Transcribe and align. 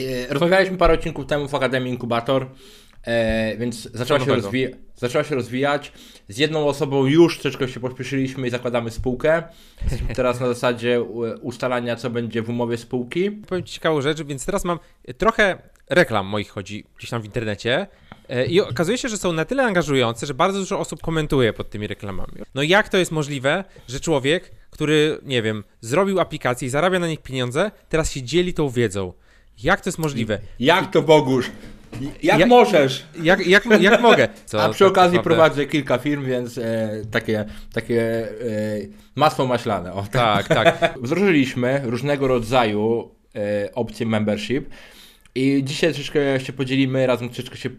E, 0.00 0.34
rozmawialiśmy 0.34 0.76
parę 0.76 0.94
odcinków 0.94 1.26
temu 1.26 1.48
w 1.48 1.54
Akademii 1.54 1.92
Inkubator, 1.92 2.46
e, 3.02 3.56
więc 3.56 3.88
zaczęła 3.94 4.20
się, 4.20 4.26
rozwi- 4.26 4.74
zaczęła 4.96 5.24
się 5.24 5.34
rozwijać. 5.34 5.92
Z 6.28 6.38
jedną 6.38 6.68
osobą 6.68 7.06
już 7.06 7.38
troszeczkę 7.38 7.68
się 7.68 7.80
pośpieszyliśmy 7.80 8.46
i 8.46 8.50
zakładamy 8.50 8.90
spółkę. 8.90 9.42
Jesteśmy 9.82 10.14
teraz 10.20 10.40
na 10.40 10.46
zasadzie 10.46 11.02
ustalania, 11.42 11.96
co 11.96 12.10
będzie 12.10 12.42
w 12.42 12.50
umowie 12.50 12.76
spółki. 12.78 13.30
Powiem 13.30 13.64
Ci 13.64 13.74
ciekawą 13.74 14.00
rzecz, 14.00 14.22
więc 14.22 14.46
teraz 14.46 14.64
mam 14.64 14.78
trochę 15.18 15.58
reklam 15.90 16.26
moich 16.26 16.48
chodzi 16.50 16.84
gdzieś 16.98 17.10
tam 17.10 17.22
w 17.22 17.24
internecie. 17.24 17.86
E, 18.28 18.46
I 18.46 18.60
okazuje 18.60 18.98
się, 18.98 19.08
że 19.08 19.16
są 19.18 19.32
na 19.32 19.44
tyle 19.44 19.64
angażujące, 19.64 20.26
że 20.26 20.34
bardzo 20.34 20.58
dużo 20.58 20.78
osób 20.78 21.02
komentuje 21.02 21.52
pod 21.52 21.70
tymi 21.70 21.86
reklamami. 21.86 22.32
No 22.54 22.62
jak 22.62 22.88
to 22.88 22.96
jest 22.98 23.12
możliwe, 23.12 23.64
że 23.88 24.00
człowiek, 24.00 24.50
który, 24.70 25.18
nie 25.22 25.42
wiem, 25.42 25.64
zrobił 25.80 26.20
aplikację 26.20 26.66
i 26.66 26.70
zarabia 26.70 26.98
na 26.98 27.08
nich 27.08 27.22
pieniądze, 27.22 27.70
teraz 27.88 28.12
się 28.12 28.22
dzieli 28.22 28.54
tą 28.54 28.68
wiedzą? 28.68 29.12
Jak 29.62 29.80
to 29.80 29.88
jest 29.88 29.98
możliwe? 29.98 30.38
Jak 30.58 30.90
to 30.90 31.02
Bogusz? 31.02 31.50
Jak, 32.22 32.38
jak 32.38 32.48
możesz? 32.48 33.06
Jak, 33.22 33.46
jak, 33.46 33.64
jak 33.80 34.00
mogę? 34.00 34.28
Co, 34.46 34.62
A 34.62 34.68
przy 34.68 34.86
okazji 34.86 35.20
prowadzę 35.20 35.66
kilka 35.66 35.98
firm, 35.98 36.24
więc 36.24 36.58
e, 36.58 36.90
takie, 37.10 37.44
takie 37.72 38.02
e, 38.02 38.30
masło 39.14 39.46
maślane. 39.46 39.92
O, 39.92 40.06
tak, 40.12 40.48
tak. 40.48 40.80
tak. 40.80 40.94
Wdrożyliśmy 41.02 41.80
różnego 41.84 42.28
rodzaju 42.28 43.10
e, 43.34 43.74
opcje 43.74 44.06
membership 44.06 44.70
i 45.34 45.64
dzisiaj 45.64 45.92
troszeczkę 45.92 46.40
się 46.40 46.52
podzielimy, 46.52 47.06
razem 47.06 47.28
troszeczkę 47.28 47.56
się 47.56 47.70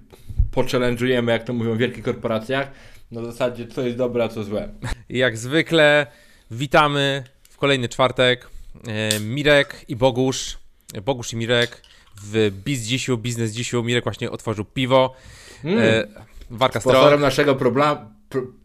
pochallenge'ujemy, 0.51 1.29
jak 1.29 1.43
to 1.43 1.53
mówią 1.53 1.75
w 1.75 1.77
wielkich 1.77 2.03
korporacjach, 2.03 2.71
na 3.11 3.25
zasadzie 3.25 3.67
co 3.67 3.81
jest 3.81 3.97
dobre, 3.97 4.23
a 4.23 4.27
co 4.27 4.43
złe. 4.43 4.69
Jak 5.09 5.37
zwykle 5.37 6.07
witamy 6.51 7.23
w 7.49 7.57
kolejny 7.57 7.89
czwartek. 7.89 8.49
E, 8.87 9.19
Mirek 9.19 9.85
i 9.87 9.95
Bogusz, 9.95 10.57
Bogusz 11.05 11.33
i 11.33 11.35
Mirek 11.35 11.81
w 12.23 12.51
Biz 12.65 12.81
Dzisiu, 12.81 13.17
Biznes 13.17 13.51
Dzisiu. 13.51 13.83
Mirek 13.83 14.03
właśnie 14.03 14.31
otworzył 14.31 14.65
piwo. 14.65 15.15
Mm. 15.63 15.79
E, 15.79 16.07
Warka 16.49 16.79
Sponsorem 16.79 17.21
naszego 17.21 17.55
pro, 17.55 17.97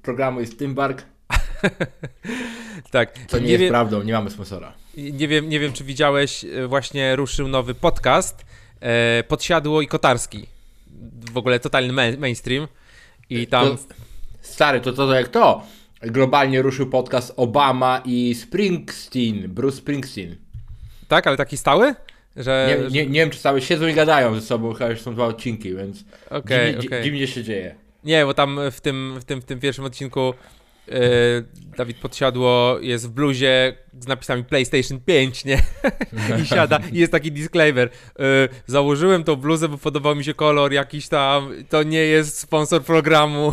programu 0.02 0.40
jest 0.40 0.58
Tymbark. 0.58 1.04
tak. 2.90 3.18
To 3.28 3.38
nie, 3.38 3.44
nie 3.44 3.50
jest 3.50 3.60
wiem, 3.60 3.70
prawdą, 3.70 4.02
nie 4.02 4.12
mamy 4.12 4.30
sponsora. 4.30 4.72
Nie 4.96 5.28
wiem, 5.28 5.48
nie 5.48 5.60
wiem, 5.60 5.72
czy 5.72 5.84
widziałeś, 5.84 6.44
e, 6.44 6.66
właśnie 6.66 7.16
ruszył 7.16 7.48
nowy 7.48 7.74
podcast 7.74 8.44
e, 8.80 9.24
Podsiadło 9.28 9.82
i 9.82 9.86
Kotarski. 9.86 10.46
W 11.32 11.36
ogóle 11.36 11.60
totalny 11.60 12.16
mainstream. 12.18 12.68
I 13.30 13.46
tam... 13.46 13.76
To, 13.76 13.94
stary, 14.40 14.80
to, 14.80 14.92
to, 14.92 15.06
to 15.06 15.14
jak 15.14 15.28
to? 15.28 15.62
Globalnie 16.02 16.62
ruszył 16.62 16.86
podcast 16.86 17.32
Obama 17.36 18.02
i 18.04 18.34
Springsteen, 18.34 19.48
Bruce 19.48 19.76
Springsteen. 19.76 20.36
Tak, 21.08 21.26
ale 21.26 21.36
taki 21.36 21.56
stały? 21.56 21.94
Że, 22.36 22.78
nie, 22.90 22.90
nie, 22.90 23.06
nie 23.06 23.20
wiem, 23.20 23.30
czy 23.30 23.38
cały 23.38 23.60
siedzą 23.60 23.86
i 23.86 23.94
gadają 23.94 24.34
ze 24.34 24.40
sobą, 24.40 24.72
chyba 24.72 24.90
już 24.90 25.00
są 25.00 25.14
dwa 25.14 25.26
odcinki, 25.26 25.74
więc 25.74 26.04
okay, 26.30 26.72
dziwnie, 26.72 26.88
okay. 26.88 27.02
dziwnie 27.02 27.26
się 27.26 27.42
dzieje. 27.42 27.74
Nie, 28.04 28.24
bo 28.24 28.34
tam 28.34 28.60
w 28.70 28.80
tym, 28.80 29.18
w 29.20 29.24
tym, 29.24 29.40
w 29.40 29.44
tym 29.44 29.60
pierwszym 29.60 29.84
odcinku 29.84 30.34
yy, 30.88 30.94
Dawid 31.76 31.96
Podsiadło 31.96 32.78
jest 32.80 33.08
w 33.08 33.10
bluzie 33.10 33.76
z 34.00 34.06
napisami 34.06 34.44
PlayStation 34.44 35.00
5, 35.00 35.44
nie? 35.44 35.62
I 36.42 36.46
siada 36.46 36.80
i 36.92 36.98
jest 36.98 37.12
taki 37.12 37.32
disclaimer. 37.32 37.90
Yy, 38.18 38.24
założyłem 38.66 39.24
tą 39.24 39.36
bluzę, 39.36 39.68
bo 39.68 39.78
podobał 39.78 40.16
mi 40.16 40.24
się 40.24 40.34
kolor 40.34 40.72
jakiś 40.72 41.08
tam, 41.08 41.50
to 41.68 41.82
nie 41.82 42.00
jest 42.00 42.38
sponsor 42.38 42.82
programu. 42.82 43.52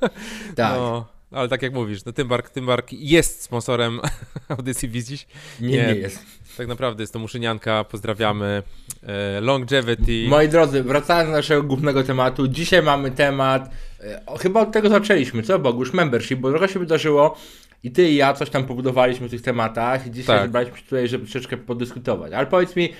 tak. 0.56 0.76
No. 0.76 1.17
Ale 1.30 1.48
tak 1.48 1.62
jak 1.62 1.72
mówisz, 1.72 2.04
no 2.04 2.12
Tymbark, 2.12 2.50
Tymbark 2.50 2.92
jest 2.92 3.42
sponsorem 3.42 4.00
audycji 4.48 4.88
Widzisz? 4.88 5.26
Nie, 5.60 5.68
nie, 5.68 5.86
nie 5.86 5.94
jest. 5.94 6.24
Tak 6.56 6.68
naprawdę 6.68 7.02
jest 7.02 7.12
to 7.12 7.18
muszynianka, 7.18 7.84
pozdrawiamy. 7.84 8.62
E, 9.02 9.40
longevity. 9.40 10.28
Moi 10.28 10.48
drodzy, 10.48 10.82
wracając 10.82 11.30
do 11.30 11.36
naszego 11.36 11.62
głównego 11.62 12.02
tematu, 12.02 12.48
dzisiaj 12.48 12.82
mamy 12.82 13.10
temat, 13.10 13.70
e, 14.00 14.22
chyba 14.40 14.60
od 14.60 14.72
tego 14.72 14.88
zaczęliśmy, 14.88 15.42
co 15.42 15.58
Bogusz, 15.58 15.92
membership, 15.92 16.38
bo 16.38 16.50
trochę 16.50 16.68
się 16.68 16.78
wydarzyło 16.78 17.36
i 17.84 17.90
ty 17.90 18.10
i 18.10 18.16
ja 18.16 18.34
coś 18.34 18.50
tam 18.50 18.64
pobudowaliśmy 18.64 19.28
w 19.28 19.30
tych 19.30 19.42
tematach 19.42 20.06
i 20.06 20.10
dzisiaj 20.10 20.36
tak. 20.36 20.46
zebraliśmy 20.46 20.78
się 20.78 20.84
tutaj, 20.84 21.08
żeby 21.08 21.24
troszeczkę 21.24 21.56
podyskutować. 21.56 22.32
Ale 22.32 22.46
powiedz 22.46 22.76
mi, 22.76 22.92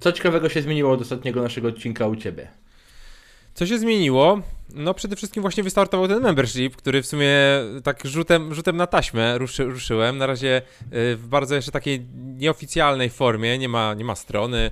co 0.00 0.12
ciekawego 0.12 0.48
się 0.48 0.62
zmieniło 0.62 0.92
od 0.92 1.00
ostatniego 1.00 1.42
naszego 1.42 1.68
odcinka 1.68 2.06
u 2.06 2.16
ciebie? 2.16 2.59
Co 3.60 3.66
się 3.66 3.78
zmieniło? 3.78 4.40
No 4.74 4.94
przede 4.94 5.16
wszystkim 5.16 5.40
właśnie 5.40 5.62
wystartował 5.62 6.08
ten 6.08 6.22
membership, 6.22 6.76
który 6.76 7.02
w 7.02 7.06
sumie 7.06 7.36
tak 7.84 8.06
rzutem, 8.06 8.54
rzutem 8.54 8.76
na 8.76 8.86
taśmę 8.86 9.38
ruszy, 9.38 9.64
ruszyłem. 9.64 10.18
Na 10.18 10.26
razie 10.26 10.62
y, 10.82 11.16
w 11.16 11.26
bardzo 11.28 11.54
jeszcze 11.54 11.72
takiej 11.72 12.06
nieoficjalnej 12.14 13.10
formie, 13.10 13.58
nie 13.58 13.68
ma, 13.68 13.94
nie 13.94 14.04
ma 14.04 14.14
strony. 14.14 14.70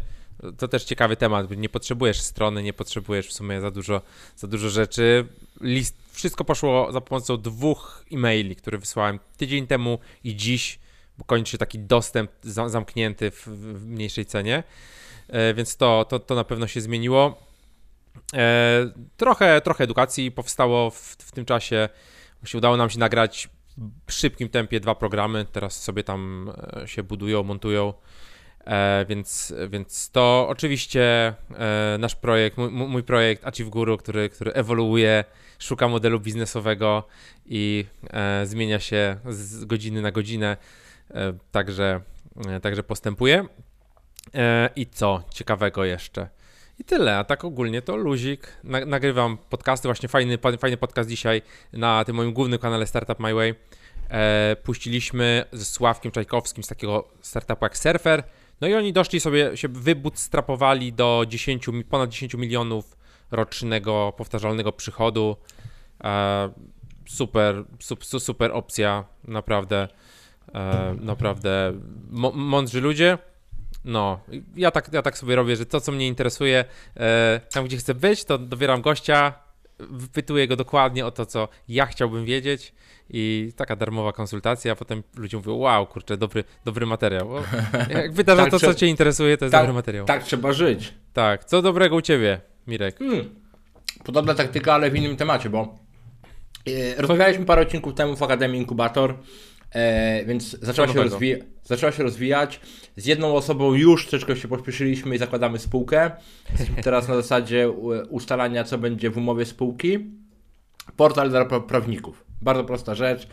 To 0.59 0.69
też 0.69 0.84
ciekawy 0.84 1.16
temat, 1.16 1.50
nie 1.56 1.69
potrzebujesz 1.69 2.21
strony, 2.21 2.62
nie 2.62 2.72
potrzebujesz 2.72 3.28
w 3.28 3.32
sumie 3.32 3.60
za 3.60 3.71
dużo, 3.71 4.03
za 4.37 4.47
dużo 4.47 4.69
rzeczy. 4.69 5.27
List, 5.60 5.97
wszystko 6.12 6.44
poszło 6.44 6.93
za 6.93 7.00
pomocą 7.00 7.37
dwóch 7.37 8.04
e-maili, 8.12 8.56
które 8.56 8.78
wysłałem 8.78 9.19
tydzień 9.37 9.66
temu 9.66 9.98
i 10.25 10.37
dziś, 10.37 10.78
bo 11.19 11.25
kończy 11.25 11.53
się 11.53 11.59
taki 11.59 11.78
dostęp 11.78 12.31
zamknięty 12.43 13.31
w, 13.31 13.47
w 13.47 13.87
mniejszej 13.87 14.27
cenie. 14.27 14.62
E, 15.28 15.54
więc 15.54 15.77
to, 15.77 16.06
to, 16.09 16.19
to 16.19 16.34
na 16.34 16.44
pewno 16.44 16.66
się 16.66 16.81
zmieniło. 16.81 17.47
E, 18.34 18.90
trochę, 19.16 19.60
trochę 19.60 19.84
edukacji 19.84 20.30
powstało 20.30 20.90
w, 20.90 20.96
w 21.18 21.32
tym 21.32 21.44
czasie. 21.44 21.88
Właśnie 22.42 22.58
udało 22.58 22.76
nam 22.76 22.90
się 22.90 22.98
nagrać 22.98 23.48
w 24.06 24.12
szybkim 24.12 24.48
tempie 24.48 24.80
dwa 24.80 24.94
programy. 24.94 25.46
Teraz 25.52 25.82
sobie 25.82 26.04
tam 26.04 26.52
e, 26.82 26.88
się 26.88 27.02
budują, 27.02 27.42
montują. 27.42 27.94
E, 28.66 29.06
więc, 29.08 29.54
więc 29.68 30.10
to 30.10 30.46
oczywiście 30.48 31.34
nasz 31.98 32.14
projekt, 32.14 32.56
mój, 32.56 32.70
mój 32.70 33.02
projekt 33.02 33.46
Achieve 33.46 33.70
Guru, 33.70 33.96
który, 33.96 34.28
który 34.28 34.52
ewoluuje, 34.52 35.24
szuka 35.58 35.88
modelu 35.88 36.20
biznesowego 36.20 37.08
i 37.46 37.84
zmienia 38.44 38.80
się 38.80 39.16
z 39.28 39.64
godziny 39.64 40.02
na 40.02 40.10
godzinę. 40.10 40.56
Także, 41.52 42.00
także 42.62 42.82
postępuje. 42.82 43.46
I 44.76 44.86
co 44.86 45.22
ciekawego 45.30 45.84
jeszcze? 45.84 46.28
I 46.78 46.84
tyle, 46.84 47.19
a 47.19 47.25
tak 47.25 47.44
ogólnie 47.44 47.83
to 47.83 47.97
luzik. 47.97 48.53
nagrywam 48.87 49.39
podcasty, 49.50 49.89
właśnie 49.89 50.09
fajny, 50.09 50.39
fajny 50.59 50.77
podcast 50.77 51.09
dzisiaj 51.09 51.43
na 51.72 52.05
tym 52.05 52.16
moim 52.16 52.33
głównym 52.33 52.59
kanale 52.59 52.87
Startup 52.87 53.21
My 53.21 53.34
Way. 53.34 53.55
E, 54.11 54.56
puściliśmy 54.62 55.44
ze 55.53 55.65
Sławkiem 55.65 56.12
Czajkowskim 56.12 56.65
z 56.65 56.66
takiego 56.66 57.09
startupu 57.21 57.65
jak 57.65 57.78
Surfer. 57.78 58.22
No 58.61 58.69
i 58.69 58.75
oni 58.75 58.93
doszli 58.93 59.21
sobie, 59.21 59.56
się 59.56 59.69
wybootstrapowali 59.69 60.93
do 60.93 61.25
10, 61.28 61.66
ponad 61.91 62.11
10 62.11 62.34
milionów 62.34 62.97
rocznego 63.31 64.12
powtarzalnego 64.16 64.72
przychodu. 64.72 65.37
E, 66.05 66.50
super, 67.09 67.65
super, 68.19 68.50
opcja, 68.53 69.05
naprawdę, 69.25 69.89
e, 70.55 70.97
naprawdę 71.00 71.72
mądrzy 72.34 72.81
ludzie. 72.81 73.19
No, 73.84 74.21
ja 74.56 74.71
tak, 74.71 74.93
ja 74.93 75.03
tak 75.03 75.19
sobie 75.19 75.37
robię, 75.37 75.56
że 75.56 75.66
to, 75.66 75.81
co 75.81 75.93
mnie 75.93 76.06
interesuje, 76.06 76.65
e, 76.97 77.41
tam 77.53 77.65
gdzie 77.65 77.77
chcę 77.77 77.94
być, 77.94 78.25
to 78.25 78.39
dobieram 78.39 78.83
gościa, 78.83 79.33
wypytuję 79.78 80.49
go 80.49 80.56
dokładnie 80.56 81.06
o 81.06 81.11
to, 81.11 81.27
co 81.27 81.49
ja 81.69 81.87
chciałbym 81.87 82.25
wiedzieć 82.25 82.75
i 83.11 83.53
taka 83.56 83.77
darmowa 83.77 84.12
konsultacja, 84.12 84.72
a 84.72 84.77
potem 84.77 85.03
ludzie 85.16 85.37
mówią, 85.37 85.55
wow, 85.55 85.87
kurczę, 85.87 86.16
dobry, 86.16 86.44
dobry 86.65 86.87
materiał. 86.87 87.28
Bo 87.28 87.43
jak 87.91 88.12
pytasz 88.12 88.37
tak, 88.37 88.50
to, 88.50 88.59
co 88.59 88.75
cię 88.75 88.87
interesuje, 88.87 89.37
to 89.37 89.44
jest 89.44 89.53
tak, 89.53 89.62
dobry 89.62 89.75
materiał. 89.75 90.06
Tak 90.06 90.25
trzeba 90.25 90.53
żyć. 90.53 90.95
Tak, 91.12 91.45
co 91.45 91.62
dobrego 91.62 91.97
u 91.97 92.00
ciebie, 92.00 92.41
Mirek? 92.66 92.99
Hmm. 92.99 93.34
Podobna 94.05 94.34
taktyka, 94.34 94.75
ale 94.75 94.91
w 94.91 94.97
innym 94.97 95.16
temacie, 95.16 95.50
bo 95.50 95.78
e, 96.66 96.95
rozmawialiśmy 96.97 97.45
parę 97.45 97.62
odcinków 97.62 97.95
temu 97.95 98.16
w 98.16 98.22
Akademii 98.22 98.60
Inkubator 98.60 99.15
E, 99.72 100.24
więc 100.24 100.60
zaczęła 100.62 100.88
się, 100.88 101.04
zaczęła 101.64 101.92
się 101.92 102.02
rozwijać. 102.02 102.60
Z 102.96 103.06
jedną 103.06 103.34
osobą 103.34 103.74
już 103.74 104.06
troszeczkę 104.06 104.36
się 104.36 104.48
pośpieszyliśmy 104.48 105.14
i 105.14 105.18
zakładamy 105.18 105.58
spółkę. 105.58 106.10
Teraz 106.84 107.09
na 107.09 107.15
zasadzie 107.15 107.70
ustalania, 108.09 108.65
co 108.65 108.78
będzie 108.78 109.10
w 109.10 109.16
umowie 109.16 109.44
spółki. 109.44 109.98
Portal 110.97 111.30
dla 111.30 111.44
prawników. 111.44 112.24
Bardzo 112.42 112.65
prosta 112.65 112.94
rzecz, 112.94 113.28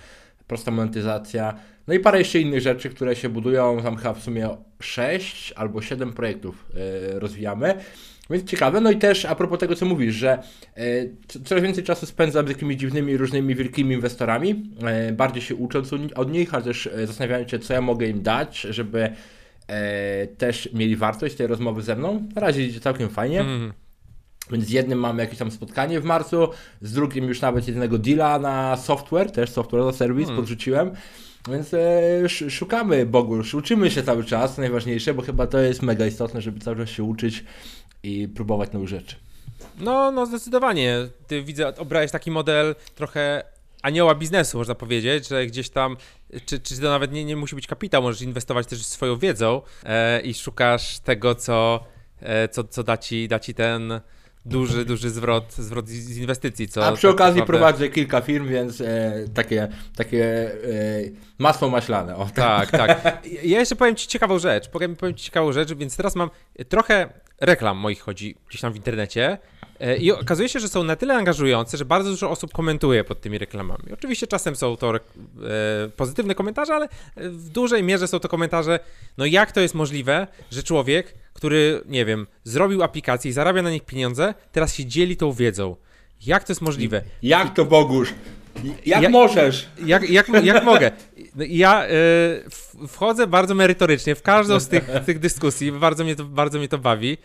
prosta 0.47 0.71
monetyzacja. 0.71 1.59
No 1.87 1.93
i 1.93 1.99
parę 1.99 2.19
jeszcze 2.19 2.39
innych 2.39 2.61
rzeczy, 2.61 2.89
które 2.89 3.15
się 3.15 3.29
budują. 3.29 3.81
Tam 3.83 3.97
chyba 3.97 4.13
w 4.13 4.23
sumie 4.23 4.49
6 4.79 5.53
albo 5.55 5.81
7 5.81 6.13
projektów 6.13 6.65
yy, 6.73 7.19
rozwijamy. 7.19 7.73
Więc 8.29 8.49
ciekawe, 8.49 8.81
no 8.81 8.91
i 8.91 8.97
też 8.97 9.25
a 9.25 9.35
propos 9.35 9.59
tego, 9.59 9.75
co 9.75 9.85
mówisz, 9.85 10.15
że 10.15 10.43
e, 10.75 10.83
coraz 11.45 11.63
więcej 11.63 11.83
czasu 11.83 12.05
spędzam 12.05 12.45
z 12.45 12.49
jakimiś 12.49 12.77
dziwnymi, 12.77 13.17
różnymi 13.17 13.55
wielkimi 13.55 13.95
inwestorami, 13.95 14.63
e, 14.83 15.11
bardziej 15.11 15.41
się 15.41 15.55
ucząc 15.55 15.93
od 16.15 16.31
nich, 16.31 16.53
ale 16.53 16.63
też 16.63 16.87
e, 16.87 17.07
zastanawiając 17.07 17.51
się, 17.51 17.59
co 17.59 17.73
ja 17.73 17.81
mogę 17.81 18.07
im 18.07 18.21
dać, 18.21 18.61
żeby 18.61 19.13
e, 19.67 20.27
też 20.27 20.69
mieli 20.73 20.95
wartość 20.95 21.35
tej 21.35 21.47
rozmowy 21.47 21.81
ze 21.81 21.95
mną. 21.95 22.27
Na 22.35 22.41
razie 22.41 22.65
idzie 22.65 22.79
całkiem 22.79 23.09
fajnie. 23.09 23.41
Mm. 23.41 23.73
Więc 24.51 24.65
z 24.65 24.69
jednym 24.69 24.99
mamy 24.99 25.23
jakieś 25.23 25.39
tam 25.39 25.51
spotkanie 25.51 25.99
w 25.99 26.03
marcu, 26.03 26.49
z 26.81 26.93
drugim 26.93 27.25
już 27.25 27.41
nawet 27.41 27.67
jednego 27.67 27.97
deala 27.97 28.39
na 28.39 28.77
software, 28.77 29.31
też 29.31 29.49
software 29.49 29.81
as 29.81 29.95
a 29.95 29.97
service 29.97 30.27
mm. 30.27 30.35
podrzuciłem. 30.35 30.91
Więc 31.47 31.73
e, 31.73 32.49
szukamy 32.49 33.05
Bogu, 33.05 33.41
uczymy 33.57 33.91
się 33.91 34.03
cały 34.03 34.23
czas, 34.23 34.57
najważniejsze, 34.57 35.13
bo 35.13 35.21
chyba 35.21 35.47
to 35.47 35.59
jest 35.59 35.81
mega 35.81 36.05
istotne, 36.05 36.41
żeby 36.41 36.59
cały 36.59 36.77
czas 36.77 36.89
się 36.89 37.03
uczyć 37.03 37.43
i 38.03 38.27
próbować 38.27 38.71
nowych 38.71 38.87
rzeczy. 38.87 39.15
No, 39.79 40.11
no 40.11 40.25
zdecydowanie. 40.25 40.97
Ty 41.27 41.43
widzę, 41.43 41.77
obrałeś 41.77 42.11
taki 42.11 42.31
model 42.31 42.75
trochę 42.95 43.43
anioła 43.81 44.15
biznesu, 44.15 44.57
można 44.57 44.75
powiedzieć, 44.75 45.27
że 45.27 45.45
gdzieś 45.45 45.69
tam, 45.69 45.97
czy, 46.45 46.59
czy 46.59 46.81
to 46.81 46.89
nawet 46.89 47.11
nie, 47.11 47.25
nie 47.25 47.35
musi 47.35 47.55
być 47.55 47.67
kapitał, 47.67 48.01
możesz 48.01 48.21
inwestować 48.21 48.67
też 48.67 48.85
swoją 48.85 49.17
wiedzą 49.17 49.61
e, 49.83 50.21
i 50.21 50.33
szukasz 50.33 50.99
tego, 50.99 51.35
co, 51.35 51.85
e, 52.19 52.49
co, 52.49 52.63
co 52.63 52.83
da, 52.83 52.97
ci, 52.97 53.27
da 53.27 53.39
ci 53.39 53.53
ten 53.53 54.01
duży, 54.45 54.85
duży 54.85 55.09
zwrot, 55.09 55.53
zwrot 55.53 55.89
z 55.89 56.17
inwestycji. 56.17 56.67
Co 56.67 56.85
A 56.85 56.91
przy 56.91 57.07
tak 57.07 57.15
okazji 57.15 57.39
naprawdę... 57.39 57.59
prowadzę 57.59 57.89
kilka 57.89 58.21
firm, 58.21 58.47
więc 58.47 58.81
e, 58.81 59.13
takie, 59.33 59.67
takie 59.95 60.25
e, 60.25 60.55
masło 61.37 61.69
maślane. 61.69 62.15
O, 62.15 62.27
tak, 62.35 62.71
tak. 62.71 63.01
Ja 63.43 63.59
jeszcze 63.59 63.75
powiem 63.75 63.95
Ci 63.95 64.07
ciekawą 64.07 64.39
rzecz. 64.39 64.69
Powiem, 64.69 64.95
powiem 64.95 65.15
Ci 65.15 65.25
ciekawą 65.25 65.51
rzecz, 65.51 65.73
więc 65.73 65.97
teraz 65.97 66.15
mam 66.15 66.29
trochę 66.69 67.09
reklam 67.41 67.77
moich 67.77 68.01
chodzi 68.01 68.35
gdzieś 68.49 68.61
tam 68.61 68.73
w 68.73 68.75
internecie. 68.75 69.37
E, 69.79 69.97
I 69.97 70.11
okazuje 70.11 70.49
się, 70.49 70.59
że 70.59 70.69
są 70.69 70.83
na 70.83 70.95
tyle 70.95 71.15
angażujące, 71.15 71.77
że 71.77 71.85
bardzo 71.85 72.09
dużo 72.09 72.29
osób 72.29 72.53
komentuje 72.53 73.03
pod 73.03 73.21
tymi 73.21 73.37
reklamami. 73.37 73.83
Oczywiście 73.93 74.27
czasem 74.27 74.55
są 74.55 74.77
to 74.77 74.95
e, 74.95 74.99
pozytywne 75.95 76.35
komentarze, 76.35 76.75
ale 76.75 76.89
w 77.17 77.49
dużej 77.49 77.83
mierze 77.83 78.07
są 78.07 78.19
to 78.19 78.27
komentarze, 78.27 78.79
no 79.17 79.25
jak 79.25 79.51
to 79.51 79.59
jest 79.59 79.75
możliwe, 79.75 80.27
że 80.51 80.63
człowiek, 80.63 81.13
który, 81.33 81.81
nie 81.85 82.05
wiem, 82.05 82.27
zrobił 82.43 82.83
aplikację 82.83 83.29
i 83.29 83.33
zarabia 83.33 83.61
na 83.61 83.71
nich 83.71 83.85
pieniądze, 83.85 84.33
teraz 84.51 84.75
się 84.75 84.85
dzieli 84.85 85.17
tą 85.17 85.31
wiedzą. 85.31 85.75
Jak 86.25 86.43
to 86.43 86.51
jest 86.51 86.61
możliwe? 86.61 87.01
Jak 87.23 87.53
to 87.53 87.65
Bogusz? 87.65 88.13
Jak 88.85 89.01
ja, 89.01 89.09
możesz? 89.09 89.69
Jak, 89.85 90.09
jak, 90.09 90.27
jak 90.43 90.63
mogę? 90.63 90.91
No 91.35 91.43
ja 91.47 91.87
y, 91.87 92.87
wchodzę 92.87 93.27
bardzo 93.27 93.55
merytorycznie 93.55 94.15
w 94.15 94.21
każdą 94.21 94.59
z 94.59 94.67
tych, 94.67 94.89
tych 95.05 95.19
dyskusji, 95.19 95.71
bardzo 95.71 96.03
mnie, 96.03 96.15
to, 96.15 96.23
bardzo 96.23 96.57
mnie 96.57 96.67
to 96.67 96.77
bawi. 96.77 97.17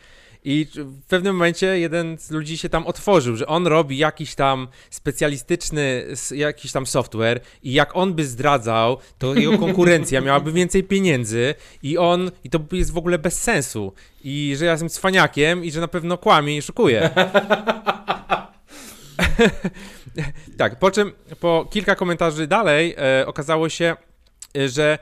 I 0.44 0.66
w 0.75 1.06
pewnym 1.08 1.34
momencie 1.34 1.78
jeden 1.78 2.19
z 2.19 2.31
ludzi 2.31 2.58
się 2.58 2.69
tam 2.69 2.87
otworzył, 2.87 3.37
że 3.37 3.46
on 3.46 3.66
robi 3.66 3.98
jakiś 3.98 4.34
tam 4.34 4.69
specjalistyczny, 4.90 6.06
jakiś 6.34 6.72
tam 6.72 6.87
software 6.87 7.40
i 7.62 7.72
jak 7.72 7.96
on 7.96 8.14
by 8.14 8.25
zdradzał, 8.25 8.98
to 9.19 9.34
jego 9.34 9.58
konkurencja 9.66 10.20
miałaby 10.20 10.52
więcej 10.52 10.84
pieniędzy 10.84 11.54
i 11.82 11.98
on, 11.98 12.31
i 12.44 12.50
to 12.50 12.60
jest 12.72 12.92
w 12.92 12.98
ogóle 12.98 13.19
bez 13.19 13.42
sensu. 13.42 13.92
I 14.25 14.54
że 14.58 14.64
ja 14.64 14.70
jestem 14.70 14.88
cwaniakiem 14.88 15.64
i 15.64 15.70
że 15.70 15.81
na 15.81 15.88
pewno 15.88 16.19
kłamie 16.19 16.56
i 16.56 16.62
szukuje. 16.62 17.10
tak, 20.58 20.78
po 20.78 20.90
czym 20.90 21.12
po 21.40 21.69
kilka 21.70 21.94
komentarzy 21.94 22.46
dalej 22.46 22.94
e, 22.98 23.26
okazało 23.26 23.69
się, 23.69 23.96
e, 24.56 24.69
że 24.69 24.98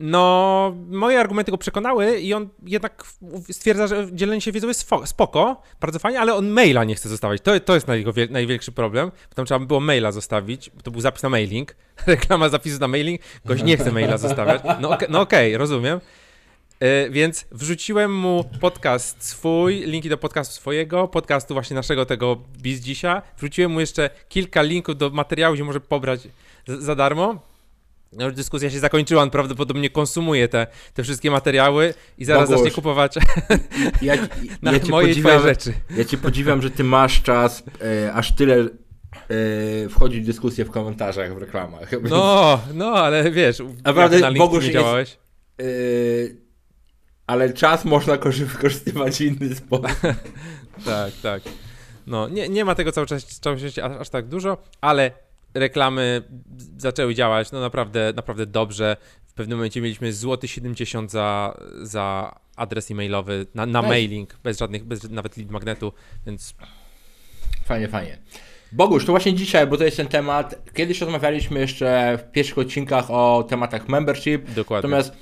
no, 0.00 0.74
moje 0.88 1.20
argumenty 1.20 1.50
go 1.50 1.58
przekonały 1.58 2.20
i 2.20 2.34
on 2.34 2.48
jednak 2.66 3.04
stwierdza, 3.50 3.86
że 3.86 4.08
dzielenie 4.12 4.40
się 4.40 4.52
wiedzą 4.52 4.68
jest 4.68 4.88
spoko, 5.04 5.62
bardzo 5.80 5.98
fajnie, 5.98 6.20
ale 6.20 6.34
on 6.34 6.48
maila 6.48 6.84
nie 6.84 6.94
chce 6.94 7.08
zostawiać. 7.08 7.40
To, 7.40 7.60
to 7.60 7.74
jest 7.74 7.88
jego 7.88 8.12
największy 8.30 8.72
problem. 8.72 9.12
Tam 9.34 9.46
trzeba 9.46 9.58
by 9.58 9.66
było 9.66 9.80
maila 9.80 10.12
zostawić, 10.12 10.70
to 10.82 10.90
był 10.90 11.00
zapis 11.00 11.22
na 11.22 11.28
mailing, 11.28 11.76
reklama 12.06 12.48
zapisu 12.48 12.78
na 12.78 12.88
mailing, 12.88 13.20
gość 13.44 13.62
nie 13.62 13.76
chce 13.76 13.92
maila 13.92 14.18
zostawiać. 14.18 14.62
No, 14.80 14.90
no 15.08 15.20
okej, 15.20 15.48
okay, 15.54 15.58
rozumiem. 15.58 16.00
Yy, 16.80 17.10
więc 17.10 17.46
wrzuciłem 17.52 18.14
mu 18.14 18.44
podcast 18.60 19.24
swój, 19.24 19.74
linki 19.74 20.08
do 20.08 20.18
podcastu 20.18 20.54
swojego, 20.54 21.08
podcastu 21.08 21.54
właśnie 21.54 21.76
naszego 21.76 22.06
tego 22.06 22.36
Biz 22.58 22.80
dzisiaj. 22.80 23.20
Wrzuciłem 23.38 23.72
mu 23.72 23.80
jeszcze 23.80 24.10
kilka 24.28 24.62
linków 24.62 24.96
do 24.96 25.10
materiału, 25.10 25.54
gdzie 25.54 25.64
może 25.64 25.80
pobrać 25.80 26.20
za 26.66 26.94
darmo. 26.94 27.55
No 28.12 28.24
już 28.24 28.34
dyskusja 28.34 28.70
się 28.70 28.78
zakończyła, 28.78 29.22
on 29.22 29.30
prawdopodobnie 29.30 29.90
konsumuje 29.90 30.48
te, 30.48 30.66
te 30.94 31.02
wszystkie 31.02 31.30
materiały 31.30 31.94
i 32.18 32.24
zaraz 32.24 32.48
zacznie 32.48 32.70
kupować 32.70 33.14
ja, 34.02 34.14
ja, 34.14 34.22
na 34.62 34.72
ja 34.72 34.78
moje 34.90 35.08
podziwiam, 35.08 35.42
rzeczy. 35.42 35.72
Ja 35.96 36.04
cię 36.04 36.18
podziwiam, 36.18 36.62
że 36.62 36.70
ty 36.70 36.84
masz 36.84 37.22
czas 37.22 37.62
e, 37.80 38.12
aż 38.12 38.34
tyle 38.34 38.56
e, 38.56 38.68
wchodzić 39.88 40.22
w 40.22 40.26
dyskusję 40.26 40.64
w 40.64 40.70
komentarzach, 40.70 41.34
w 41.34 41.38
reklamach. 41.38 41.90
No, 42.10 42.60
no, 42.74 42.92
ale 42.92 43.30
wiesz, 43.30 43.62
naprawdę 43.84 44.18
na 44.18 44.32
Bogusz 44.32 44.64
nie 44.64 44.72
działałeś. 44.72 45.08
Jest, 45.58 45.70
e, 46.32 46.36
ale 47.26 47.52
czas 47.52 47.84
można 47.84 48.16
wykorzystywać 48.16 49.16
w 49.16 49.20
inny 49.20 49.54
sposób. 49.54 49.86
tak, 50.84 51.12
tak. 51.22 51.42
No, 52.06 52.28
nie, 52.28 52.48
nie 52.48 52.64
ma 52.64 52.74
tego 52.74 52.92
cały 52.92 53.06
czas, 53.06 53.40
cały 53.40 53.56
czas 53.56 53.78
aż, 53.78 54.00
aż 54.00 54.08
tak 54.08 54.28
dużo, 54.28 54.58
ale 54.80 55.25
reklamy 55.58 56.22
zaczęły 56.76 57.14
działać 57.14 57.52
no 57.52 57.60
naprawdę, 57.60 58.12
naprawdę 58.16 58.46
dobrze. 58.46 58.96
W 59.26 59.32
pewnym 59.32 59.58
momencie 59.58 59.80
mieliśmy 59.80 60.12
złoty 60.12 60.48
70 60.48 61.10
za, 61.10 61.56
za 61.82 62.34
adres 62.56 62.90
e-mailowy, 62.90 63.46
na, 63.54 63.66
na 63.66 63.82
mailing, 63.82 64.38
bez 64.44 64.58
żadnych, 64.58 64.84
bez 64.84 65.10
nawet 65.10 65.36
lead 65.36 65.50
magnetu, 65.50 65.92
więc... 66.26 66.54
Fajnie, 67.64 67.88
fajnie. 67.88 68.18
Bogusz, 68.72 69.04
to 69.04 69.12
właśnie 69.12 69.34
dzisiaj, 69.34 69.66
bo 69.66 69.76
to 69.76 69.84
jest 69.84 69.96
ten 69.96 70.06
temat. 70.06 70.72
Kiedyś 70.74 71.00
rozmawialiśmy 71.00 71.60
jeszcze 71.60 72.18
w 72.18 72.32
pierwszych 72.32 72.58
odcinkach 72.58 73.10
o 73.10 73.46
tematach 73.48 73.88
membership. 73.88 74.50
Dokładnie. 74.50 74.90
Natomiast 74.90 75.12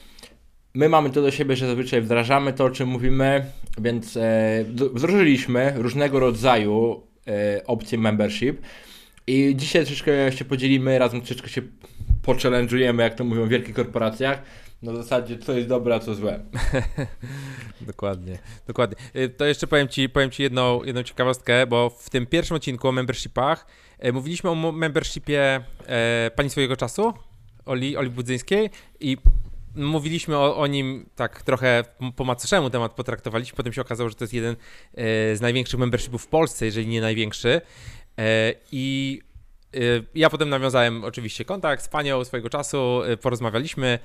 my 0.74 0.88
mamy 0.88 1.10
to 1.10 1.22
do 1.22 1.30
siebie, 1.30 1.56
że 1.56 1.66
zazwyczaj 1.66 2.00
wdrażamy 2.00 2.52
to, 2.52 2.64
o 2.64 2.70
czym 2.70 2.88
mówimy, 2.88 3.44
więc 3.78 4.16
e, 4.16 4.64
wdrożyliśmy 4.68 5.72
różnego 5.76 6.20
rodzaju 6.20 7.02
e, 7.26 7.66
opcje 7.66 7.98
membership. 7.98 8.60
I 9.26 9.56
dzisiaj 9.56 9.84
troszeczkę 9.84 10.32
się 10.32 10.44
podzielimy, 10.44 10.98
razem 10.98 11.20
troszeczkę 11.20 11.48
się 11.48 11.62
pochallenge'ujemy, 12.22 13.00
jak 13.00 13.14
to 13.14 13.24
mówią 13.24 13.46
w 13.46 13.48
wielkich 13.48 13.74
korporacjach, 13.74 14.42
na 14.82 14.96
zasadzie 14.96 15.38
co 15.38 15.52
jest 15.52 15.68
dobre, 15.68 15.94
a 15.94 16.00
co 16.00 16.14
złe. 16.14 16.44
dokładnie, 17.80 18.38
dokładnie. 18.66 18.96
Y, 19.16 19.28
to 19.28 19.44
jeszcze 19.44 19.66
powiem 19.66 19.88
Ci, 19.88 20.08
powiem 20.08 20.30
ci 20.30 20.42
jedną, 20.42 20.84
jedną 20.84 21.02
ciekawostkę, 21.02 21.66
bo 21.66 21.90
w 21.90 22.10
tym 22.10 22.26
pierwszym 22.26 22.56
odcinku 22.56 22.88
o 22.88 22.92
membershipach 22.92 23.66
e, 23.98 24.12
mówiliśmy 24.12 24.50
o 24.50 24.72
membershipie 24.72 25.60
e, 25.86 26.30
pani 26.36 26.50
swojego 26.50 26.76
czasu, 26.76 27.14
Oli, 27.66 27.96
Oli 27.96 28.10
Budzyńskiej 28.10 28.70
i 29.00 29.16
mówiliśmy 29.74 30.36
o, 30.36 30.56
o, 30.56 30.66
nim 30.66 31.06
tak 31.16 31.42
trochę 31.42 31.84
po 32.16 32.24
macoszemu 32.24 32.70
temat 32.70 32.92
potraktowaliśmy, 32.92 33.56
potem 33.56 33.72
się 33.72 33.80
okazało, 33.80 34.08
że 34.08 34.14
to 34.14 34.24
jest 34.24 34.34
jeden 34.34 34.56
e, 34.94 35.36
z 35.36 35.40
największych 35.40 35.80
membershipów 35.80 36.22
w 36.22 36.26
Polsce, 36.26 36.66
jeżeli 36.66 36.86
nie 36.86 37.00
największy. 37.00 37.60
E, 38.18 38.54
I 38.72 39.20
e, 39.74 39.78
ja 40.14 40.30
potem 40.30 40.48
nawiązałem 40.48 41.04
oczywiście 41.04 41.44
kontakt 41.44 41.84
z 41.84 41.88
panią 41.88 42.24
swojego 42.24 42.48
czasu, 42.48 43.02
e, 43.02 43.16
porozmawialiśmy, 43.16 43.98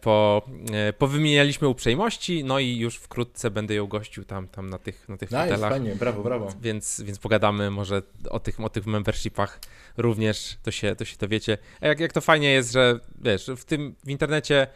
po, 0.00 0.48
powymienialiśmy 0.98 1.68
uprzejmości, 1.68 2.44
no 2.44 2.58
i 2.58 2.76
już 2.76 2.96
wkrótce 2.96 3.50
będę 3.50 3.74
ją 3.74 3.86
gościł 3.86 4.24
tam, 4.24 4.48
tam 4.48 4.70
na 4.70 4.78
tych, 4.78 5.08
na 5.08 5.16
tych 5.16 5.30
nice, 5.30 5.42
fotelach. 5.42 5.70
Fajnie, 5.70 5.94
brawo, 5.94 6.22
brawo. 6.22 6.52
Więc, 6.60 7.00
więc 7.00 7.18
pogadamy 7.18 7.70
może 7.70 8.02
o 8.30 8.40
tych, 8.40 8.60
o 8.60 8.68
tych 8.68 8.86
membershipach 8.86 9.60
również, 9.96 10.56
to 10.62 10.70
się, 10.70 10.96
to 10.96 11.04
się 11.04 11.16
dowiecie. 11.16 11.58
A 11.80 11.86
jak, 11.86 12.00
jak 12.00 12.12
to 12.12 12.20
fajnie 12.20 12.50
jest, 12.50 12.72
że 12.72 13.00
wiesz, 13.20 13.50
w 13.56 13.64
tym, 13.64 13.94
w 14.04 14.10
internecie 14.10 14.66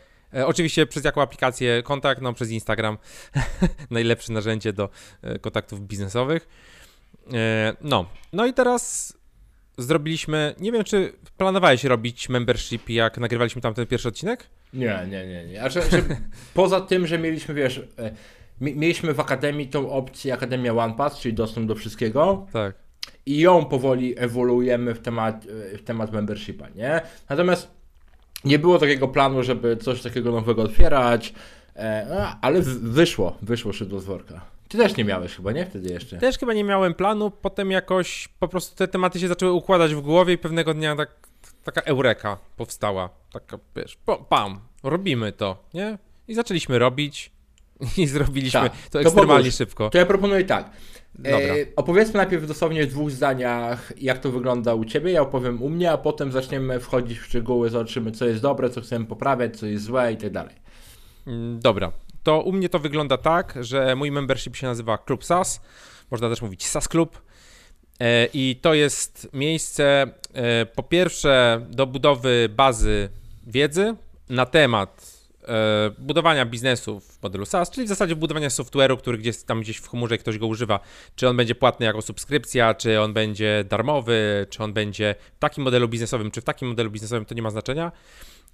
Oczywiście 0.47 0.87
przez 0.87 1.05
jaką 1.05 1.23
aplikację 1.23 1.83
kontakt? 1.83 2.23
No 2.23 2.33
przez 2.33 2.51
Instagram. 2.51 2.99
Najlepsze 3.91 4.33
narzędzie 4.33 4.73
do 4.73 4.89
kontaktów 5.41 5.81
biznesowych. 5.81 6.49
E, 7.35 7.77
no, 7.81 8.07
no 8.33 8.47
i 8.47 8.53
teraz 8.53 9.15
zrobiliśmy, 9.79 10.55
nie 10.61 10.73
wiem 10.73 10.85
czy 10.85 11.13
planowałeś 11.37 11.85
robić 11.85 12.29
membership 12.29 12.89
jak 12.89 13.19
nagrywaliśmy 13.19 13.63
tam 13.63 13.75
ten 13.75 13.87
pierwszy 13.87 14.09
odcinek? 14.09 14.47
Nie, 14.73 15.07
nie, 15.11 15.27
nie, 15.27 15.45
nie. 15.45 15.63
A 15.63 15.69
że, 15.69 15.83
że 15.83 16.03
poza 16.55 16.81
tym, 16.81 17.07
że 17.07 17.19
mieliśmy, 17.19 17.55
wiesz, 17.55 17.83
e, 17.99 18.11
mieliśmy 18.61 19.15
w 19.15 19.21
Akademii 19.21 19.69
tą 19.69 19.91
opcję 19.91 20.35
Akademia 20.35 20.75
OnePass, 20.75 21.21
czyli 21.21 21.35
dostęp 21.35 21.69
do 21.69 21.75
wszystkiego. 21.75 22.47
Tak. 22.53 22.75
I 23.27 23.39
ją 23.39 23.65
powoli 23.65 24.15
ewoluujemy 24.19 24.95
w 24.95 25.01
temat, 25.01 25.47
e, 25.75 25.79
w 25.79 25.83
temat 25.83 26.13
membershipa, 26.13 26.69
nie? 26.69 27.01
Natomiast 27.29 27.71
nie 28.45 28.59
było 28.59 28.79
takiego 28.79 29.09
planu, 29.09 29.43
żeby 29.43 29.77
coś 29.77 30.03
takiego 30.03 30.33
nowego 30.33 30.63
otwierać, 30.63 31.35
ale 32.41 32.63
wyszło, 32.83 33.37
wyszło 33.43 33.73
szydło 33.73 34.01
z 34.01 34.05
worka. 34.05 34.41
Ty 34.69 34.79
też 34.79 34.97
nie 34.97 35.05
miałeś 35.05 35.37
chyba, 35.37 35.53
nie? 35.53 35.67
Wtedy 35.67 35.93
jeszcze. 35.93 36.19
Też 36.19 36.39
chyba 36.39 36.55
nie 36.55 36.65
miałem 36.65 36.95
planu, 36.95 37.31
potem 37.31 37.71
jakoś 37.71 38.29
po 38.39 38.49
prostu 38.49 38.77
te 38.77 38.89
tematy 38.89 39.21
się 39.21 39.29
zaczęły 39.29 39.53
układać 39.53 39.95
w 39.95 40.01
głowie 40.01 40.35
i 40.35 40.39
pewnego 40.39 40.75
dnia 40.75 40.97
tak, 40.97 41.11
taka 41.65 41.81
eureka 41.81 42.39
powstała. 42.57 43.11
Taka, 43.33 43.59
wiesz, 43.77 43.99
pam, 44.29 44.61
robimy 44.83 45.33
to, 45.33 45.65
nie? 45.75 45.99
I 46.29 46.35
zaczęliśmy 46.35 46.79
robić 46.79 47.33
i 47.97 48.07
zrobiliśmy 48.07 48.61
tak, 48.61 48.73
to 48.91 49.01
ekstremalnie 49.01 49.51
to 49.51 49.57
szybko. 49.57 49.91
To 49.91 49.99
ja 49.99 50.07
proponuję 50.07 50.45
tak. 50.45 50.71
Dobra. 51.15 51.39
E, 51.39 51.67
opowiedzmy 51.77 52.15
najpierw 52.15 52.47
dosłownie 52.47 52.87
w 52.87 52.91
dwóch 52.91 53.11
zdaniach, 53.11 53.93
jak 53.97 54.19
to 54.19 54.33
wygląda 54.33 54.75
u 54.75 54.85
Ciebie, 54.85 55.13
ja 55.13 55.23
opowiem 55.23 55.63
u 55.63 55.69
mnie, 55.69 55.93
a 55.93 55.99
potem 55.99 56.33
zaczniemy 56.33 56.81
wchodzić 56.81 57.19
w 57.19 57.25
szczegóły, 57.25 57.71
zobaczymy 57.71 58.13
co 58.13 58.27
jest 58.27 58.43
dobre, 58.43 58.71
co 58.71 58.81
chcemy 58.81 59.05
poprawiać, 59.05 59.57
co 59.57 59.67
jest 59.67 59.85
złe 59.85 60.13
i 60.13 60.17
tak 60.17 60.31
dalej. 60.31 60.55
Mm, 61.27 61.61
dobra, 61.61 61.93
to 62.29 62.41
u 62.41 62.53
mnie 62.53 62.69
to 62.69 62.79
wygląda 62.79 63.17
tak, 63.17 63.55
że 63.61 63.97
mój 63.97 64.11
membership 64.11 64.57
się 64.57 64.67
nazywa 64.67 64.99
Klub 64.99 65.25
SAS, 65.25 65.61
można 66.11 66.29
też 66.29 66.43
mówić 66.43 66.67
SAS 66.67 66.89
Klub. 66.89 67.23
E, 68.01 68.27
I 68.35 68.57
to 68.63 68.75
jest 68.75 69.29
miejsce 69.33 70.07
e, 70.33 70.67
po 70.67 70.83
pierwsze 70.83 71.61
do 71.71 71.87
budowy 71.87 72.49
bazy 72.57 73.09
wiedzy 73.47 73.95
na 74.29 74.47
temat 74.47 75.18
budowania 75.99 76.47
biznesu 76.47 77.01
w 77.01 77.23
modelu 77.23 77.47
SaaS, 77.47 77.71
czyli 77.71 77.87
w 77.87 77.89
zasadzie 77.89 78.17
budowania 78.17 78.49
software'u, 78.49 78.97
który 78.99 79.19
gdzieś 79.19 79.43
tam 79.43 79.61
gdzieś 79.61 79.77
w 79.77 79.89
chmurze 79.89 80.19
ktoś 80.19 80.39
go 80.39 80.47
używa. 80.47 80.81
Czy 81.17 81.29
on 81.29 81.37
będzie 81.37 81.55
płatny 81.55 81.87
jako 81.87 82.03
subskrypcja, 82.03 82.75
czy 82.75 83.01
on 83.01 83.13
będzie 83.13 83.65
darmowy, 83.69 84.47
czy 84.51 84.63
on 84.63 84.73
będzie 84.73 85.15
w 85.37 85.39
takim 85.39 85.65
modelu 85.65 85.89
biznesowym, 85.89 86.31
czy 86.31 86.41
w 86.41 86.45
takim 86.45 86.69
modelu 86.69 86.91
biznesowym, 86.91 87.25
to 87.25 87.35
nie 87.35 87.43
ma 87.43 87.51
znaczenia. 87.51 87.93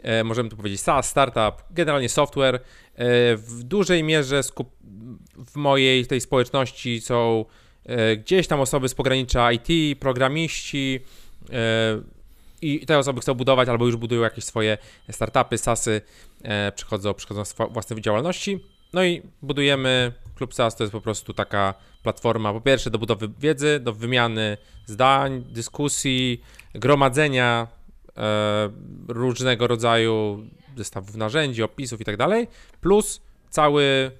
E, 0.02 0.24
możemy 0.24 0.48
tu 0.48 0.56
powiedzieć 0.56 0.80
SaaS, 0.80 1.08
startup, 1.08 1.62
generalnie 1.70 2.08
software. 2.08 2.54
E, 2.54 2.60
w 3.36 3.62
dużej 3.62 4.02
mierze 4.02 4.40
w 5.46 5.56
mojej 5.56 6.06
tej 6.06 6.20
społeczności 6.20 7.00
są 7.00 7.44
e, 7.84 8.16
gdzieś 8.16 8.46
tam 8.46 8.60
osoby 8.60 8.88
z 8.88 8.94
pogranicza 8.94 9.52
IT, 9.52 9.98
programiści, 10.00 11.00
e, 11.52 12.00
i 12.62 12.86
te 12.86 12.98
osoby 12.98 13.20
chcą 13.20 13.34
budować 13.34 13.68
albo 13.68 13.86
już 13.86 13.96
budują 13.96 14.22
jakieś 14.22 14.44
swoje 14.44 14.78
startupy, 15.10 15.58
SASy, 15.58 16.00
e, 16.42 16.72
przychodzą, 16.72 17.14
przychodzą 17.14 17.44
z 17.44 17.54
własnej 17.70 18.00
działalności. 18.00 18.60
No 18.92 19.04
i 19.04 19.22
budujemy 19.42 20.12
Klub 20.34 20.54
SAS 20.54 20.76
to 20.76 20.84
jest 20.84 20.92
po 20.92 21.00
prostu 21.00 21.34
taka 21.34 21.74
platforma, 22.02 22.52
po 22.52 22.60
pierwsze 22.60 22.90
do 22.90 22.98
budowy 22.98 23.28
wiedzy, 23.38 23.80
do 23.80 23.92
wymiany 23.92 24.56
zdań, 24.86 25.44
dyskusji, 25.48 26.40
gromadzenia 26.74 27.66
e, 28.16 28.70
różnego 29.08 29.66
rodzaju 29.66 30.46
zestawów 30.76 31.14
narzędzi, 31.14 31.62
opisów 31.62 32.00
i 32.00 32.04
tak 32.04 32.16
dalej, 32.16 32.48
plus 32.80 33.20
cały 33.50 34.10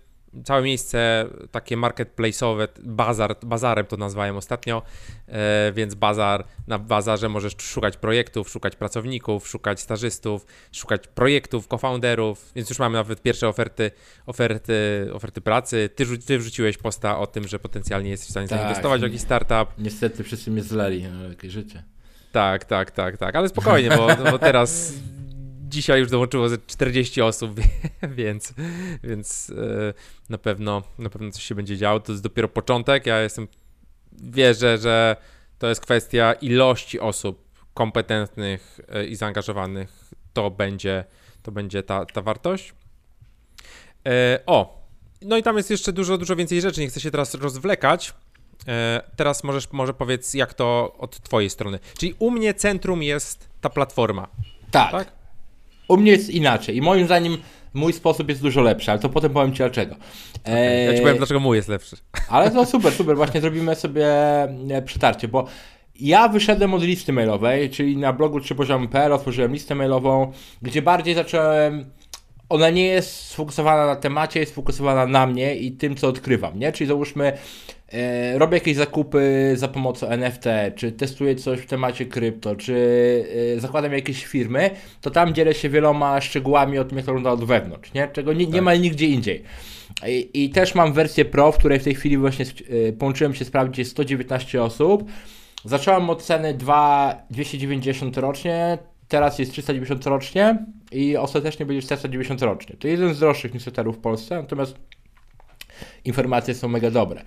całe 0.45 0.63
miejsce 0.63 1.27
takie 1.51 1.77
marketplace'owe, 1.77 2.69
bazar, 2.85 3.37
bazarem 3.43 3.87
to 3.87 3.97
nazwałem 3.97 4.37
ostatnio, 4.37 4.83
e, 5.29 5.73
więc 5.73 5.95
bazar, 5.95 6.45
na 6.67 6.79
bazarze 6.79 7.29
możesz 7.29 7.57
szukać 7.59 7.97
projektów, 7.97 8.51
szukać 8.51 8.77
pracowników, 8.77 9.49
szukać 9.49 9.81
stażystów, 9.81 10.47
szukać 10.73 11.09
projektów, 11.09 11.67
co-founderów, 11.67 12.53
więc 12.57 12.71
już 12.71 12.79
mamy 12.79 12.95
nawet 12.95 13.23
pierwsze 13.23 13.49
oferty, 13.49 13.91
oferty, 14.27 15.09
oferty 15.13 15.41
pracy. 15.41 15.91
Ty, 15.95 16.19
ty 16.19 16.39
wrzuciłeś 16.39 16.79
posta 16.79 17.19
o 17.19 17.27
tym, 17.27 17.49
że 17.49 17.59
potencjalnie 17.59 18.11
jesteś 18.11 18.29
w 18.29 18.31
stanie 18.31 18.49
tak, 18.49 18.59
zainwestować 18.59 19.01
w 19.01 19.05
jakiś 19.05 19.21
startup. 19.21 19.69
Niestety 19.79 20.25
wszyscy 20.25 20.51
mnie 20.51 20.63
zleli, 20.63 21.07
ale 21.07 21.29
jakieś 21.29 21.53
życie. 21.53 21.83
Tak, 22.33 22.65
tak, 22.65 22.91
tak, 22.91 23.17
tak, 23.17 23.37
ale 23.37 23.49
spokojnie, 23.49 23.91
bo, 23.97 24.31
bo 24.31 24.39
teraz 24.39 24.93
dzisiaj 25.69 26.01
już 26.01 26.11
dołączyło 26.11 26.49
ze 26.49 26.59
40 26.59 27.23
osób, 27.23 27.61
więc, 28.17 28.55
więc 29.03 29.51
e, 29.51 29.95
na, 30.29 30.39
pewno, 30.39 30.83
na 30.99 31.11
pewno 31.11 31.31
coś 31.31 31.43
się 31.43 31.55
będzie 31.55 31.77
działo. 31.77 32.01
To 32.01 32.13
jest 32.13 32.23
dopiero 32.23 32.49
początek. 32.49 33.07
Ja 33.07 33.21
jestem, 33.21 33.49
wierzę, 34.13 34.79
że 34.79 35.17
to 35.59 35.69
jest 35.69 35.81
kwestia 35.81 36.33
ilości 36.33 37.01
osób 37.01 37.45
kompetentnych 37.75 38.81
e, 38.89 39.07
i 39.07 39.17
zaangażowanych. 39.17 40.11
To 40.33 40.51
będzie, 40.51 41.05
to 41.43 41.53
będzie 41.53 41.83
ta, 41.83 42.07
ta 42.07 42.23
wartość. 42.23 42.75
E, 44.07 44.41
o, 44.47 44.85
no 45.23 45.37
i 45.37 45.43
tam 45.43 45.57
jest 45.57 45.71
jeszcze 45.71 45.93
dużo, 45.93 46.19
dużo 46.19 46.37
więcej 46.37 46.61
rzeczy. 46.61 46.81
Nie 46.81 46.89
chcę 46.89 47.01
się 47.01 47.11
teraz 47.11 47.35
rozwlekać. 47.35 48.15
Teraz 49.17 49.45
możesz, 49.45 49.73
może 49.73 49.95
powiedz, 49.95 50.35
jak 50.35 50.55
to 50.55 50.95
od 50.99 51.21
Twojej 51.21 51.51
strony. 51.51 51.79
Czyli 51.99 52.15
u 52.19 52.31
mnie 52.31 52.55
centrum 52.55 53.03
jest 53.03 53.49
ta 53.61 53.71
platforma. 53.71 54.29
Tak. 54.71 54.91
tak? 54.91 55.24
U 55.89 55.97
mnie 55.97 56.13
jest 56.13 56.31
inaczej 56.31 56.77
i 56.77 56.81
moim 56.81 57.07
zdaniem 57.07 57.37
mój 57.75 57.93
sposób 57.93 58.29
jest 58.29 58.43
dużo 58.43 58.61
lepszy, 58.63 58.91
ale 58.91 59.01
to 59.01 59.09
potem 59.09 59.33
powiem 59.33 59.53
Ci 59.53 59.59
dlaczego. 59.59 59.97
Okay, 60.43 60.85
ja 60.85 60.95
Ci 60.95 61.01
powiem, 61.01 61.17
dlaczego 61.17 61.41
mój 61.41 61.57
jest 61.57 61.69
lepszy. 61.69 61.97
Ale 62.29 62.51
to 62.51 62.67
super, 62.67 62.93
super, 62.93 63.17
właśnie 63.17 63.41
zrobimy 63.41 63.75
sobie 63.75 64.07
e, 64.71 64.83
przetarcie, 64.85 65.29
bo 65.29 65.47
ja 66.01 66.29
wyszedłem 66.29 66.75
od 66.75 66.83
listy 66.83 67.13
mailowej, 67.13 67.71
czyli 67.71 67.97
na 67.97 68.13
blogu 68.13 68.39
3poziom.pl 68.39 69.13
otworzyłem 69.13 69.53
listę 69.53 69.75
mailową, 69.75 70.33
gdzie 70.63 70.83
bardziej 70.83 71.15
zacząłem 71.15 71.91
ona 72.55 72.71
nie 72.71 72.87
jest 72.87 73.11
sfokusowana 73.11 73.87
na 73.87 73.97
temacie, 73.97 74.41
jest 74.41 74.53
sfokusowana 74.53 75.07
na 75.07 75.27
mnie 75.27 75.57
i 75.57 75.73
tym, 75.73 75.97
co 75.97 76.09
odkrywam, 76.09 76.59
nie? 76.59 76.73
Czyli 76.73 76.89
załóżmy, 76.89 77.33
e, 77.93 78.39
robię 78.39 78.57
jakieś 78.57 78.77
zakupy 78.77 79.53
za 79.57 79.69
pomocą 79.69 80.09
NFT, 80.09 80.45
czy 80.77 80.93
testuję 80.93 81.37
coś 81.37 81.61
w 81.61 81.67
temacie 81.67 82.07
krypto, 82.07 82.57
czy 82.57 82.75
e, 83.57 83.61
zakładam 83.61 83.93
jakieś 83.93 84.25
firmy, 84.25 84.71
to 85.01 85.11
tam 85.11 85.35
dzielę 85.35 85.55
się 85.55 85.69
wieloma 85.69 86.21
szczegółami 86.21 86.79
o 86.79 86.85
tym, 86.85 86.99
jak 86.99 87.07
to 87.07 87.13
wygląda 87.13 87.31
od 87.31 87.45
wewnątrz, 87.45 87.93
nie? 87.93 88.09
Czego 88.13 88.33
nie, 88.33 88.47
nie 88.47 88.53
tak. 88.53 88.63
ma 88.63 88.75
nigdzie 88.75 89.07
indziej. 89.07 89.45
I, 90.07 90.45
I, 90.45 90.51
też 90.51 90.75
mam 90.75 90.93
wersję 90.93 91.25
Pro, 91.25 91.53
w 91.53 91.59
której 91.59 91.79
w 91.79 91.85
tej 91.85 91.95
chwili 91.95 92.17
właśnie 92.17 92.45
e, 92.89 92.93
połączyłem 92.93 93.35
się 93.35 93.45
sprawdzić, 93.45 93.79
jest 93.79 93.91
119 93.91 94.63
osób. 94.63 95.05
Zacząłem 95.65 96.11
od 96.11 96.23
ceny 96.23 96.55
2, 96.55 97.27
290 97.31 98.17
rocznie, 98.17 98.79
teraz 99.15 99.39
jest 99.39 99.53
390 99.53 100.07
rocznie 100.07 100.67
i 100.93 101.17
ostatecznie 101.17 101.67
będzie 101.67 101.83
490 101.83 102.43
rocznie. 102.43 102.77
To 102.77 102.89
jeden 102.89 103.15
z 103.15 103.19
droższych 103.19 103.55
newsletterów 103.55 103.97
w 103.97 104.01
Polsce, 104.01 104.37
natomiast 104.37 104.77
informacje 106.05 106.55
są 106.55 106.69
mega 106.69 106.91
dobre. 106.91 107.23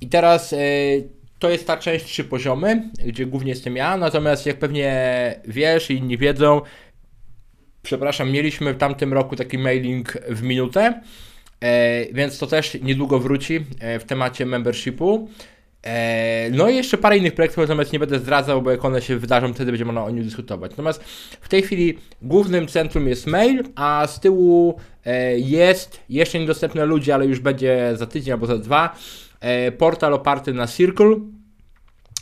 I 0.00 0.08
teraz 0.08 0.52
y, 0.52 1.08
to 1.38 1.50
jest 1.50 1.66
ta 1.66 1.76
część 1.76 2.04
trzy 2.04 2.24
poziomy, 2.24 2.90
gdzie 3.06 3.26
głównie 3.26 3.50
jestem 3.50 3.76
ja, 3.76 3.96
natomiast 3.96 4.46
jak 4.46 4.58
pewnie 4.58 4.90
wiesz 5.44 5.90
i 5.90 5.94
inni 5.94 6.18
wiedzą, 6.18 6.60
przepraszam, 7.82 8.30
mieliśmy 8.30 8.74
w 8.74 8.78
tamtym 8.78 9.12
roku 9.12 9.36
taki 9.36 9.58
mailing 9.58 10.12
w 10.28 10.42
minutę, 10.42 11.00
e, 11.60 12.12
więc 12.12 12.38
to 12.38 12.46
też 12.46 12.78
niedługo 12.82 13.18
wróci 13.18 13.66
e, 13.80 13.98
w 13.98 14.04
temacie 14.04 14.46
membershipu. 14.46 15.28
Eee, 15.84 16.50
no 16.52 16.68
i 16.68 16.76
jeszcze 16.76 16.98
parę 16.98 17.18
innych 17.18 17.34
projektów, 17.34 17.58
natomiast 17.58 17.92
nie 17.92 17.98
będę 17.98 18.18
zdradzał, 18.18 18.62
bo 18.62 18.70
jak 18.70 18.84
one 18.84 19.02
się 19.02 19.16
wydarzą, 19.16 19.54
wtedy 19.54 19.72
będzie 19.72 19.84
można 19.84 20.04
o 20.04 20.10
nich 20.10 20.24
dyskutować. 20.24 20.70
Natomiast 20.70 21.04
w 21.40 21.48
tej 21.48 21.62
chwili 21.62 21.98
głównym 22.22 22.68
centrum 22.68 23.08
jest 23.08 23.26
mail, 23.26 23.64
a 23.74 24.06
z 24.06 24.20
tyłu 24.20 24.80
e, 25.04 25.38
jest 25.38 26.00
jeszcze 26.08 26.38
niedostępne 26.38 26.86
ludzi, 26.86 27.12
ale 27.12 27.26
już 27.26 27.40
będzie 27.40 27.92
za 27.94 28.06
tydzień 28.06 28.32
albo 28.32 28.46
za 28.46 28.58
dwa, 28.58 28.96
e, 29.40 29.72
portal 29.72 30.14
oparty 30.14 30.52
na 30.54 30.66
Circle, 30.66 31.16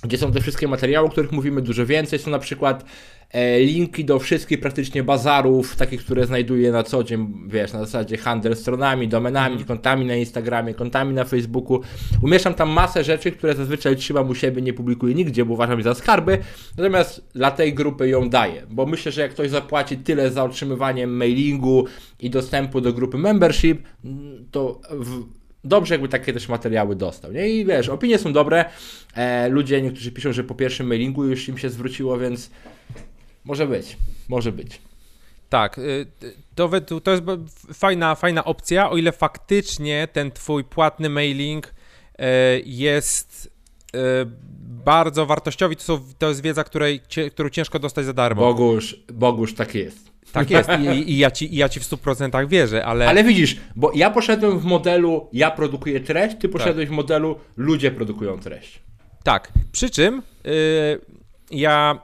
gdzie 0.03 0.19
są 0.19 0.33
te 0.33 0.41
wszystkie 0.41 0.69
materiały, 0.69 1.07
o 1.07 1.11
których 1.11 1.33
mówimy 1.33 1.63
dużo 1.63 1.87
więcej. 1.87 2.19
Są 2.19 2.31
na 2.31 2.39
przykład 2.39 2.85
e, 3.31 3.61
linki 3.61 4.05
do 4.05 4.19
wszystkich 4.19 4.61
praktycznie 4.61 5.03
bazarów, 5.03 5.77
takich, 5.77 6.05
które 6.05 6.27
znajduję 6.27 6.73
na 6.73 6.83
co 6.83 7.05
dzień, 7.05 7.35
wiesz, 7.47 7.73
na 7.73 7.79
zasadzie 7.79 8.17
handel 8.17 8.57
stronami, 8.57 9.09
domenami, 9.09 9.55
mm. 9.55 9.67
kontami 9.67 10.07
na 10.07 10.17
Instagramie, 10.17 10.75
kontami 10.75 11.15
na 11.15 11.25
Facebooku. 11.25 11.81
Umieszczam 12.23 12.55
tam 12.55 12.71
masę 12.71 13.05
rzeczy, 13.05 13.33
które 13.33 13.55
zazwyczaj 13.55 13.97
trzymam 13.97 14.29
u 14.29 14.35
siebie, 14.35 14.63
nie 14.63 14.73
publikuję 14.73 15.15
nigdzie, 15.15 15.45
bo 15.45 15.55
uważam 15.55 15.79
je 15.79 15.85
za 15.85 15.95
skarby, 15.95 16.39
natomiast 16.77 17.29
dla 17.35 17.51
tej 17.51 17.75
grupy 17.75 18.09
ją 18.09 18.31
daję, 18.31 18.67
bo 18.71 18.87
myślę, 18.87 19.13
że 19.13 19.21
jak 19.21 19.31
ktoś 19.31 19.51
zapłaci 19.51 19.97
tyle 19.97 20.31
za 20.31 20.45
otrzymywanie 20.45 21.07
mailingu 21.07 21.85
i 22.21 22.31
dostępu 22.31 22.81
do 22.81 22.93
grupy 22.93 23.19
membership, 23.19 23.83
to 24.51 24.81
w, 24.91 25.38
dobrze 25.65 25.95
jakby 25.95 26.09
takie 26.09 26.33
też 26.33 26.49
materiały 26.49 26.97
dostał. 26.97 27.33
Nie? 27.33 27.49
I 27.49 27.65
wiesz, 27.65 27.89
opinie 27.89 28.19
są 28.19 28.33
dobre. 28.33 28.65
E, 29.15 29.49
ludzie, 29.49 29.83
niektórzy 29.83 30.13
piszą, 30.13 30.33
że 30.33 30.45
po 30.45 30.55
pierwszym 30.55 30.87
mailingu 30.87 31.25
już 31.25 31.49
im 31.49 31.59
się 31.59 31.71
zwróciło, 31.71 32.19
więc 32.19 32.51
może 33.45 33.67
być, 33.67 33.97
może 34.29 34.53
być. 34.53 34.81
Tak, 35.49 35.79
y, 35.79 36.07
to, 36.55 36.71
to 37.03 37.11
jest 37.11 37.23
fajna, 37.75 38.15
fajna 38.15 38.45
opcja, 38.45 38.91
o 38.91 38.97
ile 38.97 39.13
faktycznie 39.13 40.09
ten 40.13 40.31
twój 40.31 40.65
płatny 40.65 41.09
mailing 41.09 41.75
e, 42.19 42.61
jest 42.65 43.51
e, 43.95 43.99
bardzo 44.85 45.27
wartościowy, 45.27 45.77
to, 45.77 45.83
są, 45.83 46.01
to 46.19 46.29
jest 46.29 46.43
wiedza, 46.43 46.65
której, 46.65 47.01
którą 47.33 47.49
ciężko 47.49 47.79
dostać 47.79 48.05
za 48.05 48.13
darmo. 48.13 48.43
Bogusz, 48.43 49.03
Bogusz, 49.13 49.55
tak 49.55 49.75
jest. 49.75 50.11
Tak 50.33 50.51
jest 50.51 50.71
I, 50.81 51.13
i, 51.13 51.19
ja 51.19 51.31
ci, 51.31 51.55
i 51.55 51.57
ja 51.57 51.69
ci 51.69 51.81
w 51.81 51.83
100% 51.83 52.49
wierzę, 52.49 52.85
ale... 52.85 53.09
Ale 53.09 53.25
widzisz, 53.25 53.57
bo 53.77 53.93
ja 53.95 54.11
poszedłem 54.11 54.59
w 54.59 54.65
modelu 54.65 55.29
ja 55.33 55.51
produkuję 55.51 56.01
treść, 56.01 56.37
ty 56.41 56.49
poszedłeś 56.49 56.87
tak. 56.87 56.95
w 56.95 56.97
modelu 56.97 57.39
ludzie 57.57 57.91
produkują 57.91 58.39
treść. 58.39 58.81
Tak, 59.23 59.53
przy 59.73 59.91
czym 59.91 60.23
yy, 60.45 60.53
ja 61.51 61.99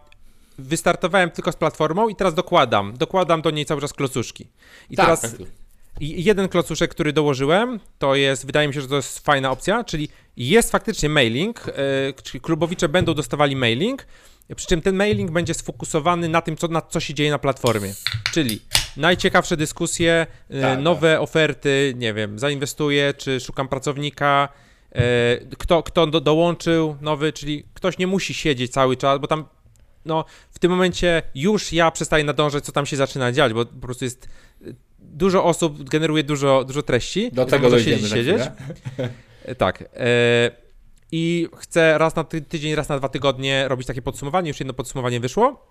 wystartowałem 0.58 1.30
tylko 1.30 1.52
z 1.52 1.56
platformą 1.56 2.08
i 2.08 2.16
teraz 2.16 2.34
dokładam, 2.34 2.96
dokładam 2.96 3.42
do 3.42 3.50
niej 3.50 3.64
cały 3.64 3.80
czas 3.80 3.92
klocuszki. 3.92 4.46
I 4.90 4.96
tak, 4.96 5.06
teraz 5.06 5.20
tak. 5.20 5.30
Jeden 6.00 6.48
klocuszek, 6.48 6.90
który 6.90 7.12
dołożyłem, 7.12 7.80
to 7.98 8.14
jest, 8.14 8.46
wydaje 8.46 8.68
mi 8.68 8.74
się, 8.74 8.80
że 8.80 8.88
to 8.88 8.96
jest 8.96 9.18
fajna 9.18 9.50
opcja, 9.50 9.84
czyli 9.84 10.08
jest 10.36 10.72
faktycznie 10.72 11.08
mailing, 11.08 11.66
yy, 11.66 11.72
czyli 12.22 12.40
klubowicze 12.40 12.88
będą 12.88 13.14
dostawali 13.14 13.56
mailing, 13.56 14.06
przy 14.56 14.66
czym 14.66 14.82
ten 14.82 14.96
mailing 14.96 15.30
będzie 15.30 15.54
sfokusowany 15.54 16.28
na 16.28 16.42
tym, 16.42 16.56
co, 16.56 16.68
na 16.68 16.80
co 16.80 17.00
się 17.00 17.14
dzieje 17.14 17.30
na 17.30 17.38
platformie. 17.38 17.94
Czyli 18.32 18.60
najciekawsze 18.96 19.56
dyskusje, 19.56 20.26
e, 20.50 20.60
tak, 20.60 20.80
nowe 20.80 21.12
tak. 21.12 21.22
oferty, 21.22 21.94
nie 21.96 22.14
wiem, 22.14 22.38
zainwestuję, 22.38 23.14
czy 23.14 23.40
szukam 23.40 23.68
pracownika, 23.68 24.48
e, 24.92 25.36
kto, 25.58 25.82
kto 25.82 26.06
do, 26.06 26.20
dołączył 26.20 26.96
nowy, 27.00 27.32
czyli 27.32 27.64
ktoś 27.74 27.98
nie 27.98 28.06
musi 28.06 28.34
siedzieć 28.34 28.72
cały 28.72 28.96
czas, 28.96 29.18
bo 29.18 29.26
tam 29.26 29.44
no, 30.04 30.24
w 30.50 30.58
tym 30.58 30.70
momencie 30.70 31.22
już 31.34 31.72
ja 31.72 31.90
przestaję 31.90 32.24
nadążać, 32.24 32.64
co 32.64 32.72
tam 32.72 32.86
się 32.86 32.96
zaczyna 32.96 33.32
dziać, 33.32 33.52
bo 33.52 33.66
po 33.66 33.80
prostu 33.80 34.04
jest 34.04 34.28
e, 34.62 34.64
dużo 34.98 35.44
osób, 35.44 35.88
generuje 35.88 36.24
dużo, 36.24 36.64
dużo 36.64 36.82
treści. 36.82 37.30
Do 37.32 37.46
tego 37.46 37.70
dojdziemy 37.70 37.96
siedzieć, 37.96 38.12
siedzieć. 38.12 38.42
Tak. 39.58 39.82
E, 39.82 40.64
i 41.12 41.48
chcę 41.56 41.98
raz 41.98 42.16
na 42.16 42.24
ty 42.24 42.42
tydzień, 42.42 42.74
raz 42.74 42.88
na 42.88 42.98
dwa 42.98 43.08
tygodnie 43.08 43.68
robić 43.68 43.86
takie 43.86 44.02
podsumowanie. 44.02 44.48
Już 44.48 44.60
jedno 44.60 44.74
podsumowanie 44.74 45.20
wyszło. 45.20 45.66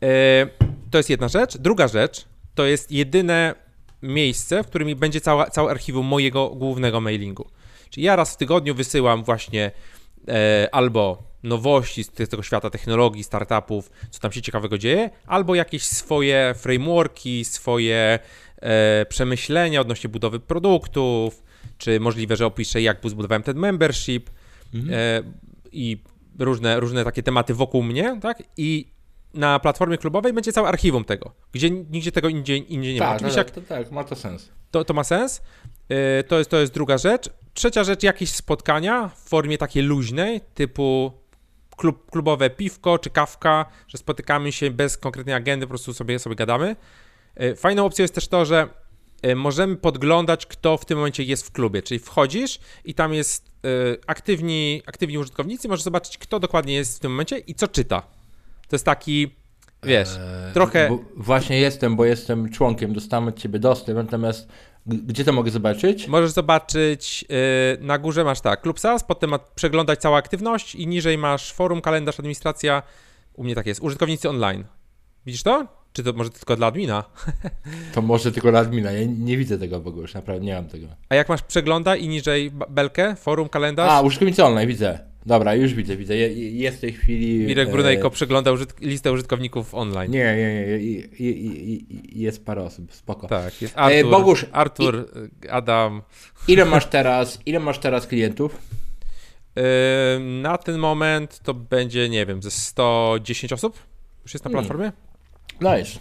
Yy, 0.00 0.08
to 0.90 0.98
jest 0.98 1.10
jedna 1.10 1.28
rzecz. 1.28 1.58
Druga 1.58 1.88
rzecz 1.88 2.24
to 2.54 2.64
jest 2.66 2.92
jedyne 2.92 3.54
miejsce, 4.02 4.64
w 4.64 4.66
którym 4.66 4.98
będzie 4.98 5.20
cała, 5.20 5.50
całe 5.50 5.70
archiwum 5.70 6.06
mojego 6.06 6.50
głównego 6.50 7.00
mailingu. 7.00 7.48
Czyli 7.90 8.06
ja 8.06 8.16
raz 8.16 8.34
w 8.34 8.36
tygodniu 8.36 8.74
wysyłam 8.74 9.24
właśnie 9.24 9.70
e, 10.28 10.68
albo 10.72 11.22
nowości 11.42 12.04
z 12.04 12.10
tego 12.10 12.42
świata 12.42 12.70
technologii, 12.70 13.24
startupów, 13.24 13.90
co 14.10 14.20
tam 14.20 14.32
się 14.32 14.42
ciekawego 14.42 14.78
dzieje, 14.78 15.10
albo 15.26 15.54
jakieś 15.54 15.82
swoje 15.82 16.54
frameworki, 16.56 17.44
swoje 17.44 18.18
e, 18.56 19.06
przemyślenia 19.08 19.80
odnośnie 19.80 20.10
budowy 20.10 20.40
produktów, 20.40 21.42
czy 21.78 22.00
możliwe, 22.00 22.36
że 22.36 22.46
opiszę, 22.46 22.82
jak 22.82 22.98
zbudowałem 23.04 23.42
ten 23.42 23.56
membership 23.56 24.30
mhm. 24.74 24.94
e, 24.94 25.22
i 25.72 26.02
różne, 26.38 26.80
różne 26.80 27.04
takie 27.04 27.22
tematy 27.22 27.54
wokół 27.54 27.82
mnie, 27.82 28.18
tak? 28.22 28.42
I 28.56 28.92
na 29.34 29.58
platformie 29.58 29.98
klubowej 29.98 30.32
będzie 30.32 30.52
całe 30.52 30.68
archiwum 30.68 31.04
tego, 31.04 31.32
gdzie 31.52 31.70
nigdzie 31.70 32.12
tego 32.12 32.28
indziej, 32.28 32.74
indziej 32.74 32.94
nie 32.94 33.00
tak, 33.00 33.08
ma. 33.08 33.16
Oczywiście 33.16 33.44
tak, 33.44 33.54
to, 33.54 33.60
tak, 33.60 33.90
ma 33.90 34.04
to 34.04 34.16
sens. 34.16 34.48
To, 34.70 34.84
to 34.84 34.94
ma 34.94 35.04
sens. 35.04 35.42
E, 35.88 36.22
to 36.22 36.38
jest, 36.38 36.50
to 36.50 36.60
jest 36.60 36.74
druga 36.74 36.98
rzecz. 36.98 37.30
Trzecia 37.54 37.84
rzecz, 37.84 38.02
jakieś 38.02 38.30
spotkania 38.30 39.08
w 39.08 39.28
formie 39.28 39.58
takiej 39.58 39.82
luźnej, 39.82 40.40
typu 40.54 41.12
klub, 41.76 42.10
klubowe 42.10 42.50
piwko 42.50 42.98
czy 42.98 43.10
kawka, 43.10 43.66
że 43.88 43.98
spotykamy 43.98 44.52
się 44.52 44.70
bez 44.70 44.98
konkretnej 44.98 45.34
agendy, 45.34 45.66
po 45.66 45.70
prostu 45.70 45.94
sobie, 45.94 46.18
sobie 46.18 46.36
gadamy. 46.36 46.76
E, 47.34 47.54
fajną 47.54 47.86
opcją 47.86 48.02
jest 48.02 48.14
też 48.14 48.28
to, 48.28 48.44
że 48.44 48.68
e, 49.22 49.34
możemy 49.34 49.76
podglądać, 49.76 50.46
kto 50.46 50.76
w 50.76 50.84
tym 50.84 50.98
momencie 50.98 51.22
jest 51.22 51.46
w 51.46 51.52
klubie, 51.52 51.82
czyli 51.82 52.00
wchodzisz 52.00 52.58
i 52.84 52.94
tam 52.94 53.14
jest 53.14 53.50
e, 53.64 53.68
aktywni, 54.06 54.82
aktywni 54.86 55.18
użytkownicy, 55.18 55.68
możesz 55.68 55.84
zobaczyć, 55.84 56.18
kto 56.18 56.40
dokładnie 56.40 56.74
jest 56.74 56.96
w 56.96 57.00
tym 57.00 57.10
momencie 57.10 57.38
i 57.38 57.54
co 57.54 57.68
czyta. 57.68 58.00
To 58.68 58.76
jest 58.76 58.84
taki, 58.84 59.34
wiesz, 59.82 60.08
eee, 60.08 60.52
trochę... 60.54 60.98
Właśnie 61.16 61.60
jestem, 61.60 61.96
bo 61.96 62.04
jestem 62.04 62.48
członkiem, 62.48 62.92
dostałem 62.92 63.28
od 63.28 63.38
ciebie 63.38 63.58
dostęp, 63.58 63.96
natomiast 63.96 64.48
gdzie 64.86 65.24
to 65.24 65.32
mogę 65.32 65.50
zobaczyć? 65.50 66.08
Możesz 66.08 66.30
zobaczyć, 66.30 67.24
yy, 67.28 67.86
na 67.86 67.98
górze 67.98 68.24
masz 68.24 68.40
tak, 68.40 68.60
klub 68.60 68.80
SAS, 68.80 69.04
potem 69.04 69.30
ma 69.30 69.38
przeglądać 69.38 70.00
całą 70.00 70.16
aktywność 70.16 70.74
i 70.74 70.86
niżej 70.86 71.18
masz 71.18 71.52
forum, 71.52 71.80
kalendarz, 71.80 72.18
administracja. 72.18 72.82
U 73.34 73.44
mnie 73.44 73.54
tak 73.54 73.66
jest, 73.66 73.80
użytkownicy 73.80 74.28
online. 74.28 74.64
Widzisz 75.26 75.42
to? 75.42 75.66
Czy 75.92 76.02
to 76.02 76.12
może 76.12 76.30
tylko 76.30 76.56
dla 76.56 76.66
admina? 76.66 77.04
To 77.94 78.02
może 78.02 78.32
tylko 78.32 78.50
dla 78.50 78.60
admina. 78.60 78.92
Ja 78.92 79.06
nie 79.18 79.36
widzę 79.36 79.58
tego 79.58 79.80
w 79.80 79.86
ogóle, 79.86 80.02
już 80.02 80.14
naprawdę 80.14 80.46
nie 80.46 80.54
mam 80.54 80.68
tego. 80.68 80.86
A 81.08 81.14
jak 81.14 81.28
masz 81.28 81.42
przegląda 81.42 81.96
i 81.96 82.08
niżej 82.08 82.50
belkę, 82.70 83.16
forum, 83.16 83.48
kalendarz? 83.48 83.90
A, 83.90 84.00
użytkownicy 84.00 84.44
online, 84.44 84.68
widzę. 84.68 85.11
Dobra, 85.26 85.54
już 85.54 85.74
widzę, 85.74 85.96
widzę. 85.96 86.16
Jest 86.16 86.78
w 86.78 86.80
tej 86.80 86.92
chwili. 86.92 87.38
Mirek 87.46 87.68
e, 87.68 87.72
Brunejko 87.72 88.08
e... 88.08 88.10
przegląda 88.10 88.52
użytk 88.52 88.80
listę 88.80 89.12
użytkowników 89.12 89.74
online. 89.74 90.12
Nie, 90.12 90.36
nie, 90.36 90.78
nie. 90.78 91.02
Jest 92.22 92.44
parę 92.44 92.62
osób, 92.62 92.94
spoko. 92.94 93.28
Tak, 93.28 93.62
jest 93.62 93.78
Artur, 93.78 93.98
e, 93.98 94.04
Bogusz, 94.04 94.46
Artur 94.52 95.08
i... 95.44 95.48
Adam. 95.48 96.02
Ile 96.48 96.64
masz 96.64 96.86
teraz, 96.86 97.38
ile 97.46 97.60
masz 97.60 97.78
teraz 97.78 98.06
klientów? 98.06 98.58
E, 99.56 100.18
na 100.18 100.58
ten 100.58 100.78
moment 100.78 101.40
to 101.42 101.54
będzie, 101.54 102.08
nie 102.08 102.26
wiem, 102.26 102.42
ze 102.42 102.50
110 102.50 103.52
osób 103.52 103.78
już 104.24 104.34
jest 104.34 104.44
na 104.44 104.50
hmm. 104.50 104.64
platformie. 104.64 104.92
Hmm. 105.60 105.78
Nice. 105.78 105.98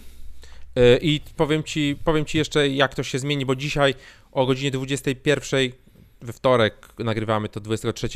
E, 0.76 0.98
I 0.98 1.22
powiem 1.36 1.64
ci, 1.64 1.98
powiem 2.04 2.26
ci 2.26 2.38
jeszcze, 2.38 2.70
jak 2.70 2.96
to 2.96 3.04
się 3.04 3.20
zmieni, 3.20 3.46
bo 3.46 3.56
dzisiaj 3.56 3.96
o 4.32 4.46
godzinie 4.46 4.72
21 4.72 5.72
we 6.22 6.34
wtorek 6.34 6.88
nagrywamy 7.00 7.50
to 7.50 7.60
23 7.60 8.10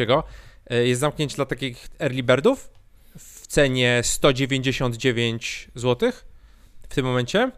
E, 0.70 0.88
jest 0.88 1.02
zamknięcie 1.02 1.36
dla 1.36 1.46
takich 1.46 1.88
early 2.00 2.24
birdów 2.24 2.70
w 3.18 3.48
cenie 3.48 4.02
199 4.04 5.68
zł 5.76 6.12
w 6.90 6.96
tym 6.96 7.06
momencie. 7.06 7.52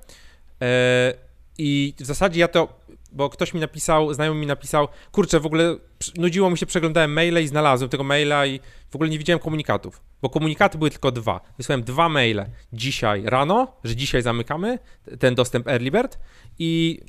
E, 0.62 1.14
I 1.58 1.94
w 2.00 2.06
zasadzie 2.06 2.40
ja 2.40 2.48
to, 2.48 2.80
bo 3.12 3.30
ktoś 3.30 3.54
mi 3.54 3.60
napisał, 3.60 4.14
znajomy 4.14 4.40
mi 4.40 4.46
napisał, 4.46 4.88
kurczę, 5.12 5.40
w 5.40 5.46
ogóle 5.46 5.76
nudziło 6.18 6.50
mi 6.50 6.58
się, 6.58 6.66
przeglądałem 6.66 7.14
maile 7.14 7.44
i 7.44 7.48
znalazłem 7.48 7.90
tego 7.90 8.04
maila 8.04 8.46
i 8.46 8.60
w 8.92 8.96
ogóle 8.96 9.10
nie 9.10 9.18
widziałem 9.18 9.40
komunikatów, 9.40 10.02
bo 10.22 10.30
komunikaty 10.30 10.78
były 10.78 10.92
tylko 10.92 11.12
dwa. 11.12 11.42
Wysłałem 11.58 11.84
dwa 11.84 12.10
maile 12.10 12.46
dzisiaj 12.74 13.24
rano, 13.26 13.74
że 13.84 13.96
dzisiaj 13.96 14.22
zamykamy 14.22 14.80
ten 15.20 15.36
dostęp 15.36 15.68
Early 15.68 15.92
Bird 15.92 16.20
i 16.60 17.02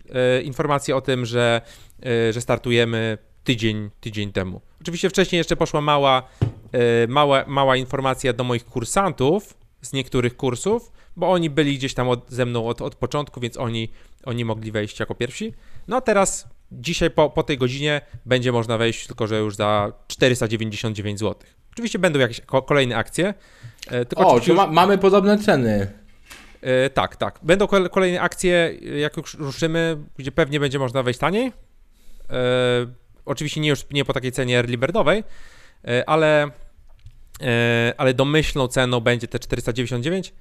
e, 0.88 0.94
o 0.94 1.00
tym, 1.00 1.26
że, 1.26 1.60
e, 2.06 2.32
że 2.32 2.40
startujemy 2.40 3.18
tydzień, 3.48 3.90
tydzień 4.00 4.32
temu. 4.32 4.60
Oczywiście 4.80 5.10
wcześniej 5.10 5.38
jeszcze 5.38 5.56
poszła 5.56 5.80
mała, 5.80 6.22
e, 6.72 7.06
mała, 7.06 7.44
mała 7.46 7.76
informacja 7.76 8.32
do 8.32 8.44
moich 8.44 8.64
kursantów 8.64 9.54
z 9.82 9.92
niektórych 9.92 10.36
kursów, 10.36 10.92
bo 11.16 11.30
oni 11.30 11.50
byli 11.50 11.78
gdzieś 11.78 11.94
tam 11.94 12.08
od, 12.08 12.30
ze 12.30 12.46
mną 12.46 12.66
od, 12.66 12.82
od 12.82 12.94
początku, 12.94 13.40
więc 13.40 13.56
oni, 13.56 13.88
oni 14.24 14.44
mogli 14.44 14.72
wejść 14.72 15.00
jako 15.00 15.14
pierwsi. 15.14 15.54
No 15.88 15.96
a 15.96 16.00
teraz, 16.00 16.48
dzisiaj 16.72 17.10
po, 17.10 17.30
po 17.30 17.42
tej 17.42 17.58
godzinie 17.58 18.00
będzie 18.26 18.52
można 18.52 18.78
wejść, 18.78 19.06
tylko 19.06 19.26
że 19.26 19.38
już 19.38 19.56
za 19.56 19.92
499 20.08 21.18
zł. 21.18 21.34
Oczywiście 21.72 21.98
będą 21.98 22.18
jakieś 22.18 22.40
kolejne 22.40 22.96
akcje. 22.96 23.34
E, 23.92 24.06
o, 24.16 24.40
czy 24.40 24.54
ma, 24.54 24.66
mamy 24.66 24.98
podobne 24.98 25.38
ceny? 25.38 25.92
E, 26.60 26.90
tak, 26.90 27.16
tak. 27.16 27.40
Będą 27.42 27.66
kolejne 27.66 28.20
akcje, 28.20 28.78
jak 29.00 29.16
już 29.16 29.34
ruszymy, 29.34 29.96
gdzie 30.16 30.32
pewnie 30.32 30.60
będzie 30.60 30.78
można 30.78 31.02
wejść 31.02 31.20
taniej. 31.20 31.52
E, 32.30 33.07
Oczywiście 33.28 33.60
nie 33.60 33.68
już 33.68 33.86
nie 33.90 34.04
po 34.04 34.12
takiej 34.12 34.32
cenie 34.32 34.58
early 34.58 34.78
birdowej, 34.78 35.24
e, 35.84 36.08
ale, 36.08 36.50
e, 37.40 37.94
ale 37.96 38.14
domyślną 38.14 38.68
ceną 38.68 39.00
będzie 39.00 39.28
te 39.28 39.38
499. 39.38 40.32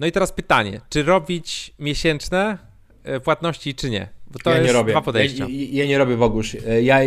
No 0.00 0.06
i 0.06 0.12
teraz 0.12 0.32
pytanie, 0.32 0.80
czy 0.88 1.02
robić 1.02 1.74
miesięczne 1.78 2.58
e, 3.04 3.20
płatności, 3.20 3.74
czy 3.74 3.90
nie? 3.90 4.08
Bo 4.26 4.38
to 4.38 4.50
ja 4.50 4.56
jest 4.56 4.66
nie 4.68 4.72
robię. 4.72 4.92
dwa 4.92 5.02
podejścia. 5.02 5.46
Ja, 5.48 5.82
ja, 5.82 5.86
nie 5.86 5.98
robię 5.98 6.16
w 6.16 6.22
ogóle. 6.22 6.44
Ja 6.82 6.98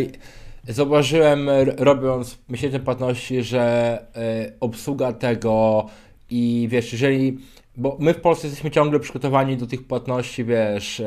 zauważyłem, 0.67 1.49
robiąc 1.77 2.37
miesięczne 2.49 2.79
płatności, 2.79 3.43
że 3.43 4.05
obsługa 4.59 5.13
tego 5.13 5.85
i 6.29 6.67
wiesz, 6.71 6.91
jeżeli 6.93 7.37
bo 7.77 7.97
my 7.99 8.13
w 8.13 8.21
Polsce 8.21 8.47
jesteśmy 8.47 8.71
ciągle 8.71 8.99
przygotowani 8.99 9.57
do 9.57 9.67
tych 9.67 9.87
płatności, 9.87 10.45
wiesz, 10.45 11.01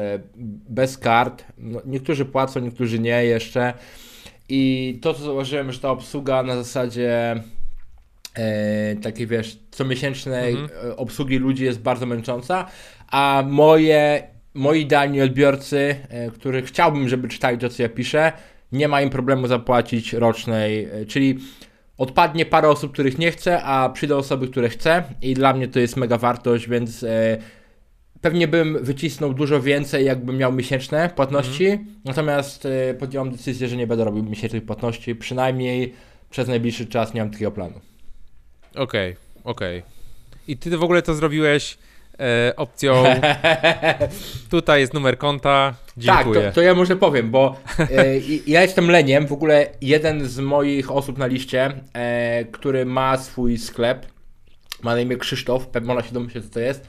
bez 0.69 0.99
kart. 0.99 1.45
No, 1.59 1.81
niektórzy 1.87 2.25
płacą, 2.25 2.61
niektórzy 2.61 2.99
nie 2.99 3.25
jeszcze. 3.25 3.75
I 4.51 4.99
to, 5.03 5.15
co 5.15 5.25
zauważyłem, 5.25 5.73
że 5.73 5.79
ta 5.79 5.91
obsługa 5.91 6.43
na 6.43 6.57
zasadzie 6.57 7.43
e, 8.35 8.97
takiej, 8.97 9.27
wiesz, 9.27 9.59
comiesięcznej 9.71 10.53
mhm. 10.55 10.91
E, 10.91 10.97
obsługi 10.97 11.39
ludzi 11.39 11.65
jest 11.65 11.81
bardzo 11.81 12.07
męcząca, 12.07 12.67
a 13.11 13.45
moje, 13.49 14.23
moi 14.55 14.81
idealni 14.81 15.23
odbiorcy, 15.23 15.97
e, 16.09 16.31
których 16.31 16.65
chciałbym, 16.65 17.09
żeby 17.09 17.29
czytali 17.29 17.59
to, 17.59 17.69
co 17.69 17.83
ja 17.83 17.89
piszę, 17.89 18.33
nie 18.73 18.89
ma 18.89 19.03
im 19.03 19.11
problemu 19.11 19.47
zapłacić 19.47 20.13
rocznej, 20.13 20.85
e, 20.85 21.07
czyli 21.07 21.39
odpadnie 21.99 22.47
parę 22.47 22.69
osób, 22.69 22.93
których 22.93 23.19
nie 23.19 23.31
chcę, 23.31 23.63
a 23.63 23.89
przyjdą 23.89 24.17
osoby, 24.17 24.49
które 24.49 24.69
chcę 24.69 25.03
i 25.23 25.35
dla 25.35 25.53
mnie 25.53 25.69
to 25.69 25.79
jest 25.81 25.97
mega 25.97 26.19
wartość, 26.19 26.69
więc 26.69 27.03
e, 27.03 27.39
Pewnie 28.21 28.49
bym 28.49 28.85
wycisnął 28.85 29.35
dużo 29.35 29.61
więcej, 29.63 30.05
jakbym 30.05 30.37
miał 30.37 30.53
miesięczne 30.53 31.11
płatności, 31.17 31.67
mm. 31.67 31.87
natomiast 32.05 32.67
y, 32.67 32.97
podjąłem 32.99 33.31
decyzję, 33.31 33.69
że 33.69 33.77
nie 33.77 33.87
będę 33.87 34.05
robił 34.05 34.25
miesięcznych 34.25 34.65
płatności, 34.65 35.15
przynajmniej 35.15 35.95
przez 36.31 36.49
najbliższy 36.49 36.87
czas 36.87 37.15
nie 37.15 37.21
mam 37.21 37.31
takiego 37.31 37.51
planu. 37.51 37.81
Okej, 38.75 39.13
okay, 39.13 39.17
okej. 39.45 39.79
Okay. 39.79 39.91
I 40.49 40.57
ty 40.57 40.79
w 40.79 40.83
ogóle 40.83 41.03
to 41.03 41.15
zrobiłeś 41.15 41.79
e, 42.21 42.53
opcją 42.57 43.05
tutaj 44.51 44.81
jest 44.81 44.95
numer 44.95 45.19
konta, 45.19 45.75
dziękuję. 45.97 46.41
Tak, 46.41 46.51
to, 46.51 46.55
to 46.55 46.63
ja 46.63 46.75
może 46.75 46.97
powiem, 46.97 47.31
bo 47.31 47.57
e, 47.79 48.19
ja 48.47 48.63
jestem 48.63 48.91
leniem, 48.91 49.27
w 49.27 49.33
ogóle 49.33 49.67
jeden 49.81 50.29
z 50.29 50.39
moich 50.39 50.91
osób 50.91 51.19
na 51.19 51.27
liście, 51.27 51.73
e, 51.93 52.45
który 52.45 52.87
ma 52.87 53.19
swój 53.19 53.59
sklep, 53.59 54.07
ma 54.83 54.95
na 54.95 55.01
imię 55.01 55.17
Krzysztof, 55.17 55.67
pewnie 55.67 55.87
można 55.87 56.09
się 56.09 56.15
domyśleć 56.15 56.45
co 56.45 56.51
to 56.51 56.61
jest, 56.61 56.87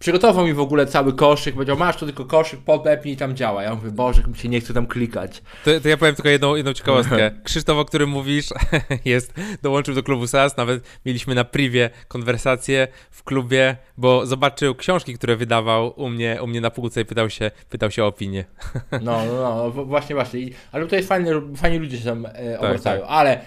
Przygotował 0.00 0.46
mi 0.46 0.54
w 0.54 0.60
ogóle 0.60 0.86
cały 0.86 1.12
koszyk, 1.12 1.54
powiedział, 1.54 1.76
masz 1.76 1.96
tu 1.96 2.06
tylko 2.06 2.24
koszyk, 2.24 2.60
podepnij 2.60 3.14
i 3.14 3.16
tam 3.16 3.36
działa. 3.36 3.62
Ja 3.62 3.74
mówię, 3.74 3.90
Boże, 3.90 4.22
mi 4.28 4.36
się 4.36 4.48
nie 4.48 4.60
chce 4.60 4.74
tam 4.74 4.86
klikać. 4.86 5.42
To, 5.64 5.80
to 5.80 5.88
ja 5.88 5.96
powiem 5.96 6.14
tylko 6.14 6.28
jedną, 6.28 6.56
jedną 6.56 6.72
ciekawostkę. 6.72 7.30
Krzysztof, 7.44 7.78
o 7.78 7.84
którym 7.84 8.10
mówisz, 8.10 8.46
jest, 9.04 9.34
dołączył 9.62 9.94
do 9.94 10.02
klubu 10.02 10.26
SAS, 10.26 10.56
nawet 10.56 10.84
mieliśmy 11.06 11.34
na 11.34 11.44
privie 11.44 11.90
konwersację 12.08 12.88
w 13.10 13.24
klubie, 13.24 13.76
bo 13.96 14.26
zobaczył 14.26 14.74
książki, 14.74 15.14
które 15.14 15.36
wydawał 15.36 16.00
u 16.00 16.08
mnie, 16.08 16.38
u 16.42 16.46
mnie 16.46 16.60
na 16.60 16.70
półce 16.70 17.00
i 17.00 17.04
pytał 17.04 17.30
się, 17.30 17.50
pytał 17.70 17.90
się 17.90 18.04
o 18.04 18.06
opinię. 18.06 18.44
No, 19.02 19.24
no, 19.26 19.70
no, 19.74 19.84
właśnie, 19.84 20.14
właśnie. 20.14 20.40
Ale 20.72 20.86
jest 20.92 21.08
fajnie, 21.08 21.32
fajni 21.56 21.78
ludzie 21.78 21.98
się 21.98 22.04
tam 22.04 22.26
e, 22.26 22.58
obracają, 22.58 23.00
tak, 23.00 23.08
tak. 23.08 23.18
ale 23.18 23.40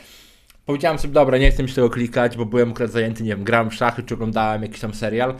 Powiedziałem 0.65 0.99
sobie, 0.99 1.13
dobra, 1.13 1.37
nie 1.37 1.51
chcę 1.51 1.63
mi 1.63 1.69
się 1.69 1.75
tego 1.75 1.89
klikać, 1.89 2.37
bo 2.37 2.45
byłem 2.45 2.71
akurat 2.71 2.91
zajęty, 2.91 3.23
nie 3.23 3.29
wiem, 3.29 3.43
grałem 3.43 3.69
w 3.69 3.73
szachy, 3.73 4.03
czy 4.03 4.13
oglądałem 4.13 4.61
jakiś 4.61 4.79
tam 4.79 4.93
serial. 4.93 5.35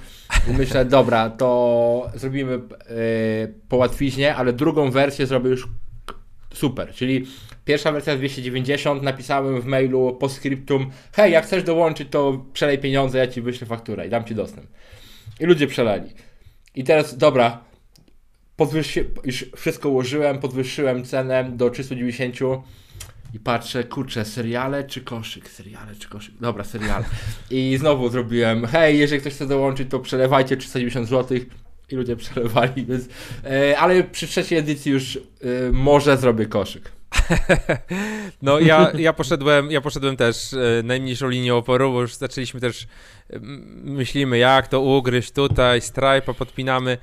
I 0.49 0.53
myślę, 0.53 0.86
dobra, 0.99 1.29
to 1.29 2.12
zrobimy 2.15 2.51
yy, 2.51 3.53
po 3.69 3.77
łatwiźnie, 3.77 4.36
ale 4.36 4.53
drugą 4.53 4.91
wersję 4.91 5.25
zrobię 5.25 5.49
już 5.49 5.67
super. 6.53 6.93
Czyli 6.93 7.25
pierwsza 7.65 7.91
wersja 7.91 8.15
290, 8.15 9.03
napisałem 9.03 9.62
w 9.62 9.65
mailu 9.65 10.17
po 10.19 10.29
skryptum, 10.29 10.91
hej, 11.13 11.31
jak 11.31 11.45
chcesz 11.45 11.63
dołączyć, 11.63 12.07
to 12.12 12.45
przelej 12.53 12.79
pieniądze, 12.79 13.17
ja 13.17 13.27
ci 13.27 13.41
wyślę 13.41 13.67
fakturę 13.67 14.07
i 14.07 14.09
dam 14.09 14.23
ci 14.25 14.36
dostęp. 14.36 14.67
I 15.39 15.45
ludzie 15.45 15.67
przelali. 15.67 16.09
I 16.75 16.83
teraz, 16.83 17.17
dobra, 17.17 17.63
podwyższy, 18.55 19.09
już 19.23 19.45
wszystko 19.55 19.89
ułożyłem, 19.89 20.39
podwyższyłem 20.39 21.03
cenę 21.03 21.51
do 21.51 21.69
390 21.69 22.36
i 23.33 23.39
patrzę, 23.39 23.83
kurczę, 23.83 24.25
seriale 24.25 24.83
czy 24.83 25.01
koszyk? 25.01 25.49
Seriale 25.49 25.95
czy 25.99 26.09
koszyk? 26.09 26.35
Dobra, 26.41 26.63
seriale. 26.63 27.05
I 27.49 27.77
znowu 27.79 28.09
zrobiłem, 28.09 28.65
hej, 28.65 28.99
jeżeli 28.99 29.21
ktoś 29.21 29.33
chce 29.33 29.47
dołączyć, 29.47 29.89
to 29.89 29.99
przelewajcie 29.99 30.57
390 30.57 31.09
zł 31.09 31.37
i 31.89 31.95
ludzie 31.95 32.15
przelewali, 32.15 32.85
więc, 32.85 33.07
e, 33.45 33.77
ale 33.77 34.03
przy 34.03 34.27
trzeciej 34.27 34.59
edycji 34.59 34.91
już 34.91 35.17
e, 35.17 35.19
może 35.71 36.17
zrobię 36.17 36.45
koszyk. 36.45 36.91
No 38.41 38.59
ja, 38.59 38.91
ja 38.97 39.13
poszedłem, 39.13 39.71
ja 39.71 39.81
poszedłem 39.81 40.17
też 40.17 40.53
e, 40.53 40.83
najmniejszą 40.83 41.29
linią 41.29 41.57
oporu, 41.57 41.93
bo 41.93 42.01
już 42.01 42.15
zaczęliśmy 42.15 42.59
też, 42.59 42.87
myślimy 43.83 44.37
jak 44.37 44.67
to 44.67 44.81
ugryźć 44.81 45.31
tutaj, 45.31 45.79
Stripe'a 45.79 46.33
podpinamy, 46.33 46.97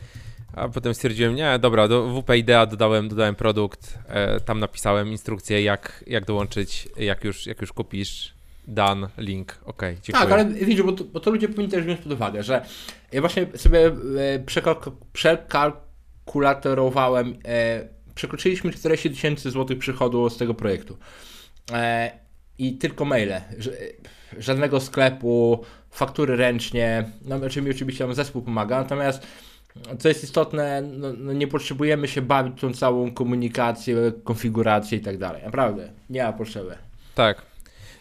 a 0.52 0.68
potem 0.68 0.94
stwierdziłem, 0.94 1.34
nie, 1.34 1.58
dobra, 1.58 1.88
do 1.88 2.08
WP 2.08 2.36
Idea 2.36 2.66
dodałem, 2.66 3.08
dodałem 3.08 3.34
produkt, 3.34 3.98
e, 4.08 4.40
tam 4.40 4.60
napisałem 4.60 5.08
instrukcję 5.08 5.62
jak, 5.62 6.04
jak 6.06 6.24
dołączyć, 6.24 6.88
jak 6.96 7.24
już, 7.24 7.46
jak 7.46 7.60
już 7.60 7.72
kupisz, 7.72 8.34
done, 8.68 9.08
link, 9.18 9.58
ok, 9.64 9.82
dziękuję. 9.82 10.12
Tak, 10.12 10.32
ale 10.32 10.44
widzisz, 10.44 10.82
bo 10.82 10.92
to, 10.92 11.04
bo 11.04 11.20
to 11.20 11.30
ludzie 11.30 11.48
powinni 11.48 11.70
też 11.70 11.84
wziąć 11.84 12.00
pod 12.00 12.12
uwagę, 12.12 12.42
że 12.42 12.64
ja 13.12 13.20
właśnie 13.20 13.46
sobie 13.56 13.86
e, 13.86 13.90
przekalk- 14.38 14.92
przekalkulatorowałem, 15.12 17.34
e, 17.44 17.88
przekroczyliśmy 18.14 18.72
40 18.72 19.10
tysięcy 19.10 19.50
złotych 19.50 19.78
przychodu 19.78 20.30
z 20.30 20.36
tego 20.36 20.54
projektu. 20.54 20.96
E, 21.72 22.10
I 22.58 22.78
tylko 22.78 23.04
maile, 23.04 23.40
żadnego 24.38 24.80
sklepu, 24.80 25.64
faktury 25.90 26.36
ręcznie, 26.36 27.04
no 27.24 27.38
znaczy 27.38 27.62
mi 27.62 27.70
oczywiście 27.70 28.04
tam 28.04 28.14
zespół 28.14 28.42
pomaga, 28.42 28.78
natomiast 28.78 29.26
co 29.98 30.08
jest 30.08 30.24
istotne, 30.24 30.82
no, 30.82 31.12
no 31.18 31.32
nie 31.32 31.46
potrzebujemy 31.46 32.08
się 32.08 32.22
bawić 32.22 32.60
tą 32.60 32.72
całą 32.72 33.12
komunikację, 33.12 33.96
konfigurację 34.24 34.98
i 34.98 35.00
tak 35.00 35.18
dalej. 35.18 35.42
Naprawdę, 35.44 35.90
nie 36.10 36.24
ma 36.24 36.32
potrzeby. 36.32 36.74
Tak. 37.14 37.42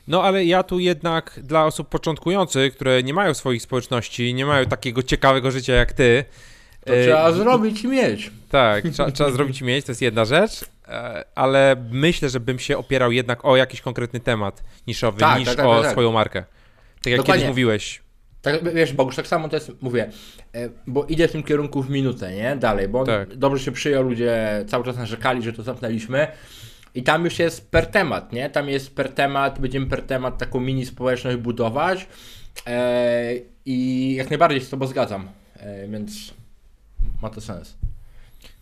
No 0.08 0.23
ale 0.23 0.45
ja 0.45 0.63
tu 0.63 0.79
jednak 0.79 1.39
dla 1.43 1.65
osób 1.65 1.89
początkujących, 1.89 2.75
które 2.75 3.03
nie 3.03 3.13
mają 3.13 3.34
swoich 3.34 3.62
społeczności, 3.62 4.34
nie 4.34 4.45
mają 4.45 4.65
takiego 4.65 5.03
ciekawego 5.03 5.51
życia 5.51 5.73
jak 5.73 5.93
ty. 5.93 6.25
To 6.86 6.95
e, 6.95 7.03
trzeba 7.03 7.32
zrobić 7.32 7.84
i 7.84 7.88
mieć. 7.88 8.32
Tak, 8.49 8.84
trzeba, 8.93 9.12
trzeba 9.12 9.32
zrobić 9.32 9.62
i 9.62 9.63
mieć, 9.63 9.86
to 9.86 9.91
jest 9.91 10.01
jedna 10.01 10.25
rzecz, 10.25 10.65
e, 10.88 11.25
ale 11.36 11.75
myślę, 11.91 12.29
że 12.29 12.39
bym 12.39 12.60
się 12.60 12.77
opierał 12.77 13.12
jednak 13.12 13.45
o 13.45 13.58
jakiś 13.58 13.82
konkretny 13.82 14.19
temat 14.19 14.63
niszowy, 14.88 15.19
Tak, 15.19 15.39
niż 15.39 15.47
tak, 15.47 15.58
tak, 15.58 15.65
o 15.65 15.73
tak, 15.75 15.84
tak. 15.84 15.91
swoją 15.91 16.12
markę. 16.12 16.43
Tak 17.01 17.12
jak 17.12 17.17
Dokładnie. 17.17 17.41
kiedyś 17.41 17.49
mówiłeś. 17.49 18.01
Tak, 18.41 18.73
wiesz, 18.73 18.93
Bogusz, 18.93 19.15
tak 19.15 19.28
samo 19.28 19.49
to 19.49 19.56
jest, 19.56 19.71
mówię, 19.82 20.12
e, 20.56 20.69
bo 20.88 21.06
idę 21.06 21.28
w 21.28 21.32
tym 21.32 21.43
kierunku 21.43 21.84
w 21.84 21.89
minutę, 21.89 22.34
nie? 22.36 22.56
Dalej, 22.56 22.88
bo 22.88 23.06
Tak. 23.06 23.36
dobrze 23.36 23.63
się 23.63 23.71
przyjął, 23.71 24.04
ludzie 24.04 24.65
cały 24.67 24.86
czas 24.86 24.97
narzekali, 24.97 25.41
że 25.41 25.54
to 25.54 25.63
zamknęliśmy. 25.63 26.28
I 26.95 27.04
tam 27.04 27.25
już 27.25 27.39
jest 27.39 27.71
per 27.71 27.86
temat, 27.88 28.34
nie? 28.34 28.49
Tam 28.49 28.69
jest 28.69 28.95
per 28.95 29.10
temat, 29.13 29.60
będziemy 29.60 29.86
per 29.86 30.02
temat 30.02 30.38
taką 30.38 30.60
mini 30.60 30.86
społeczność 30.86 31.38
budować. 31.38 32.08
E, 32.67 33.34
I 33.65 34.13
jak 34.15 34.30
najbardziej 34.30 34.60
się 34.60 34.65
z 34.65 34.69
Tobą 34.69 34.88
zgadzam, 34.88 35.30
e, 35.56 35.88
więc 35.88 36.34
ma 37.21 37.30
to 37.30 37.41
sens. 37.41 37.78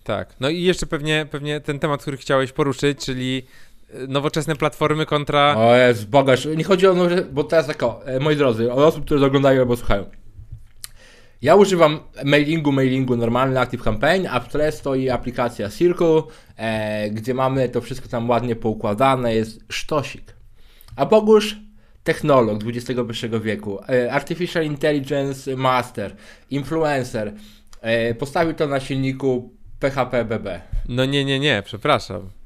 Tak. 0.04 0.36
No 0.40 0.50
i 0.50 0.64
jeszcze 0.64 0.86
pewnie, 0.86 1.26
pewnie 1.32 1.62
ten 1.62 1.80
temat, 1.80 2.02
który 2.02 2.18
chciałeś 2.18 2.52
poruszyć, 2.52 3.06
czyli 3.06 3.44
nowoczesne 4.08 4.56
platformy 4.56 5.06
kontra... 5.06 5.56
O 5.58 5.76
jest, 5.76 6.10
Bogaż, 6.10 6.48
nie 6.58 6.64
chodzi 6.64 6.88
o, 6.88 6.96
bo 7.32 7.44
teraz 7.44 7.68
tak 7.68 7.84
o, 7.84 8.06
e, 8.06 8.20
moi 8.20 8.36
drodzy, 8.36 8.72
od 8.72 8.80
osób, 8.80 9.06
które 9.06 9.26
oglądają 9.26 9.62
albo 9.62 9.76
słuchają. 9.76 10.06
Ja 11.42 11.56
używam 11.56 12.00
mailingu, 12.26 12.72
mailingu 12.72 13.16
normalny 13.16 13.60
Active 13.60 13.84
Campaign, 13.84 14.28
a 14.28 14.40
w 14.40 14.50
tle 14.50 14.72
stoi 14.72 15.10
aplikacja 15.10 15.70
Circle, 15.70 16.22
e, 16.58 17.10
gdzie 17.10 17.34
mamy 17.34 17.70
to 17.70 17.82
wszystko 17.82 18.08
tam 18.08 18.30
ładnie 18.30 18.56
poukładane, 18.56 19.36
jest 19.36 19.60
sztosik. 19.70 20.36
A 20.96 21.06
Bogusz, 21.06 21.56
technolog 22.04 22.60
XXI 22.66 23.28
wieku, 23.42 23.80
e, 23.90 24.12
Artificial 24.12 24.66
Intelligence 24.66 25.56
Master, 25.56 26.16
influencer, 26.50 27.34
e, 27.82 28.16
postawił 28.16 28.54
to 28.54 28.68
na 28.68 28.80
silniku 28.80 29.54
PHP 29.80 30.26
BB. 30.26 30.62
No 30.90 31.06
nie, 31.06 31.26
nie, 31.26 31.40
nie, 31.40 31.64
przepraszam. 31.66 32.37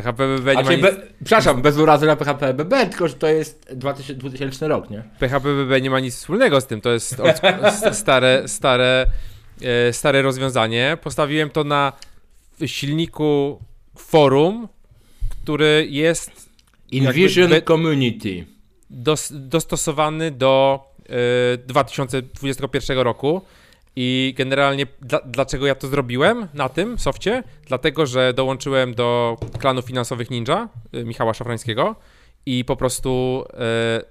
PHP 0.00 0.36
BB 0.36 0.56
nie 0.56 0.62
ma 0.62 0.72
nic... 0.72 0.82
be, 0.82 0.96
przepraszam, 1.24 1.62
bez 1.62 1.76
urazy 1.76 2.06
na 2.06 2.16
PHP 2.16 2.54
BB, 2.54 2.86
tylko 2.86 3.08
że 3.08 3.14
to 3.14 3.26
jest 3.26 3.68
2000, 3.74 4.14
2000 4.14 4.68
rok, 4.68 4.90
nie? 4.90 5.02
PHP 5.18 5.54
BB 5.54 5.80
nie 5.80 5.90
ma 5.90 6.00
nic 6.00 6.14
wspólnego 6.14 6.60
z 6.60 6.66
tym, 6.66 6.80
to 6.80 6.90
jest 6.90 7.20
od, 7.20 7.36
stare, 7.92 8.42
stare, 8.48 9.06
e, 9.62 9.92
stare 9.92 10.22
rozwiązanie. 10.22 10.98
Postawiłem 11.02 11.50
to 11.50 11.64
na 11.64 11.92
silniku 12.66 13.58
forum, 13.98 14.68
który 15.42 15.86
jest 15.90 16.48
Invision 16.90 17.50
be- 17.50 17.62
Community. 17.62 18.46
dos, 18.90 19.32
dostosowany 19.34 20.30
do 20.30 20.80
e, 21.54 21.56
2021 21.58 22.98
roku. 22.98 23.42
I 24.00 24.34
generalnie 24.36 24.86
dla, 25.00 25.20
dlaczego 25.26 25.66
ja 25.66 25.74
to 25.74 25.88
zrobiłem 25.88 26.48
na 26.54 26.68
tym 26.68 26.98
softie? 26.98 27.42
Dlatego, 27.66 28.06
że 28.06 28.32
dołączyłem 28.34 28.94
do 28.94 29.36
klanu 29.58 29.82
finansowych 29.82 30.30
Ninja 30.30 30.68
y, 30.94 31.04
Michała 31.04 31.34
Szafrańskiego 31.34 31.96
i 32.46 32.64
po 32.64 32.76
prostu 32.76 33.44
e, 33.54 34.02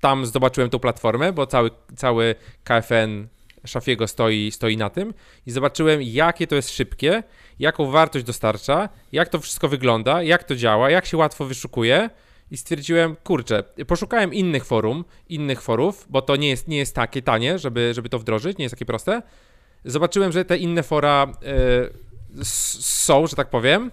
tam 0.00 0.26
zobaczyłem 0.26 0.70
tą 0.70 0.78
platformę, 0.78 1.32
bo 1.32 1.46
cały, 1.46 1.70
cały 1.96 2.34
KFN 2.64 3.28
Szafiego 3.64 4.08
stoi, 4.08 4.50
stoi 4.50 4.76
na 4.76 4.90
tym 4.90 5.14
i 5.46 5.50
zobaczyłem, 5.50 6.02
jakie 6.02 6.46
to 6.46 6.56
jest 6.56 6.70
szybkie, 6.70 7.22
jaką 7.58 7.90
wartość 7.90 8.24
dostarcza, 8.24 8.88
jak 9.12 9.28
to 9.28 9.40
wszystko 9.40 9.68
wygląda, 9.68 10.22
jak 10.22 10.44
to 10.44 10.56
działa, 10.56 10.90
jak 10.90 11.06
się 11.06 11.16
łatwo 11.16 11.44
wyszukuje 11.44 12.10
i 12.50 12.56
stwierdziłem, 12.56 13.16
kurczę, 13.24 13.64
poszukałem 13.86 14.34
innych 14.34 14.64
forum, 14.64 15.04
innych 15.28 15.62
forów, 15.62 16.06
bo 16.08 16.22
to 16.22 16.36
nie 16.36 16.48
jest, 16.48 16.68
nie 16.68 16.76
jest 16.76 16.94
takie 16.94 17.22
tanie, 17.22 17.58
żeby, 17.58 17.94
żeby 17.94 18.08
to 18.08 18.18
wdrożyć, 18.18 18.58
nie 18.58 18.64
jest 18.64 18.74
takie 18.74 18.84
proste. 18.84 19.22
Zobaczyłem, 19.84 20.32
że 20.32 20.44
te 20.44 20.56
inne 20.56 20.82
fora 20.82 21.26
e, 21.42 22.44
są, 22.44 23.26
że 23.26 23.36
tak 23.36 23.50
powiem. 23.50 23.90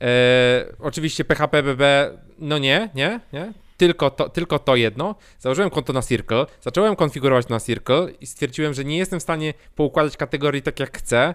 E, 0.00 0.66
oczywiście 0.78 1.24
PHP 1.24 1.62
BB, 1.62 2.18
no 2.38 2.58
nie, 2.58 2.90
nie, 2.94 3.20
nie. 3.32 3.52
Tylko 3.76 4.10
to, 4.10 4.28
tylko 4.28 4.58
to 4.58 4.76
jedno. 4.76 5.14
Założyłem 5.38 5.70
konto 5.70 5.92
na 5.92 6.02
Circle, 6.02 6.46
zacząłem 6.60 6.96
konfigurować 6.96 7.48
na 7.48 7.60
Circle 7.60 8.08
i 8.20 8.26
stwierdziłem, 8.26 8.74
że 8.74 8.84
nie 8.84 8.98
jestem 8.98 9.20
w 9.20 9.22
stanie 9.22 9.54
poukładać 9.74 10.16
kategorii 10.16 10.62
tak 10.62 10.80
jak 10.80 10.98
chcę 10.98 11.34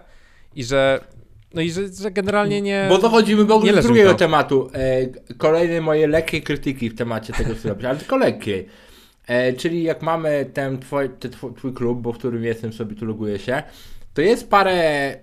i 0.54 0.64
że, 0.64 1.00
no 1.54 1.62
i 1.62 1.70
że, 1.70 1.88
że 1.88 2.10
generalnie 2.10 2.62
nie... 2.62 2.86
Bo 2.88 2.98
dochodzimy 2.98 3.44
w 3.44 3.50
ogóle 3.50 3.72
do 3.72 3.82
drugiego 3.82 4.10
to. 4.10 4.16
tematu. 4.16 4.70
E, 4.74 5.06
kolejne 5.38 5.80
moje 5.80 6.06
lekkie 6.06 6.42
krytyki 6.42 6.90
w 6.90 6.96
temacie 6.96 7.32
tego, 7.32 7.54
co 7.54 7.68
robisz, 7.68 7.84
ale 7.84 7.98
tylko 7.98 8.16
lekkiej. 8.16 8.66
E, 9.26 9.52
czyli 9.52 9.82
jak 9.82 10.02
mamy 10.02 10.50
ten 10.52 10.78
twój, 10.78 11.10
ten 11.20 11.30
twój, 11.30 11.72
klub, 11.74 12.00
bo 12.00 12.12
w 12.12 12.18
którym 12.18 12.44
jestem 12.44 12.72
sobie 12.72 12.96
tu 12.96 13.04
loguję 13.04 13.38
się, 13.38 13.62
to 14.14 14.22
jest 14.22 14.50
parę. 14.50 15.16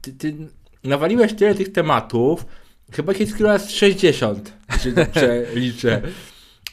Ty, 0.00 0.12
ty 0.12 0.34
nawaliłeś 0.84 1.34
tyle 1.34 1.54
tych 1.54 1.72
tematów, 1.72 2.46
chyba 2.92 3.12
chyba 3.12 3.58
z 3.58 3.70
60, 3.70 4.52
jeśli 4.72 4.92
dobrze 4.92 5.44
liczę. 5.54 6.02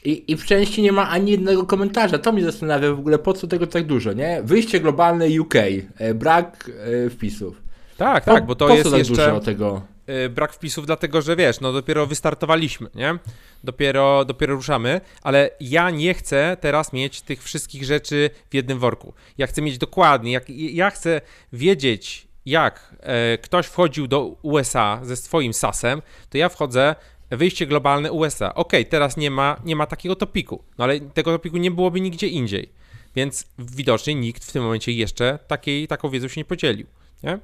I, 0.05 0.31
I 0.31 0.35
w 0.35 0.45
części 0.45 0.81
nie 0.81 0.91
ma 0.91 1.09
ani 1.09 1.31
jednego 1.31 1.65
komentarza. 1.65 2.17
To 2.17 2.31
mnie 2.31 2.43
zastanawia 2.43 2.93
w 2.93 2.99
ogóle, 2.99 3.19
po 3.19 3.33
co 3.33 3.47
tego 3.47 3.67
tak 3.67 3.85
dużo, 3.85 4.13
nie? 4.13 4.41
Wyjście 4.43 4.79
globalne 4.79 5.41
UK, 5.41 5.55
e, 5.55 6.13
brak 6.13 6.71
e, 7.05 7.09
wpisów. 7.09 7.66
Tak, 7.97 8.25
tak, 8.25 8.45
bo 8.45 8.55
to 8.55 8.67
po 8.67 8.73
jest 8.73 8.89
tak 8.89 8.99
jeszcze... 8.99 9.41
tego? 9.41 9.81
y, 10.09 10.29
brak 10.29 10.53
wpisów, 10.53 10.85
dlatego 10.85 11.21
że 11.21 11.35
wiesz, 11.35 11.59
no 11.59 11.73
dopiero 11.73 12.05
wystartowaliśmy, 12.05 12.89
nie? 12.95 13.17
Dopiero, 13.63 14.25
dopiero 14.25 14.55
ruszamy, 14.55 15.01
ale 15.21 15.49
ja 15.59 15.89
nie 15.89 16.13
chcę 16.13 16.57
teraz 16.61 16.93
mieć 16.93 17.21
tych 17.21 17.43
wszystkich 17.43 17.83
rzeczy 17.83 18.29
w 18.49 18.53
jednym 18.53 18.79
worku. 18.79 19.13
Ja 19.37 19.47
chcę 19.47 19.61
mieć 19.61 19.77
dokładnie, 19.77 20.31
jak, 20.31 20.49
ja 20.49 20.89
chcę 20.89 21.21
wiedzieć, 21.53 22.27
jak 22.45 22.95
e, 22.99 23.37
ktoś 23.37 23.65
wchodził 23.65 24.07
do 24.07 24.25
USA 24.41 24.99
ze 25.03 25.15
swoim 25.15 25.53
SAS-em, 25.53 26.01
to 26.29 26.37
ja 26.37 26.49
wchodzę 26.49 26.95
wyjście 27.29 27.67
globalne 27.67 28.11
USA. 28.11 28.55
Ok, 28.55 28.73
teraz 28.89 29.17
nie 29.17 29.31
ma, 29.31 29.61
nie 29.65 29.75
ma 29.75 29.85
takiego 29.85 30.15
topiku, 30.15 30.63
no 30.77 30.83
ale 30.83 30.99
tego 30.99 31.31
topiku 31.31 31.57
nie 31.57 31.71
byłoby 31.71 32.01
nigdzie 32.01 32.27
indziej. 32.27 32.69
Więc 33.15 33.47
widocznie 33.59 34.15
nikt 34.15 34.45
w 34.45 34.51
tym 34.51 34.63
momencie 34.63 34.91
jeszcze 34.91 35.39
takiej, 35.47 35.87
taką 35.87 36.09
wiedzą 36.09 36.27
się 36.27 36.41
nie 36.41 36.45
podzielił. 36.45 36.87
Nie? 37.23 37.39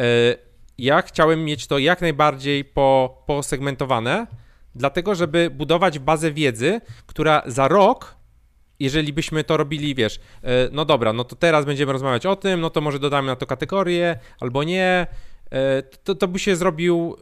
E, 0.00 0.04
ja 0.78 1.02
chciałem 1.02 1.44
mieć 1.44 1.66
to 1.66 1.78
jak 1.78 2.00
najbardziej 2.00 2.64
po, 2.64 3.22
posegmentowane, 3.26 4.26
dlatego 4.74 5.14
żeby 5.14 5.50
budować 5.50 5.98
bazę 5.98 6.32
wiedzy, 6.32 6.80
która 7.06 7.42
za 7.46 7.68
rok, 7.68 8.16
jeżeli 8.80 9.12
byśmy 9.12 9.44
to 9.44 9.56
robili, 9.56 9.94
wiesz, 9.94 10.20
e, 10.42 10.68
no 10.72 10.84
dobra, 10.84 11.12
no 11.12 11.24
to 11.24 11.36
teraz 11.36 11.64
będziemy 11.64 11.92
rozmawiać 11.92 12.26
o 12.26 12.36
tym, 12.36 12.60
no 12.60 12.70
to 12.70 12.80
może 12.80 12.98
dodamy 12.98 13.26
na 13.26 13.36
to 13.36 13.46
kategorię, 13.46 14.18
albo 14.40 14.64
nie, 14.64 15.06
e, 15.50 15.82
to, 15.82 16.14
to 16.14 16.28
by 16.28 16.38
się 16.38 16.56
zrobił 16.56 17.16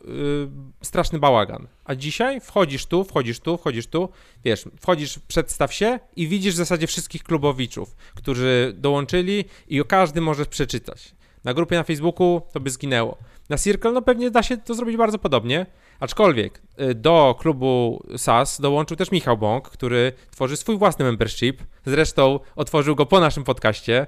straszny 0.82 1.18
bałagan. 1.18 1.68
A 1.84 1.94
dzisiaj 1.94 2.40
wchodzisz 2.40 2.86
tu, 2.86 3.04
wchodzisz 3.04 3.40
tu, 3.40 3.56
wchodzisz 3.56 3.86
tu, 3.86 4.08
wiesz, 4.44 4.64
wchodzisz, 4.80 5.18
przedstaw 5.18 5.74
się 5.74 6.00
i 6.16 6.28
widzisz 6.28 6.54
w 6.54 6.56
zasadzie 6.56 6.86
wszystkich 6.86 7.22
klubowiczów, 7.22 7.96
którzy 8.14 8.74
dołączyli 8.76 9.44
i 9.68 9.80
o 9.80 9.84
każdym 9.84 10.24
możesz 10.24 10.48
przeczytać. 10.48 11.14
Na 11.44 11.54
grupie 11.54 11.76
na 11.76 11.82
Facebooku 11.82 12.42
to 12.52 12.60
by 12.60 12.70
zginęło. 12.70 13.18
Na 13.48 13.58
Circle, 13.58 13.92
no 13.92 14.02
pewnie 14.02 14.30
da 14.30 14.42
się 14.42 14.56
to 14.56 14.74
zrobić 14.74 14.96
bardzo 14.96 15.18
podobnie, 15.18 15.66
aczkolwiek 16.00 16.62
y, 16.80 16.94
do 16.94 17.36
klubu 17.38 18.02
SAS 18.16 18.60
dołączył 18.60 18.96
też 18.96 19.10
Michał 19.10 19.38
Bąk, 19.38 19.68
który 19.68 20.12
tworzy 20.30 20.56
swój 20.56 20.78
własny 20.78 21.04
membership. 21.04 21.62
Zresztą 21.86 22.40
otworzył 22.56 22.96
go 22.96 23.06
po 23.06 23.20
naszym 23.20 23.44
podcaście, 23.44 24.06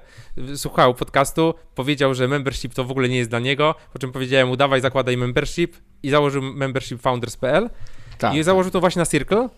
słuchał 0.55 0.93
podcastu, 0.93 1.53
powiedział, 1.75 2.13
że 2.13 2.27
membership 2.27 2.73
to 2.73 2.83
w 2.83 2.91
ogóle 2.91 3.09
nie 3.09 3.17
jest 3.17 3.29
dla 3.29 3.39
niego, 3.39 3.75
po 3.93 3.99
czym 3.99 4.11
powiedziałem 4.11 4.47
mu 4.47 4.55
dawaj 4.55 4.81
zakładaj 4.81 5.17
membership 5.17 5.75
i 6.03 6.09
założył 6.09 6.41
membership 6.41 7.01
founders.pl 7.01 7.69
tak. 8.17 8.35
i 8.35 8.43
założył 8.43 8.71
to 8.71 8.79
właśnie 8.79 8.99
na 8.99 9.05
Circle. 9.05 9.49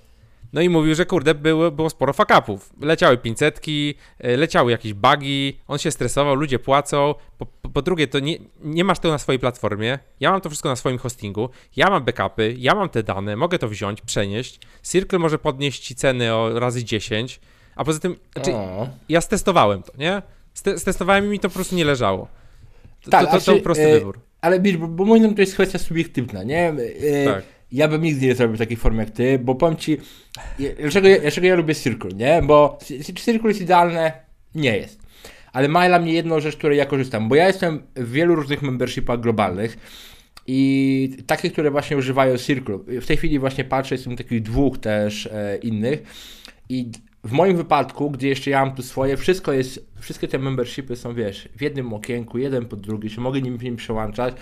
No 0.53 0.62
i 0.62 0.69
mówił, 0.69 0.95
że 0.95 1.05
kurde, 1.05 1.36
było, 1.36 1.71
było 1.71 1.89
sporo 1.89 2.13
fakapów. 2.13 2.73
Leciały 2.81 3.17
pincetki, 3.17 3.95
e, 4.19 4.38
leciały 4.38 4.71
jakieś 4.71 4.93
bugi, 4.93 5.60
on 5.67 5.77
się 5.77 5.91
stresował, 5.91 6.36
ludzie 6.36 6.60
płacą. 6.60 7.15
Po, 7.38 7.45
po, 7.45 7.69
po, 7.69 7.81
drugie, 7.81 8.07
to 8.07 8.19
nie, 8.19 8.38
nie 8.62 8.83
masz 8.83 8.99
tego 8.99 9.12
na 9.12 9.17
swojej 9.17 9.39
platformie. 9.39 9.99
Ja 10.19 10.31
mam 10.31 10.41
to 10.41 10.49
wszystko 10.49 10.69
na 10.69 10.75
swoim 10.75 10.97
hostingu. 10.97 11.49
Ja 11.75 11.89
mam 11.89 12.03
backupy, 12.03 12.55
ja 12.57 12.75
mam 12.75 12.89
te 12.89 13.03
dane, 13.03 13.36
mogę 13.36 13.60
to 13.60 13.67
wziąć, 13.67 14.01
przenieść. 14.01 14.60
Circle 14.83 15.19
może 15.19 15.39
podnieść 15.39 15.83
ci 15.83 15.95
ceny 15.95 16.33
o 16.33 16.60
razy 16.60 16.83
10. 16.83 17.39
A 17.75 17.83
poza 17.83 17.99
tym, 17.99 18.15
znaczy, 18.33 18.51
ja 19.10 19.21
stestowałem 19.21 19.83
to, 19.83 19.93
nie? 19.97 20.21
stestowałem 20.77 21.25
i 21.25 21.27
mi 21.27 21.39
to 21.39 21.49
po 21.49 21.55
prostu 21.55 21.75
nie 21.75 21.86
leżało. 21.86 22.27
To, 23.03 23.12
tak, 23.12 23.25
to, 23.25 23.31
to, 23.31 23.45
to, 23.45 23.55
to 23.55 23.62
prosty 23.62 23.83
e, 23.83 23.99
wybór. 23.99 24.19
Ale 24.41 24.60
wiesz, 24.60 24.77
bo, 24.77 24.88
bo 24.88 25.05
moim 25.05 25.21
zdaniem 25.21 25.36
to 25.36 25.41
jest 25.41 25.53
kwestia 25.53 25.79
subiektywna, 25.79 26.43
nie? 26.43 26.73
E, 27.01 27.25
tak 27.25 27.57
ja 27.71 27.88
bym 27.88 28.01
nigdy 28.01 28.25
nie 28.25 28.36
zrobił 28.36 28.58
takiej 28.58 28.77
formy 28.77 29.03
jak 29.03 29.12
ty, 29.12 29.39
bo 29.39 29.56
powiem 29.56 29.77
ci, 29.77 29.97
dlaczego 30.80 31.08
ja, 31.08 31.19
dlaczego 31.19 31.47
ja 31.47 31.56
lubię 31.56 31.75
Circle, 31.75 32.12
nie? 32.15 32.41
Bo 32.41 32.80
Circle 33.15 33.49
jest 33.49 33.62
idealne? 33.62 34.12
Nie 34.56 34.77
jest. 34.77 34.99
Ale 35.53 35.67
ma 35.67 35.88
dla 35.88 35.99
mnie 35.99 36.13
jedną 36.13 36.39
rzecz, 36.39 36.56
której 36.58 36.77
ja 36.77 36.86
korzystam, 36.86 37.30
bo 37.30 37.36
ja 37.36 37.47
jestem 37.47 37.84
w 37.95 38.12
wielu 38.12 38.36
różnych 38.36 38.62
membershipach 38.62 39.19
globalnych 39.19 39.77
i 40.47 41.17
takie, 41.27 41.51
które 41.51 41.71
właśnie 41.71 41.97
używają 41.97 42.38
Circle. 42.38 42.80
W 43.01 43.06
tej 43.06 43.17
chwili 43.17 43.39
właśnie 43.39 43.63
patrzę, 43.63 43.95
jestem 43.95 44.15
takich 44.15 44.41
dwóch 44.41 44.77
też 44.77 45.25
e, 45.27 45.58
innych 45.58 46.03
i 46.69 46.91
w 47.23 47.32
moim 47.32 47.58
wypadku, 47.58 48.12
gdzie 48.12 48.27
jeszcze 48.30 48.49
ja 48.49 48.65
mam 48.65 48.75
tu 48.75 48.84
swoje, 48.84 49.17
wszystko 49.17 49.53
jest, 49.53 49.91
wszystkie 49.99 50.27
te 50.27 50.39
membershipy 50.39 50.95
są, 50.95 51.13
wiesz, 51.13 51.49
w 51.56 51.62
jednym 51.62 51.93
okienku, 51.93 52.38
jeden 52.38 52.65
pod 52.65 52.82
drugi, 52.82 53.10
się 53.10 53.21
mogę 53.21 53.41
nim, 53.41 53.58
nim 53.62 53.75
przełączać 53.75 54.36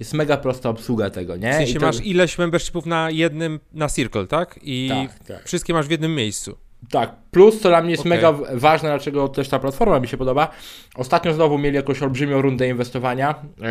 jest 0.00 0.14
mega 0.14 0.36
prosta 0.36 0.68
obsługa 0.68 1.10
tego, 1.10 1.36
nie? 1.36 1.52
W 1.52 1.54
sensie 1.54 1.80
to... 1.80 1.86
masz 1.86 2.00
ileś 2.00 2.38
membershipów 2.38 2.86
na 2.86 3.10
jednym, 3.10 3.60
na 3.72 3.88
Circle, 3.88 4.26
tak? 4.26 4.60
I 4.62 4.88
tak, 4.88 5.24
tak. 5.24 5.44
wszystkie 5.44 5.72
masz 5.72 5.86
w 5.86 5.90
jednym 5.90 6.14
miejscu. 6.14 6.56
Tak, 6.90 7.16
plus 7.30 7.60
co 7.60 7.68
dla 7.68 7.82
mnie 7.82 7.90
jest 7.90 8.00
okay. 8.00 8.10
mega 8.10 8.32
ważne, 8.54 8.88
dlaczego 8.88 9.28
też 9.28 9.48
ta 9.48 9.58
platforma 9.58 10.00
mi 10.00 10.08
się 10.08 10.16
podoba. 10.16 10.50
Ostatnio 10.94 11.34
znowu 11.34 11.58
mieli 11.58 11.76
jakąś 11.76 12.02
olbrzymią 12.02 12.42
rundę 12.42 12.68
inwestowania 12.68 13.34
yy, 13.58 13.66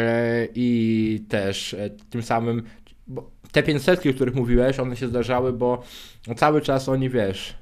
i 0.56 1.26
też 1.30 1.74
yy, 1.74 1.90
tym 2.10 2.24
samym 2.24 2.64
te 3.52 3.64
500, 3.64 4.06
o 4.06 4.14
których 4.14 4.36
mówiłeś, 4.36 4.80
one 4.80 4.98
się 4.98 5.08
zdarzały, 5.08 5.54
bo 5.54 5.84
cały 6.36 6.62
czas 6.62 6.90
oni, 6.90 7.10
wiesz, 7.10 7.56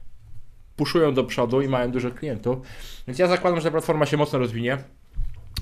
puszują 0.76 1.13
do 1.13 1.24
przodu 1.24 1.62
i 1.62 1.67
mają 1.67 1.91
dużo 1.91 2.12
klientów. 2.12 2.58
Więc 3.08 3.19
ja 3.19 3.28
zakładam, 3.28 3.60
że 3.60 3.65
ta 3.65 3.72
platforma 3.72 4.06
się 4.06 4.17
mocno 4.17 4.39
rozwinie. 4.39 4.78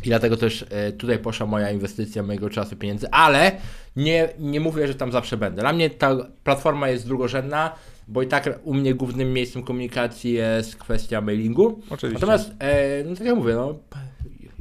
I 0.04 0.08
dlatego 0.08 0.38
też 0.38 0.66
e, 0.70 0.92
tutaj 0.92 1.20
poszła 1.20 1.46
moja 1.46 1.72
inwestycja 1.72 2.24
mojego 2.24 2.50
czasu, 2.50 2.76
pieniędzy, 2.76 3.10
ale 3.12 3.52
nie, 3.96 4.30
nie 4.40 4.60
mówię, 4.60 4.88
że 4.88 4.96
tam 4.96 5.12
zawsze 5.12 5.38
będę. 5.38 5.62
Dla 5.62 5.74
mnie 5.74 5.90
ta 5.90 6.16
platforma 6.44 6.90
jest 6.90 7.08
drugorzędna, 7.08 7.76
bo 8.08 8.22
i 8.22 8.28
tak 8.28 8.60
u 8.64 8.74
mnie 8.74 8.94
głównym 8.94 9.34
miejscem 9.34 9.64
komunikacji 9.64 10.34
jest 10.34 10.76
kwestia 10.76 11.22
mailingu. 11.22 11.82
Oczywiście. 11.90 12.26
Natomiast, 12.26 12.52
e, 12.60 13.04
no 13.04 13.16
tak 13.16 13.28
jak 13.28 13.36
mówię, 13.36 13.54
no, 13.54 13.76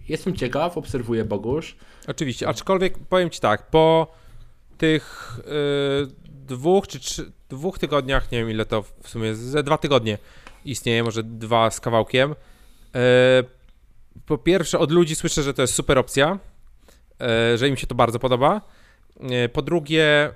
jestem 0.09 0.37
ciekaw, 0.37 0.79
obserwuję 0.79 1.25
Bogusz. 1.25 1.77
Oczywiście, 2.09 2.49
aczkolwiek 2.49 2.99
powiem 2.99 3.31
Ci 3.31 3.41
tak, 3.41 3.71
po 3.71 4.15
tych 4.79 5.37
y, 5.39 6.27
dwóch 6.29 6.89
czy 6.89 7.01
trzy, 7.01 7.33
dwóch 7.49 7.79
tygodniach, 7.79 8.33
nie 8.33 8.39
wiem 8.39 8.51
ile 8.51 8.65
to 8.65 8.83
w 8.83 9.09
sumie, 9.09 9.35
ze 9.35 9.63
dwa 9.63 9.79
tygodnie 9.79 10.19
istnieje, 10.65 11.03
może 11.03 11.23
dwa 11.23 11.71
z 11.71 11.81
kawałkiem, 11.81 12.33
y, 12.33 12.35
po 14.27 14.39
pierwsze 14.39 14.79
od 14.79 14.91
ludzi 14.91 15.15
słyszę, 15.15 15.43
że 15.43 15.55
to 15.55 15.63
jest 15.63 15.75
super 15.75 15.99
opcja, 15.99 16.39
e, 17.21 17.59
że 17.59 17.69
im 17.69 17.77
się 17.77 17.87
to 17.87 17.95
bardzo 17.95 18.19
podoba. 18.19 18.61
E, 19.21 19.49
po 19.49 19.63
drugie, 19.63 20.05
e, 20.05 20.33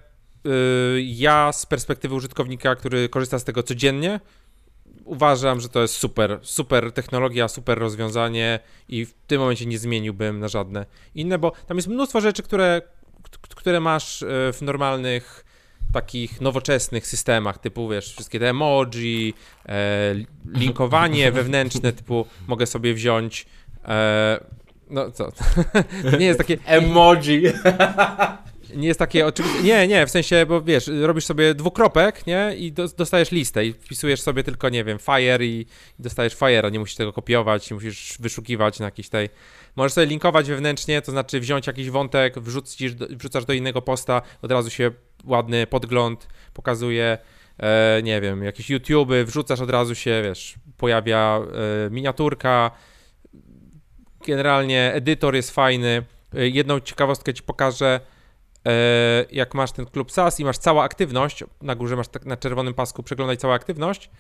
ja 1.00 1.53
z 1.53 1.66
perspektywy 1.66 2.14
użytkownika, 2.14 2.76
który 2.76 3.09
korzysta 3.09 3.38
z 3.38 3.44
tego 3.44 3.62
codziennie, 3.62 4.20
uważam, 5.05 5.61
że 5.61 5.68
to 5.68 5.83
jest 5.83 5.94
super, 5.94 6.38
super 6.42 6.92
technologia, 6.92 7.48
super 7.48 7.79
rozwiązanie 7.79 8.61
i 8.88 9.05
w 9.05 9.14
tym 9.26 9.40
momencie 9.40 9.66
nie 9.66 9.79
zmieniłbym 9.79 10.40
na 10.40 10.48
żadne 10.48 10.87
inne, 11.14 11.38
bo 11.38 11.53
tam 11.66 11.76
jest 11.76 11.88
mnóstwo 11.88 12.20
rzeczy, 12.20 12.42
które, 12.42 12.83
które 13.57 13.81
masz 13.81 14.24
w 14.29 14.59
normalnych 14.62 15.44
takich 15.92 16.40
nowoczesnych 16.40 17.07
systemach, 17.07 17.59
typu 17.59 17.88
wiesz, 17.88 18.12
wszystkie 18.12 18.40
te 18.40 18.50
emoji, 18.50 19.35
linkowanie 20.55 21.33
wewnętrzne, 21.33 21.92
typu 21.92 22.26
mogę 22.46 22.66
sobie 22.66 22.94
wziąć 22.94 23.46
E, 23.85 24.40
no 24.90 25.11
co? 25.11 25.33
nie 26.19 26.27
jest 26.27 26.38
takie. 26.38 26.59
Emoji. 26.66 27.43
Nie 28.75 28.88
jest 28.88 28.99
takie. 28.99 29.27
Nie, 29.62 29.88
nie, 29.88 30.07
w 30.07 30.11
sensie, 30.11 30.47
bo 30.47 30.62
wiesz, 30.62 30.90
robisz 31.03 31.25
sobie 31.25 31.55
dwukropek, 31.55 32.27
nie? 32.27 32.55
I 32.57 32.73
do, 32.73 32.88
dostajesz 32.88 33.31
listę 33.31 33.66
i 33.66 33.73
wpisujesz 33.73 34.21
sobie 34.21 34.45
tylko, 34.45 34.69
nie 34.69 34.85
wiem, 34.85 34.99
fire 34.99 35.47
i, 35.47 35.61
i 35.99 36.03
dostajesz 36.03 36.37
fire'a. 36.37 36.73
Nie 36.73 36.79
musisz 36.79 36.97
tego 36.97 37.12
kopiować, 37.12 37.71
nie 37.71 37.75
musisz 37.75 38.16
wyszukiwać 38.21 38.79
na 38.79 38.85
jakiejś 38.85 39.09
tej. 39.09 39.29
Możesz 39.77 39.93
sobie 39.93 40.07
linkować 40.07 40.49
wewnętrznie, 40.49 41.03
to 41.03 41.12
znaczy 41.12 41.40
wziąć 41.40 41.66
jakiś 41.66 41.90
wątek, 41.90 42.38
wrzucisz, 42.38 42.95
wrzucasz 42.95 43.45
do 43.45 43.53
innego 43.53 43.83
posta, 43.83 44.23
od 44.43 44.53
razu 44.53 44.71
się 44.71 44.90
ładny 45.25 45.66
podgląd 45.66 46.29
pokazuje. 46.55 47.19
E, 47.59 48.01
nie 48.03 48.21
wiem, 48.21 48.43
jakieś 48.43 48.71
YouTube, 48.71 49.11
wrzucasz 49.25 49.61
od 49.61 49.71
razu 49.71 49.95
się, 49.95 50.23
wiesz, 50.25 50.55
pojawia 50.77 51.40
e, 51.87 51.90
miniaturka, 51.90 52.71
Generalnie 54.27 54.95
edytor 54.95 55.35
jest 55.35 55.51
fajny. 55.51 56.03
E, 56.35 56.49
jedną 56.49 56.81
ciekawostkę 56.81 57.35
ci 57.35 57.43
pokażę. 57.43 58.01
E, 58.67 58.73
jak 59.31 59.55
masz 59.55 59.73
ten 59.73 59.87
klub 59.87 60.13
SAS 60.13 60.41
i 60.41 60.45
masz 60.45 60.59
cała 60.59 60.83
aktywność, 60.83 61.45
na 61.63 61.75
górze 61.75 61.97
masz 61.97 62.09
tak 62.09 62.27
na 62.27 62.37
czerwonym 62.37 62.75
pasku 62.75 63.03
przeglądaj 63.03 63.37
całą 63.37 63.55
aktywność, 63.55 64.11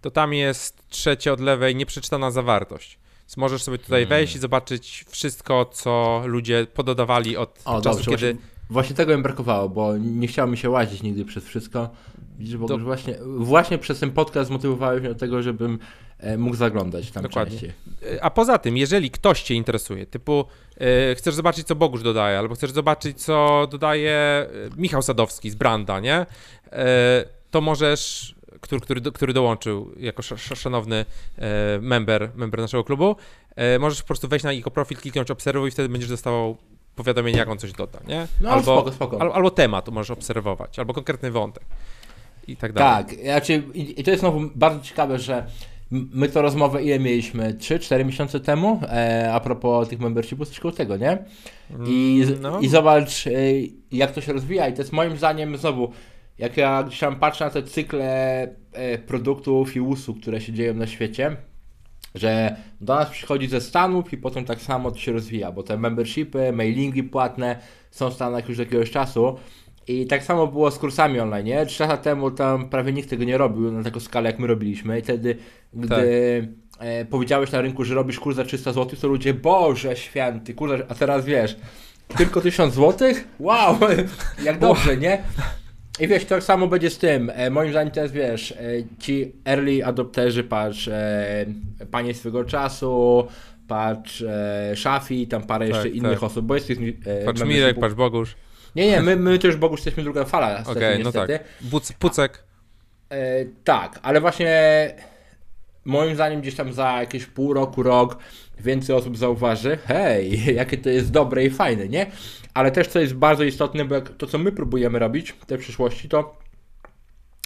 to 0.00 0.10
tam 0.10 0.34
jest 0.34 0.88
trzecie 0.88 1.32
od 1.32 1.40
lewej 1.40 1.76
nieprzeczytana 1.76 2.30
zawartość. 2.30 2.98
Więc 3.20 3.36
możesz 3.36 3.62
sobie 3.62 3.78
tutaj 3.78 4.00
hmm. 4.00 4.08
wejść 4.08 4.36
i 4.36 4.38
zobaczyć 4.38 5.04
wszystko, 5.08 5.64
co 5.64 6.22
ludzie 6.24 6.66
pododawali 6.74 7.36
od 7.36 7.60
o, 7.64 7.82
czasu, 7.82 7.98
dobrze, 7.98 8.10
kiedy... 8.10 8.34
Właśnie, 8.34 8.57
właśnie 8.70 8.96
tego 8.96 9.16
mi 9.16 9.22
brakowało, 9.22 9.68
bo 9.68 9.96
nie 9.96 10.28
chciało 10.28 10.50
mi 10.50 10.56
się 10.56 10.70
łazić 10.70 11.02
nigdy 11.02 11.24
przez 11.24 11.44
wszystko. 11.44 11.90
Widzisz, 12.38 12.56
bo 12.56 12.66
Do... 12.66 12.78
właśnie, 12.78 13.18
właśnie 13.36 13.78
przez 13.78 14.00
ten 14.00 14.10
podcast 14.10 14.48
zmotywowałeś 14.48 15.00
mnie 15.00 15.08
do 15.08 15.14
tego, 15.14 15.42
żebym 15.42 15.78
e, 16.18 16.38
mógł 16.38 16.56
zaglądać 16.56 17.10
tam 17.10 17.22
Dokładnie. 17.22 17.50
częściej. 17.50 17.72
E, 18.16 18.24
a 18.24 18.30
poza 18.30 18.58
tym, 18.58 18.76
jeżeli 18.76 19.10
ktoś 19.10 19.42
Cię 19.42 19.54
interesuje, 19.54 20.06
typu 20.06 20.44
e, 20.76 21.14
chcesz 21.14 21.34
zobaczyć, 21.34 21.66
co 21.66 21.74
Bogusz 21.74 22.02
dodaje, 22.02 22.38
albo 22.38 22.54
chcesz 22.54 22.70
zobaczyć, 22.70 23.22
co 23.22 23.66
dodaje 23.70 24.12
e, 24.12 24.48
Michał 24.76 25.02
Sadowski 25.02 25.50
z 25.50 25.54
Branda, 25.54 26.00
nie? 26.00 26.26
E, 26.72 27.24
to 27.50 27.60
możesz, 27.60 28.34
który, 28.60 28.80
który, 28.80 29.00
który 29.00 29.32
dołączył 29.32 29.92
jako 29.96 30.22
szanowny 30.36 31.04
e, 31.38 31.78
member, 31.82 32.30
member 32.34 32.60
naszego 32.60 32.84
klubu, 32.84 33.16
możesz 33.80 34.02
po 34.02 34.06
prostu 34.06 34.28
wejść 34.28 34.44
na 34.44 34.52
jego 34.52 34.70
profil, 34.70 34.96
kliknąć 34.96 35.30
obserwuj 35.30 35.68
i 35.68 35.72
wtedy 35.72 35.88
będziesz 35.88 36.10
dostawał 36.10 36.56
powiadomienie, 36.98 37.38
jak 37.38 37.48
on 37.48 37.58
coś 37.58 37.72
doda, 37.72 37.98
nie? 38.08 38.26
No, 38.40 38.50
albo, 38.50 38.62
spoko, 38.62 38.92
spoko. 38.92 39.20
Albo, 39.20 39.34
albo 39.34 39.50
temat 39.50 39.88
możesz 39.88 40.10
obserwować, 40.10 40.78
albo 40.78 40.94
konkretny 40.94 41.30
wątek 41.30 41.64
i 42.48 42.56
tak 42.56 42.72
dalej. 42.72 43.04
Tak, 43.04 43.14
znaczy, 43.24 43.62
i 43.74 44.04
to 44.04 44.10
jest 44.10 44.20
znowu 44.20 44.40
bardzo 44.54 44.80
ciekawe, 44.80 45.18
że 45.18 45.46
my 45.90 46.28
to 46.28 46.42
rozmowę 46.42 46.82
ile 46.82 46.98
mieliśmy? 46.98 47.54
3-4 47.54 48.04
miesiące 48.04 48.40
temu 48.40 48.80
e, 48.82 49.30
a 49.32 49.40
propos 49.40 49.88
tych 49.88 50.00
membershipów, 50.00 50.48
coś 50.48 50.60
koło 50.60 50.72
tego, 50.72 50.96
nie? 50.96 51.18
I, 51.86 52.24
no. 52.40 52.60
i 52.60 52.68
zobacz, 52.68 53.26
e, 53.26 53.30
jak 53.92 54.12
to 54.12 54.20
się 54.20 54.32
rozwija 54.32 54.68
i 54.68 54.72
to 54.72 54.82
jest 54.82 54.92
moim 54.92 55.16
zdaniem 55.16 55.56
znowu, 55.56 55.92
jak 56.38 56.56
ja 56.56 56.82
gdzieś 56.82 56.98
tam 56.98 57.16
patrzę 57.16 57.44
na 57.44 57.50
te 57.50 57.62
cykle 57.62 58.42
e, 58.72 58.98
produktów 58.98 59.76
i 59.76 59.80
usług, 59.80 60.20
które 60.20 60.40
się 60.40 60.52
dzieją 60.52 60.74
na 60.74 60.86
świecie, 60.86 61.36
że 62.18 62.56
do 62.80 62.94
nas 62.94 63.10
przychodzi 63.10 63.48
ze 63.48 63.60
Stanów 63.60 64.12
i 64.12 64.16
potem 64.16 64.44
tak 64.44 64.60
samo 64.60 64.90
to 64.90 64.98
się 64.98 65.12
rozwija, 65.12 65.52
bo 65.52 65.62
te 65.62 65.78
membershipy, 65.78 66.52
mailingi 66.52 67.02
płatne 67.02 67.58
są 67.90 68.10
w 68.10 68.14
Stanach 68.14 68.48
już 68.48 68.58
od 68.58 68.64
jakiegoś 68.64 68.90
czasu 68.90 69.36
i 69.88 70.06
tak 70.06 70.22
samo 70.22 70.46
było 70.46 70.70
z 70.70 70.78
kursami 70.78 71.20
online, 71.20 71.46
nie? 71.46 71.66
Trzy 71.66 71.82
lata 71.82 71.96
temu 71.96 72.30
tam 72.30 72.68
prawie 72.68 72.92
nikt 72.92 73.10
tego 73.10 73.24
nie 73.24 73.38
robił 73.38 73.72
na 73.72 73.82
taką 73.82 74.00
skalę, 74.00 74.30
jak 74.30 74.38
my 74.38 74.46
robiliśmy. 74.46 74.98
I 74.98 75.02
wtedy, 75.02 75.36
gdy 75.74 75.88
tak. 76.72 76.80
e, 76.80 77.04
powiedziałeś 77.04 77.52
na 77.52 77.60
rynku, 77.60 77.84
że 77.84 77.94
robisz 77.94 78.20
kurs 78.20 78.36
za 78.36 78.44
300 78.44 78.72
zł, 78.72 78.98
to 79.00 79.08
ludzie, 79.08 79.34
Boże 79.34 79.96
święty, 79.96 80.54
a 80.88 80.94
teraz 80.94 81.24
wiesz, 81.24 81.56
tylko 82.16 82.40
1000 82.40 82.74
zł? 82.74 83.08
Wow, 83.38 83.78
jak 84.44 84.58
dobrze, 84.58 84.96
nie? 84.96 85.22
I 86.00 86.08
wiesz, 86.08 86.24
tak 86.24 86.42
samo 86.42 86.66
będzie 86.66 86.90
z 86.90 86.98
tym. 86.98 87.30
E, 87.34 87.50
moim 87.50 87.70
zdaniem 87.70 87.92
teraz 87.92 88.12
wiesz, 88.12 88.52
e, 88.52 88.56
ci 88.98 89.32
early 89.44 89.84
adopterzy, 89.84 90.44
patrz, 90.44 90.88
e, 90.88 91.46
panie 91.90 92.14
swego 92.14 92.44
czasu, 92.44 93.26
patrz 93.68 94.22
e, 94.22 94.76
Szafi, 94.76 95.26
tam 95.26 95.42
parę 95.42 95.68
jeszcze 95.68 95.82
Tak, 95.82 95.94
innych 95.94 96.12
tak. 96.12 96.22
osób, 96.22 96.46
bo 96.46 96.54
jest 96.54 96.66
tych 96.66 96.78
e, 97.06 97.24
Patrz 97.24 97.42
Mirek, 97.42 97.78
patrz 97.80 97.94
Bogusz. 97.94 98.36
Nie, 98.76 98.90
nie, 98.90 99.02
my, 99.02 99.16
my 99.16 99.38
już 99.44 99.56
Bogusz 99.56 99.78
jesteśmy 99.78 100.02
druga 100.02 100.24
fala, 100.24 100.62
Okej, 100.62 100.72
okay, 100.72 100.98
no 101.04 101.12
tak. 101.12 101.30
Buc, 101.60 101.92
Pucek. 101.92 102.44
E, 103.10 103.44
tak, 103.64 103.98
ale 104.02 104.20
właśnie 104.20 104.92
moim 105.88 106.14
zdaniem 106.14 106.40
gdzieś 106.40 106.54
tam 106.54 106.72
za 106.72 107.00
jakieś 107.00 107.26
pół 107.26 107.52
roku, 107.54 107.82
rok 107.82 108.18
więcej 108.60 108.96
osób 108.96 109.16
zauważy, 109.16 109.78
hej, 109.86 110.44
jakie 110.60 110.78
to 110.78 110.90
jest 110.90 111.10
dobre 111.10 111.44
i 111.44 111.50
fajne, 111.50 111.88
nie? 111.88 112.06
Ale 112.54 112.70
też 112.70 112.88
co 112.88 113.00
jest 113.00 113.14
bardzo 113.14 113.44
istotne, 113.44 113.84
bo 113.84 114.00
to 114.00 114.26
co 114.26 114.38
my 114.38 114.52
próbujemy 114.52 114.98
robić 114.98 115.32
w 115.32 115.46
tej 115.46 115.58
przyszłości, 115.58 116.08
to 116.08 116.38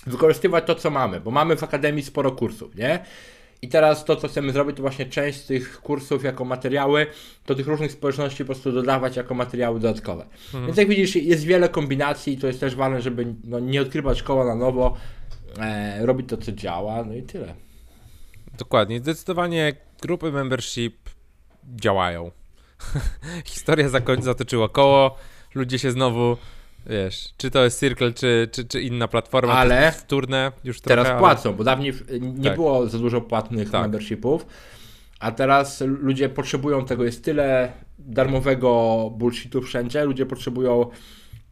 wykorzystywać 0.06 0.64
to 0.66 0.74
co 0.74 0.90
mamy, 0.90 1.20
bo 1.20 1.30
mamy 1.30 1.56
w 1.56 1.62
Akademii 1.62 2.02
sporo 2.02 2.32
kursów, 2.32 2.76
nie? 2.76 2.98
I 3.62 3.68
teraz 3.68 4.04
to, 4.04 4.16
co 4.16 4.28
chcemy 4.28 4.52
zrobić, 4.52 4.76
to 4.76 4.82
właśnie 4.82 5.06
część 5.06 5.40
z 5.40 5.46
tych 5.46 5.80
kursów 5.80 6.24
jako 6.24 6.44
materiały 6.44 7.06
do 7.46 7.54
tych 7.54 7.66
różnych 7.66 7.92
społeczności 7.92 8.38
po 8.38 8.46
prostu 8.46 8.72
dodawać 8.72 9.16
jako 9.16 9.34
materiały 9.34 9.80
dodatkowe. 9.80 10.26
Więc 10.66 10.76
jak 10.76 10.88
widzisz, 10.88 11.16
jest 11.16 11.44
wiele 11.44 11.68
kombinacji 11.68 12.32
i 12.32 12.38
to 12.38 12.46
jest 12.46 12.60
też 12.60 12.74
ważne, 12.74 13.02
żeby 13.02 13.34
no, 13.44 13.60
nie 13.60 13.82
odkrywać 13.82 14.22
koła 14.22 14.44
na 14.44 14.54
nowo, 14.54 14.96
e, 15.58 16.06
robić 16.06 16.28
to, 16.28 16.36
co 16.36 16.52
działa, 16.52 17.04
no 17.04 17.14
i 17.14 17.22
tyle. 17.22 17.54
Dokładnie. 18.58 18.98
Zdecydowanie 18.98 19.72
grupy 20.02 20.32
membership 20.32 20.96
działają. 21.76 22.30
Historia 23.44 23.88
zakoń- 23.88 24.22
zatoczyła 24.22 24.68
koło, 24.68 25.16
ludzie 25.54 25.78
się 25.78 25.90
znowu, 25.90 26.36
wiesz, 26.86 27.34
czy 27.36 27.50
to 27.50 27.64
jest 27.64 27.80
Circle, 27.80 28.12
czy, 28.12 28.48
czy, 28.52 28.64
czy 28.64 28.82
inna 28.82 29.08
platforma, 29.08 29.52
Ale 29.54 29.92
wtórne 29.92 30.52
już 30.64 30.80
Teraz 30.80 31.06
trochę, 31.06 31.20
płacą, 31.20 31.52
bo 31.52 31.64
dawniej 31.64 31.92
nie 32.20 32.44
Tak. 32.44 32.54
było 32.54 32.86
za 32.88 32.98
dużo 32.98 33.20
płatnych 33.20 33.70
Tak. 33.70 33.82
membershipów, 33.82 34.46
a 35.20 35.32
teraz 35.32 35.80
ludzie 35.80 36.28
potrzebują 36.28 36.84
tego, 36.84 37.04
jest 37.04 37.24
tyle 37.24 37.72
darmowego 37.98 39.10
bullshitu 39.16 39.62
wszędzie, 39.62 40.04
ludzie 40.04 40.26
potrzebują 40.26 40.90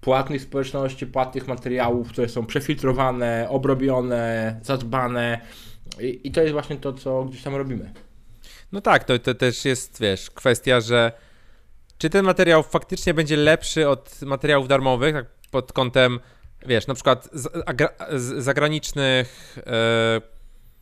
płatnych 0.01 0.43
społeczności, 0.43 1.07
płatnych 1.07 1.49
materiałów, 1.49 2.09
które 2.09 2.29
są 2.29 2.47
przefiltrowane, 2.47 3.47
obrobione, 3.51 4.61
zadbane 4.63 5.41
i, 6.01 6.21
i 6.25 6.31
to 6.31 6.41
jest 6.41 6.53
właśnie 6.53 6.77
to, 6.77 6.93
co 6.93 7.25
gdzieś 7.25 7.43
tam 7.43 7.57
robimy. 7.57 7.93
No 8.73 8.81
tak, 8.81 9.05
to, 9.05 9.19
to 9.19 9.35
też 9.35 9.65
jest, 9.65 10.01
wiesz, 10.01 10.31
kwestia, 10.31 10.81
że 10.81 11.13
czy 11.99 12.11
ten 12.11 12.25
materiał 12.25 12.63
faktycznie 12.63 13.15
będzie 13.15 13.37
lepszy 13.37 13.89
od 13.89 14.23
materiałów 14.23 14.69
darmowych, 14.69 15.15
tak 15.15 15.27
pod 15.51 15.73
kątem, 15.73 16.21
wiesz, 16.67 16.87
na 16.87 16.95
przykład 16.95 17.29
z, 17.33 17.47
agra- 17.47 18.19
z, 18.19 18.45
zagranicznych 18.45 19.59
e, 19.67 20.21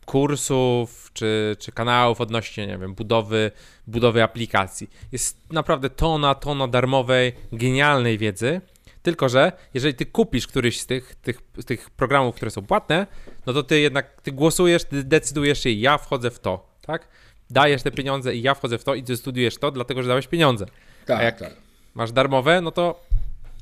kursów 0.05 1.09
czy, 1.13 1.55
czy 1.59 1.71
kanałów 1.71 2.21
odnośnie, 2.21 2.67
nie 2.67 2.77
wiem, 2.77 2.95
budowy, 2.95 3.51
budowy 3.87 4.23
aplikacji. 4.23 4.89
Jest 5.11 5.51
naprawdę 5.51 5.89
tona, 5.89 6.35
tona 6.35 6.67
darmowej, 6.67 7.33
genialnej 7.51 8.17
wiedzy, 8.17 8.61
tylko 9.01 9.29
że 9.29 9.51
jeżeli 9.73 9.93
ty 9.93 10.05
kupisz 10.05 10.47
któryś 10.47 10.81
z 10.81 10.85
tych, 10.85 11.15
tych, 11.15 11.41
tych 11.65 11.89
programów, 11.89 12.35
które 12.35 12.51
są 12.51 12.65
płatne, 12.65 13.07
no 13.45 13.53
to 13.53 13.63
ty 13.63 13.79
jednak 13.79 14.21
ty 14.21 14.31
głosujesz, 14.31 14.83
ty 14.83 15.03
decydujesz 15.03 15.63
się, 15.63 15.69
ja 15.69 15.97
wchodzę 15.97 16.31
w 16.31 16.39
to, 16.39 16.69
tak? 16.81 17.07
Dajesz 17.49 17.83
te 17.83 17.91
pieniądze 17.91 18.35
i 18.35 18.41
ja 18.41 18.53
wchodzę 18.53 18.77
w 18.77 18.83
to 18.83 18.95
i 18.95 19.03
ty 19.03 19.17
studiujesz 19.17 19.57
to, 19.57 19.71
dlatego 19.71 20.03
że 20.03 20.09
dałeś 20.09 20.27
pieniądze. 20.27 20.65
Tak, 21.05 21.19
A 21.19 21.23
jak- 21.23 21.39
tak. 21.39 21.53
Masz 21.93 22.11
darmowe, 22.11 22.61
no 22.61 22.71
to 22.71 23.03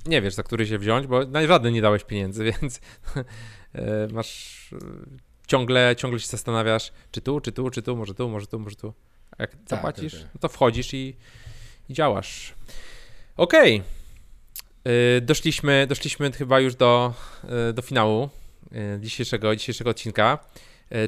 nie 0.06 0.22
wiesz, 0.22 0.34
za 0.34 0.44
który 0.44 0.68
się 0.68 0.78
wziąć, 0.78 1.08
bo 1.08 1.26
na 1.26 1.48
żadny 1.48 1.72
nie 1.72 1.82
dałeś 1.82 2.04
pieniędzy, 2.04 2.44
więc 2.62 2.82
e, 3.74 4.08
masz 4.12 4.70
e, 4.74 4.78
ciągle, 5.48 5.96
ciągle 5.98 6.20
się 6.20 6.28
zastanawiasz, 6.28 6.92
czy 7.12 7.22
tu, 7.22 7.42
czy 7.42 7.52
tu, 7.52 7.70
czy 7.70 7.82
tu, 7.82 7.96
może 7.96 8.14
tu, 8.14 8.30
może 8.30 8.48
tu, 8.48 8.60
może 8.60 8.76
tu. 8.76 8.94
A 9.38 9.44
jak 9.44 9.52
zapłacisz, 9.68 10.14
tak, 10.14 10.22
tak. 10.22 10.32
no 10.34 10.40
to 10.40 10.50
wchodzisz 10.50 10.94
i, 10.94 11.16
i 11.90 11.94
działasz. 11.94 12.54
Okej. 13.38 13.78
E, 13.78 13.97
Doszliśmy, 15.22 15.86
doszliśmy 15.90 16.32
chyba 16.32 16.60
już 16.60 16.76
do, 16.76 17.14
e, 17.70 17.74
do 17.74 17.82
finału 17.82 18.30
e, 18.72 19.00
dzisiejszego, 19.02 19.56
dzisiejszego 19.56 19.90
odcinka. 19.90 20.40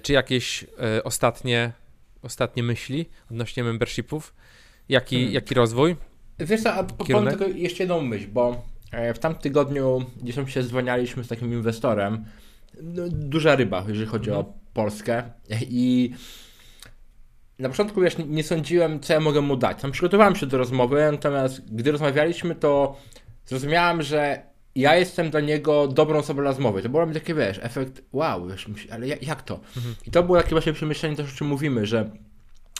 Czy 0.04 0.14
jakieś 0.14 0.66
ostatnie, 1.04 1.72
ostatnie 2.22 2.64
myśli 2.64 3.06
odnośnie 3.32 3.64
membershipów? 3.64 4.34
Jaki, 4.90 5.16
Hmm. 5.16 5.34
jaki 5.34 5.54
rozwój? 5.54 5.96
Wiesz 6.40 6.62
co, 6.64 6.74
a 6.74 6.84
po- 6.84 7.06
powiem 7.06 7.28
tylko 7.28 7.48
jeszcze 7.48 7.84
jedną 7.84 8.02
myśl, 8.02 8.28
bo 8.28 8.66
e, 8.92 9.14
w 9.14 9.20
tamtym 9.20 9.42
tygodniu 9.42 10.06
gdzieś 10.22 10.54
się 10.54 10.64
zwanialiśmy 10.64 11.24
z 11.24 11.28
takim 11.28 11.54
inwestorem, 11.54 12.26
no, 12.82 13.04
duża 13.10 13.56
ryba, 13.56 13.86
jeżeli 13.88 14.06
chodzi 14.08 14.32
o 14.32 14.54
Polskę 14.74 15.24
i 15.70 16.14
na 17.60 17.70
początku 17.70 18.02
wiesz, 18.02 18.18
nie- 18.18 18.26
nie 18.26 18.44
sądziłem, 18.44 19.00
co 19.00 19.14
ja 19.14 19.20
mogę 19.20 19.42
mu 19.42 19.58
dać. 19.58 19.82
Tam 19.82 19.92
przygotowałem 19.92 20.36
się 20.36 20.46
do 20.46 20.58
rozmowy, 20.58 21.10
natomiast 21.12 21.76
gdy 21.76 21.92
rozmawialiśmy, 21.92 22.56
to 22.56 22.98
zrozumiałem, 23.50 24.02
że 24.02 24.42
ja 24.76 24.96
jestem 24.96 25.30
dla 25.30 25.40
niego 25.40 25.88
dobrą 25.88 26.20
osobą 26.20 26.42
dla 26.42 26.50
rozmowy. 26.50 26.82
To 26.82 26.90
było 26.90 27.06
mi 27.06 27.14
takie, 27.14 27.34
wiesz, 27.34 27.60
efekt, 27.64 28.02
wow, 28.14 28.48
wiesz, 28.48 28.68
ale 28.92 29.08
jak, 29.08 29.42
to? 29.44 29.60
I 30.08 30.12
to 30.12 30.24
było 30.24 30.38
takie 30.38 30.50
właśnie 30.50 30.74
przemyślenie 30.74 31.16
też, 31.16 31.34
o 31.34 31.38
czym 31.38 31.48
mówimy, 31.48 31.86
że 31.86 32.10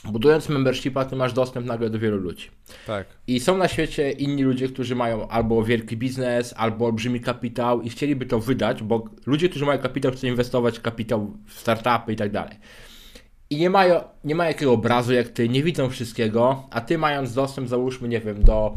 budując 0.04 0.48
membershipa, 0.48 1.04
ty 1.04 1.16
masz 1.16 1.32
dostęp 1.32 1.66
nagle 1.66 1.90
do 1.90 1.98
wielu 1.98 2.16
ludzi. 2.16 2.50
Tak. 2.86 3.06
I 3.26 3.40
są 3.40 3.56
na 3.56 3.68
świecie 3.68 4.10
inni 4.10 4.42
ludzie, 4.42 4.68
którzy 4.68 4.94
mają 4.94 5.28
albo 5.28 5.64
wielki 5.64 5.96
biznes, 5.96 6.54
albo 6.56 6.86
olbrzymi 6.86 7.20
kapitał 7.20 7.82
i 7.82 7.90
chcieliby 7.90 8.26
to 8.26 8.40
wydać, 8.40 8.82
bo 8.82 9.04
ludzie, 9.26 9.48
którzy 9.48 9.66
mają 9.66 9.78
kapitał, 9.78 10.12
chcą 10.12 10.26
inwestować 10.26 10.80
kapitał 10.80 11.36
w 11.46 11.60
startupy 11.60 12.12
i 12.12 12.16
tak 12.16 12.30
dalej. 12.30 12.56
I 13.50 13.56
nie 13.56 13.70
mają, 13.70 14.00
nie 14.24 14.34
mają 14.34 14.48
jakiego 14.48 14.72
obrazu 14.72 15.12
jak 15.12 15.28
ty, 15.28 15.48
nie 15.48 15.62
widzą 15.62 15.90
wszystkiego, 15.90 16.68
a 16.70 16.80
ty 16.80 16.98
mając 16.98 17.34
dostęp, 17.34 17.68
załóżmy, 17.68 18.08
nie 18.08 18.20
wiem, 18.20 18.44
do 18.44 18.74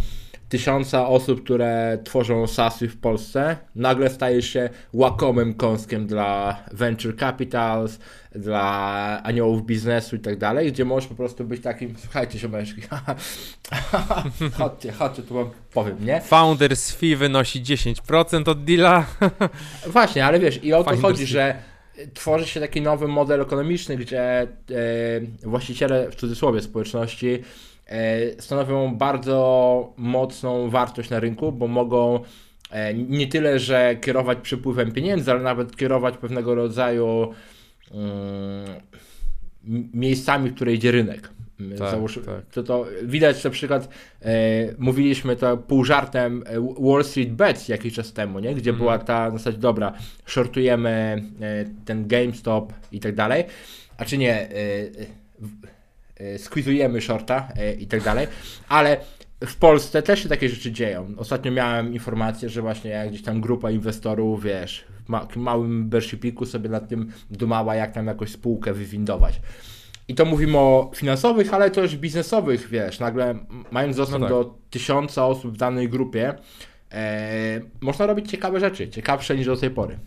tysiąca 0.53 1.07
osób, 1.07 1.43
które 1.43 1.97
tworzą 2.03 2.47
SaaSy 2.47 2.87
w 2.87 2.97
Polsce, 2.97 3.57
nagle 3.75 4.09
stajesz 4.09 4.49
się 4.49 4.69
łakomym 4.93 5.53
kąskiem 5.53 6.07
dla 6.07 6.63
venture 6.71 7.17
capitals, 7.19 7.99
dla 8.31 9.21
aniołów 9.23 9.65
biznesu 9.65 10.15
i 10.15 10.19
tak 10.19 10.37
dalej, 10.37 10.71
gdzie 10.71 10.85
możesz 10.85 11.09
po 11.09 11.15
prostu 11.15 11.43
być 11.43 11.61
takim, 11.61 11.95
słuchajcie 11.97 12.39
siomeczki, 12.39 12.81
chodźcie, 14.57 14.91
chodźcie, 14.91 15.23
tu 15.23 15.33
wam 15.33 15.49
powiem, 15.73 16.05
nie? 16.05 16.21
Founders 16.21 16.91
fee 16.91 17.15
wynosi 17.15 17.61
10% 17.61 18.49
od 18.49 18.63
deala. 18.63 19.05
Właśnie, 19.87 20.25
ale 20.25 20.39
wiesz, 20.39 20.63
i 20.63 20.73
o 20.73 20.83
to 20.83 20.89
chodzi, 20.89 21.01
dosyć. 21.01 21.29
że 21.29 21.55
tworzy 22.13 22.45
się 22.45 22.59
taki 22.59 22.81
nowy 22.81 23.07
model 23.07 23.41
ekonomiczny, 23.41 23.97
gdzie 23.97 24.21
e, 24.21 24.47
właściciele, 25.43 26.11
w 26.11 26.15
cudzysłowie, 26.15 26.61
społeczności 26.61 27.43
stanowią 28.39 28.95
bardzo 28.95 29.93
mocną 29.97 30.69
wartość 30.69 31.09
na 31.09 31.19
rynku, 31.19 31.51
bo 31.51 31.67
mogą 31.67 32.19
e, 32.71 32.93
nie 32.93 33.27
tyle, 33.27 33.59
że 33.59 33.95
kierować 34.01 34.37
przepływem 34.41 34.91
pieniędzy, 34.91 35.31
ale 35.31 35.39
nawet 35.39 35.75
kierować 35.75 36.17
pewnego 36.17 36.55
rodzaju 36.55 37.33
mm, 37.91 38.65
miejscami, 39.93 40.49
w 40.49 40.55
które 40.55 40.73
idzie 40.73 40.91
rynek. 40.91 41.29
Tak, 41.69 41.91
Załóż, 41.91 42.19
tak. 42.25 42.45
To, 42.45 42.63
to 42.63 42.85
widać 43.03 43.43
na 43.43 43.49
przykład, 43.49 43.89
e, 44.21 44.33
mówiliśmy 44.77 45.35
to 45.35 45.57
pół 45.57 45.85
żartem 45.85 46.43
e, 46.45 46.73
Wall 46.79 47.03
Street 47.03 47.31
Bets 47.31 47.67
jakiś 47.67 47.93
czas 47.93 48.13
temu, 48.13 48.39
nie? 48.39 48.55
gdzie 48.55 48.69
Mhm. 48.69 48.77
była 48.77 48.99
ta 48.99 49.29
w 49.29 49.33
zasadzie, 49.33 49.57
dobra, 49.57 49.93
shortujemy 50.25 51.23
e, 51.41 51.65
ten 51.85 52.07
GameStop 52.07 52.73
i 52.91 52.99
tak 52.99 53.15
dalej, 53.15 53.43
a 53.97 54.05
czy 54.05 54.17
nie, 54.17 54.33
e, 54.33 54.47
e, 54.51 54.87
squeezujemy 56.37 57.01
shorta 57.01 57.47
e, 57.55 57.73
i 57.73 57.87
tak 57.87 58.03
dalej, 58.03 58.27
ale 58.69 58.97
w 59.45 59.55
Polsce 59.55 60.01
też 60.03 60.23
się 60.23 60.29
takie 60.29 60.49
rzeczy 60.49 60.71
dzieją. 60.71 61.13
Ostatnio 61.17 61.51
miałem 61.51 61.93
informację, 61.93 62.49
że 62.49 62.61
właśnie 62.61 63.05
gdzieś 63.09 63.23
tam 63.23 63.41
grupa 63.41 63.71
inwestorów, 63.71 64.43
wiesz, 64.43 64.85
w 65.05 65.09
ma- 65.09 65.27
małym 65.35 65.77
membershipiku 65.77 66.45
sobie 66.45 66.69
nad 66.69 66.89
tym 66.89 67.11
dumała, 67.31 67.75
jak 67.75 67.91
tam 67.91 68.07
jakoś 68.07 68.31
spółkę 68.31 68.73
wywindować. 68.73 69.41
I 70.07 70.15
to 70.15 70.25
mówimy 70.25 70.57
o 70.57 70.91
finansowych, 70.95 71.53
ale 71.53 71.71
też 71.71 71.97
biznesowych, 71.97 72.69
wiesz, 72.69 72.99
nagle 72.99 73.35
mając 73.71 73.95
dostęp 73.97 74.21
No 74.21 74.27
tak. 74.27 74.35
do 74.37 74.57
tysiąca 74.69 75.25
osób 75.27 75.53
w 75.53 75.57
danej 75.57 75.89
grupie, 75.89 76.33
e, 76.91 77.61
można 77.81 78.05
robić 78.05 78.31
ciekawe 78.31 78.59
rzeczy, 78.59 78.89
ciekawsze 78.89 79.37
niż 79.37 79.45
do 79.45 79.57
tej 79.57 79.69
pory. 79.69 79.99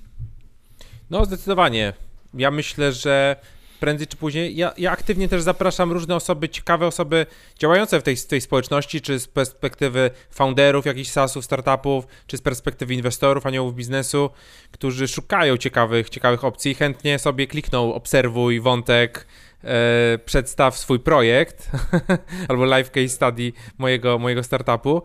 No, 1.11 1.25
zdecydowanie. 1.25 1.93
Ja 2.35 2.51
myślę, 2.51 2.93
że 2.93 3.37
prędzej 3.77 4.07
czy 4.07 4.17
później. 4.17 4.57
Ja, 4.57 4.73
ja 4.79 4.91
aktywnie 4.91 5.29
też 5.29 5.43
zapraszam 5.43 5.93
różne 5.93 6.17
osoby, 6.17 6.49
ciekawe 6.49 6.87
osoby 6.87 7.27
działające 7.59 8.01
w 8.01 8.03
tej, 8.03 8.17
tej 8.17 8.41
społeczności, 8.41 9.01
czy 9.01 9.19
z 9.19 9.27
perspektywy 9.29 10.11
founderów 10.31 10.87
jakichś 10.87 11.11
SaaSów, 11.11 11.45
startupów, 11.45 12.07
czy 12.27 12.37
z 12.37 12.41
perspektywy 12.43 12.95
inwestorów, 12.95 13.47
aniołów 13.47 13.75
biznesu, 13.75 14.31
którzy 14.73 15.09
szukają 15.09 15.57
ciekawych, 15.57 16.11
ciekawych 16.11 16.45
opcji. 16.45 16.75
Chętnie 16.75 17.19
sobie 17.19 17.47
klikną, 17.47 17.95
obserwuj 17.95 18.61
wątek, 18.61 19.27
e, 19.65 20.19
przedstaw 20.25 20.79
swój 20.79 21.01
projekt 21.01 21.71
albo 22.49 22.65
live 22.65 22.91
case 22.91 23.09
study 23.09 23.53
mojego, 23.79 24.19
mojego 24.19 24.43
startupu. 24.43 25.03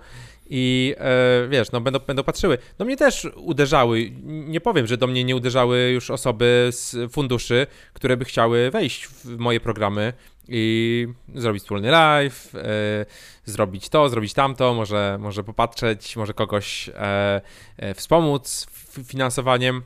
I 0.53 0.95
e, 0.97 1.47
wiesz, 1.49 1.71
no 1.71 1.81
będą, 1.81 1.99
będą 1.99 2.23
patrzyły. 2.23 2.57
Do 2.77 2.85
mnie 2.85 2.97
też 2.97 3.27
uderzały, 3.35 4.11
nie 4.23 4.61
powiem, 4.61 4.87
że 4.87 4.97
do 4.97 5.07
mnie 5.07 5.23
nie 5.23 5.35
uderzały 5.35 5.91
już 5.93 6.09
osoby 6.09 6.69
z 6.71 7.11
funduszy, 7.11 7.67
które 7.93 8.17
by 8.17 8.25
chciały 8.25 8.71
wejść 8.71 9.07
w 9.07 9.37
moje 9.37 9.59
programy 9.59 10.13
i 10.47 11.07
zrobić 11.35 11.63
wspólny 11.63 11.91
live, 11.91 12.55
e, 12.55 13.05
zrobić 13.45 13.89
to, 13.89 14.09
zrobić 14.09 14.33
tamto, 14.33 14.73
może, 14.73 15.17
może 15.19 15.43
popatrzeć, 15.43 16.15
może 16.15 16.33
kogoś 16.33 16.89
e, 16.89 17.41
e, 17.77 17.93
wspomóc 17.93 18.67
finansowaniem. 19.05 19.83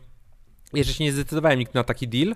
Jeszcze 0.74 0.94
się 0.94 1.04
nie 1.04 1.12
zdecydowałem 1.12 1.60
nikt 1.60 1.74
na 1.74 1.84
taki 1.84 2.08
deal, 2.08 2.36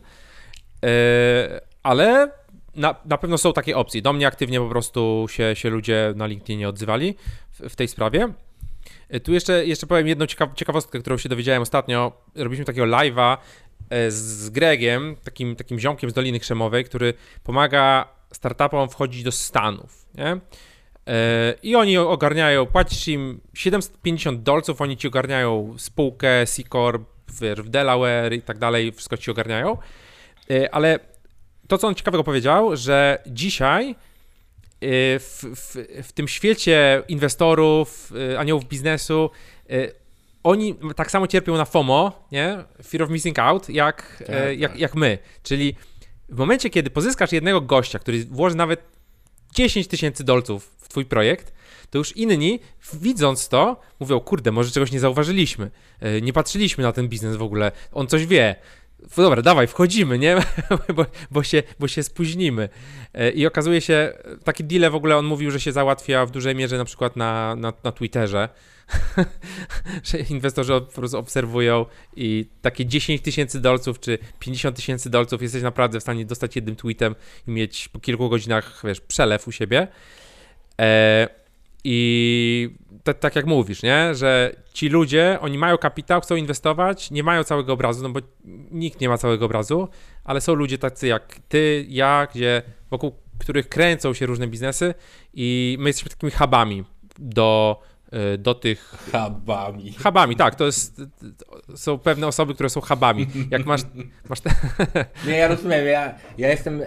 ale 1.84 2.32
na, 2.80 2.95
na 3.05 3.17
pewno 3.17 3.38
są 3.38 3.53
takie 3.53 3.77
opcje. 3.77 4.01
Do 4.01 4.13
mnie 4.13 4.27
aktywnie 4.27 4.59
po 4.59 4.69
prostu 4.69 5.25
się, 5.30 5.55
się 5.55 5.69
ludzie 5.69 6.13
na 6.15 6.25
LinkedInie 6.25 6.69
odzywali 6.69 7.15
w, 7.51 7.69
w 7.69 7.75
tej 7.75 7.88
sprawie. 7.88 8.34
Tu 9.23 9.34
jeszcze, 9.34 9.65
jeszcze 9.65 9.88
powiem 9.88 10.07
jedną 10.07 10.25
ciekaw, 10.25 10.53
ciekawostkę, 10.55 10.99
którą 10.99 11.17
się 11.17 11.30
dowiedziałem 11.30 11.61
ostatnio. 11.61 12.11
Robiliśmy 12.36 12.65
takiego 12.65 12.86
live'a 12.86 13.38
z 14.09 14.49
Gregiem, 14.49 15.15
takim, 15.23 15.55
takim 15.55 15.80
ziomkiem 15.80 16.09
z 16.09 16.13
Doliny 16.13 16.39
Krzemowej, 16.39 16.86
który 16.86 17.13
pomaga 17.43 18.07
startupom 18.32 18.89
wchodzić 18.89 19.23
do 19.23 19.32
Stanów, 19.32 20.05
nie? 20.15 20.39
E, 21.07 21.53
I 21.63 21.75
oni 21.75 21.97
ogarniają, 21.97 22.65
płacisz 22.65 23.07
im 23.07 23.41
750 23.53 24.43
dolców, 24.43 24.82
oni 24.82 24.97
ci 24.97 25.07
ogarniają 25.07 25.75
spółkę, 25.77 26.45
C-Corp, 26.45 27.03
w 27.27 27.69
Delaware 27.69 28.34
i 28.34 28.41
tak 28.41 28.57
dalej, 28.57 28.91
wszystko 28.91 29.17
ci 29.17 29.32
ogarniają. 29.32 29.77
E, 30.51 30.75
ale 30.75 30.99
to, 31.70 31.78
co 31.78 31.88
on 31.88 31.95
ciekawego 31.95 32.24
powiedział, 32.24 32.78
że 32.78 33.24
dzisiaj 33.28 33.89
e, 33.89 33.95
w, 35.20 35.43
w, 35.55 35.76
w 36.07 36.11
tym 36.11 36.28
świecie 36.28 37.03
inwestorów, 37.07 38.13
aniołów 38.38 38.65
biznesu, 38.65 39.30
oni 40.43 40.76
tak 40.95 41.11
samo 41.11 41.28
cierpią 41.28 41.57
na 41.57 41.65
FOMO, 41.65 42.28
nie? 42.32 42.57
Fear 42.84 43.03
of 43.03 43.09
missing 43.09 43.39
out, 43.39 43.70
jak, 43.70 44.24
tak, 44.28 44.59
jak, 44.59 44.72
tak. 44.72 44.80
jak 44.80 44.95
my. 44.95 45.17
Czyli 45.43 45.76
w 46.30 46.38
momencie, 46.38 46.70
kiedy 46.70 46.89
pozyskasz 46.89 47.32
jednego 47.32 47.61
gościa, 47.61 47.99
który 47.99 48.26
włoży 48.26 48.55
nawet 48.55 48.82
10 49.55 49.88
tysięcy 49.88 50.24
dolców 50.24 50.72
w 50.78 50.89
twój 50.89 51.05
projekt, 51.05 51.53
to 51.89 51.97
już 51.97 52.17
inni, 52.17 52.59
widząc 52.93 53.49
to, 53.49 53.80
mówią, 53.99 54.20
kurde, 54.20 54.51
może 54.51 54.72
czegoś 54.72 54.91
nie 54.91 54.99
zauważyliśmy, 54.99 55.72
nie 56.22 56.34
patrzyliśmy 56.34 56.84
na 56.84 56.91
ten 56.91 57.07
biznes 57.07 57.36
w 57.36 57.41
ogóle, 57.41 57.72
on 57.91 58.07
coś 58.07 58.26
wie. 58.26 58.55
Dobra, 59.17 59.41
dawaj, 59.41 59.67
wchodzimy, 59.67 60.19
nie? 60.19 60.37
bo, 60.95 61.05
bo, 61.31 61.43
się, 61.43 61.63
bo 61.79 61.87
się 61.87 62.03
spóźnimy. 62.03 62.69
E, 63.13 63.31
I 63.31 63.45
okazuje 63.45 63.81
się, 63.81 64.13
taki 64.43 64.63
deal 64.63 64.91
w 64.91 64.95
ogóle 64.95 65.17
on 65.17 65.25
mówił, 65.25 65.51
że 65.51 65.59
się 65.59 65.71
załatwia 65.71 66.25
w 66.25 66.31
dużej 66.31 66.55
mierze 66.55 66.77
na 66.77 66.85
przykład 66.85 67.15
na, 67.15 67.55
na, 67.55 67.73
na 67.83 67.91
Twitterze, 67.91 68.49
że 70.03 70.19
inwestorzy 70.19 70.73
po 70.73 70.91
prostu 70.91 71.17
obserwują 71.17 71.85
i 72.15 72.49
takie 72.61 72.85
10 72.85 73.21
tysięcy 73.21 73.61
dolców 73.61 73.99
czy 73.99 74.17
50 74.39 74.75
tysięcy 74.75 75.09
dolców 75.09 75.41
jesteś 75.41 75.63
naprawdę 75.63 75.99
w 75.99 76.03
stanie 76.03 76.25
dostać 76.25 76.55
jednym 76.55 76.75
tweetem 76.75 77.15
i 77.47 77.51
mieć 77.51 77.87
po 77.87 77.99
kilku 77.99 78.29
godzinach, 78.29 78.81
wiesz, 78.83 79.01
przelew 79.01 79.47
u 79.47 79.51
siebie. 79.51 79.87
E, 80.81 81.38
I 81.84 82.69
tak 83.19 83.36
jak 83.36 83.45
mówisz, 83.45 83.84
nie? 83.84 84.15
że 84.15 84.55
ci 84.73 84.89
ludzie, 84.89 85.38
oni 85.41 85.57
mają 85.57 85.77
kapitał, 85.77 86.21
chcą 86.21 86.36
inwestować, 86.36 87.11
nie 87.11 87.23
mają 87.23 87.43
całego 87.43 87.73
obrazu, 87.73 88.03
no 88.03 88.09
bo 88.09 88.19
nikt 88.71 89.01
nie 89.01 89.09
ma 89.09 89.17
całego 89.17 89.45
obrazu, 89.45 89.88
ale 90.23 90.41
są 90.41 90.53
ludzie 90.53 90.77
tacy 90.77 91.07
jak 91.07 91.39
ty, 91.49 91.86
ja, 91.89 92.27
gdzie 92.34 92.61
wokół 92.91 93.11
których 93.39 93.69
kręcą 93.69 94.13
się 94.13 94.25
różne 94.25 94.47
biznesy 94.47 94.93
i 95.34 95.77
my 95.80 95.89
jesteśmy 95.89 96.09
takimi 96.09 96.32
hubami 96.32 96.84
do 97.19 97.80
do 98.38 98.53
tych... 98.53 98.95
Hubami. 99.12 99.93
Hubami, 100.03 100.36
tak, 100.36 100.55
to 100.55 100.66
jest, 100.66 101.01
są 101.76 101.97
pewne 101.97 102.28
osoby, 102.28 102.53
które 102.53 102.70
są 102.70 102.82
hubami. 102.82 103.28
Jak 103.51 103.66
masz... 103.66 103.82
masz 104.30 104.41
te... 104.41 104.49
Nie, 105.28 105.38
ja 105.38 105.47
rozumiem, 105.47 105.86
ja, 105.86 106.14
ja 106.38 106.49
jestem 106.49 106.82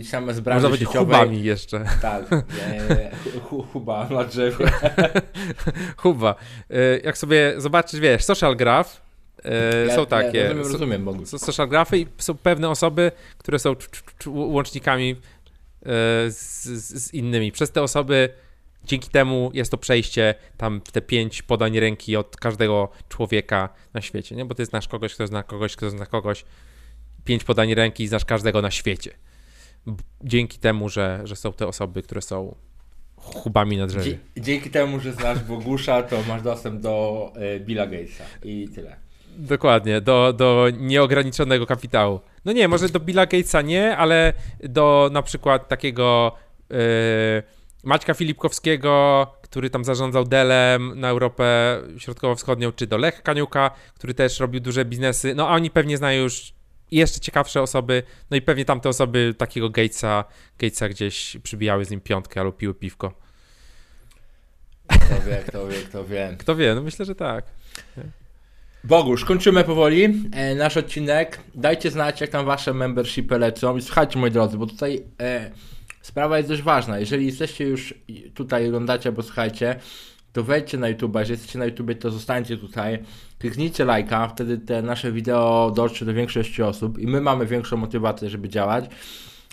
e, 0.00 0.04
sam 0.04 0.32
z 0.32 0.40
branży 0.40 0.68
Można 0.68 0.86
sieciowej. 0.86 1.18
hubami 1.20 1.42
jeszcze. 1.42 1.84
Tak, 2.02 2.24
e, 2.32 3.10
hu, 3.40 3.62
huba 3.62 4.08
na 4.10 4.24
drzewie. 4.24 4.66
Huba. 5.96 6.34
E, 6.70 6.98
jak 6.98 7.18
sobie 7.18 7.54
zobaczysz, 7.56 8.00
wiesz, 8.00 8.24
social 8.24 8.56
graph, 8.56 9.02
e, 9.44 9.86
ja, 9.86 9.94
są 9.94 10.06
takie. 10.06 10.38
Ja 10.38 10.52
rozumiem, 10.52 10.72
rozumiem 10.72 11.04
Bogu. 11.04 11.26
Social 11.26 11.68
graphy 11.68 11.98
i 11.98 12.06
są 12.18 12.34
pewne 12.34 12.70
osoby, 12.70 13.12
które 13.38 13.58
są 13.58 13.74
łącznikami 14.26 15.10
e, 15.12 15.86
z, 16.30 16.64
z 17.04 17.14
innymi. 17.14 17.52
Przez 17.52 17.70
te 17.70 17.82
osoby 17.82 18.28
Dzięki 18.84 19.10
temu 19.10 19.50
jest 19.54 19.70
to 19.70 19.78
przejście 19.78 20.34
tam 20.56 20.80
te 20.80 21.00
pięć 21.00 21.42
podań 21.42 21.80
ręki 21.80 22.16
od 22.16 22.36
każdego 22.36 22.88
człowieka 23.08 23.68
na 23.94 24.00
świecie, 24.00 24.36
nie? 24.36 24.44
Bo 24.44 24.54
ty 24.54 24.64
znasz 24.64 24.88
kogoś, 24.88 25.14
kto 25.14 25.26
zna 25.26 25.42
kogoś, 25.42 25.76
kto 25.76 25.90
zna 25.90 26.06
kogoś. 26.06 26.44
Pięć 27.24 27.44
podań 27.44 27.74
ręki 27.74 28.08
znasz 28.08 28.24
każdego 28.24 28.62
na 28.62 28.70
świecie. 28.70 29.10
Dzięki 30.24 30.58
temu, 30.58 30.88
że, 30.88 31.20
że 31.24 31.36
są 31.36 31.52
te 31.52 31.66
osoby, 31.66 32.02
które 32.02 32.22
są 32.22 32.54
chubami 33.16 33.76
na 33.76 33.86
drzewie. 33.86 34.18
Dzięki 34.36 34.70
temu, 34.70 35.00
że 35.00 35.12
znasz 35.12 35.44
Bogusza, 35.44 36.02
to 36.02 36.22
masz 36.28 36.42
dostęp 36.42 36.80
do 36.80 37.32
y, 37.56 37.60
Billa 37.60 37.86
Gatesa 37.86 38.24
i 38.44 38.68
tyle. 38.74 38.96
Dokładnie, 39.36 40.00
do, 40.00 40.32
do 40.32 40.68
nieograniczonego 40.78 41.66
kapitału. 41.66 42.20
No 42.44 42.52
nie, 42.52 42.68
może 42.68 42.88
do 42.88 43.00
Billa 43.00 43.26
Gatesa 43.26 43.62
nie, 43.62 43.96
ale 43.96 44.32
do 44.60 45.10
na 45.12 45.22
przykład 45.22 45.68
takiego... 45.68 46.32
Yy, 46.70 46.76
Maćka 47.82 48.14
Filipkowskiego, 48.14 49.26
który 49.42 49.70
tam 49.70 49.84
zarządzał 49.84 50.24
Delem 50.24 51.00
na 51.00 51.08
Europę 51.08 51.76
Środkowo-Wschodnią, 51.98 52.72
czy 52.72 52.86
do 52.86 52.96
Lech 52.96 53.22
Kaniuka, 53.22 53.70
który 53.94 54.14
też 54.14 54.40
robił 54.40 54.60
duże 54.60 54.84
biznesy. 54.84 55.34
No 55.34 55.48
a 55.48 55.54
oni 55.54 55.70
pewnie 55.70 55.96
znają 55.96 56.22
już 56.22 56.52
jeszcze 56.90 57.20
ciekawsze 57.20 57.62
osoby, 57.62 58.02
no 58.30 58.36
i 58.36 58.42
pewnie 58.42 58.64
tamte 58.64 58.88
osoby 58.88 59.34
takiego 59.38 59.70
Gatesa, 59.70 60.24
Gatesa 60.58 60.88
gdzieś 60.88 61.36
przybijały 61.42 61.84
z 61.84 61.90
nim 61.90 62.00
piątkę 62.00 62.40
albo 62.40 62.52
piły 62.52 62.74
piwko. 62.74 63.12
Kto 64.86 65.20
wie, 65.26 65.42
kto 65.46 65.68
wie, 65.68 65.76
kto 65.76 66.04
wie. 66.04 66.34
Kto 66.38 66.56
wie, 66.56 66.74
no 66.74 66.82
myślę, 66.82 67.04
że 67.04 67.14
tak. 67.14 67.44
Bogusz, 68.84 69.24
kończymy 69.24 69.64
powoli 69.64 70.28
e, 70.32 70.54
nasz 70.54 70.76
odcinek. 70.76 71.38
Dajcie 71.54 71.90
znać, 71.90 72.20
jak 72.20 72.30
tam 72.30 72.46
wasze 72.46 72.74
membershipy 72.74 73.38
lecą. 73.38 73.76
I 73.76 73.82
słuchajcie, 73.82 74.18
moi 74.18 74.30
drodzy, 74.30 74.58
bo 74.58 74.66
tutaj... 74.66 75.02
E, 75.20 75.50
sprawa 76.02 76.36
jest 76.36 76.48
dość 76.48 76.62
ważna. 76.62 76.98
Jeżeli 76.98 77.26
jesteście 77.26 77.64
już 77.64 77.94
tutaj, 78.34 78.68
oglądacie 78.68 79.08
albo 79.08 79.22
słuchajcie, 79.22 79.76
to 80.32 80.42
wejdźcie 80.42 80.78
na 80.78 80.88
YouTube, 80.88 81.16
jeżeli 81.16 81.32
jesteście 81.32 81.58
na 81.58 81.64
YouTube, 81.64 81.98
to 81.98 82.10
zostańcie 82.10 82.56
tutaj, 82.56 82.98
kliknijcie 83.38 83.84
lajka, 83.84 84.28
wtedy 84.28 84.58
te 84.58 84.82
nasze 84.82 85.12
wideo 85.12 85.72
dotrze 85.76 86.04
do 86.04 86.14
większości 86.14 86.62
osób 86.62 86.98
i 86.98 87.06
my 87.06 87.20
mamy 87.20 87.46
większą 87.46 87.76
motywację, 87.76 88.30
żeby 88.30 88.48
działać. 88.48 88.84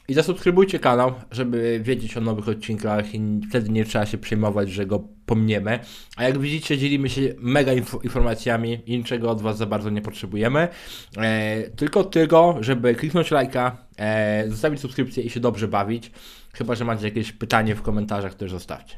I 0.09 0.13
zasubskrybujcie 0.13 0.79
kanał, 0.79 1.13
żeby 1.31 1.79
wiedzieć 1.83 2.17
o 2.17 2.21
nowych 2.21 2.49
odcinkach 2.49 3.15
i 3.15 3.41
wtedy 3.49 3.69
nie 3.69 3.85
trzeba 3.85 4.05
się 4.05 4.17
przejmować, 4.17 4.71
że 4.71 4.85
go 4.85 5.03
pomniemy. 5.25 5.79
A 6.15 6.23
jak 6.23 6.39
widzicie, 6.39 6.77
dzielimy 6.77 7.09
się 7.09 7.21
mega 7.37 7.73
inf 7.73 7.95
informacjami 8.03 8.81
i 8.85 8.97
niczego 8.97 9.31
od 9.31 9.41
Was 9.41 9.57
za 9.57 9.65
bardzo 9.65 9.89
nie 9.89 10.01
potrzebujemy. 10.01 10.67
E, 11.17 11.63
tylko 11.75 12.03
tego, 12.03 12.57
żeby 12.59 12.95
kliknąć 12.95 13.31
lajka, 13.31 13.77
e, 13.99 14.43
zostawić 14.47 14.79
subskrypcję 14.79 15.23
i 15.23 15.29
się 15.29 15.39
dobrze 15.39 15.67
bawić. 15.67 16.11
Chyba, 16.53 16.75
że 16.75 16.85
macie 16.85 17.05
jakieś 17.05 17.31
pytanie 17.31 17.75
w 17.75 17.81
komentarzach, 17.81 18.33
też 18.33 18.51
zostawcie. 18.51 18.95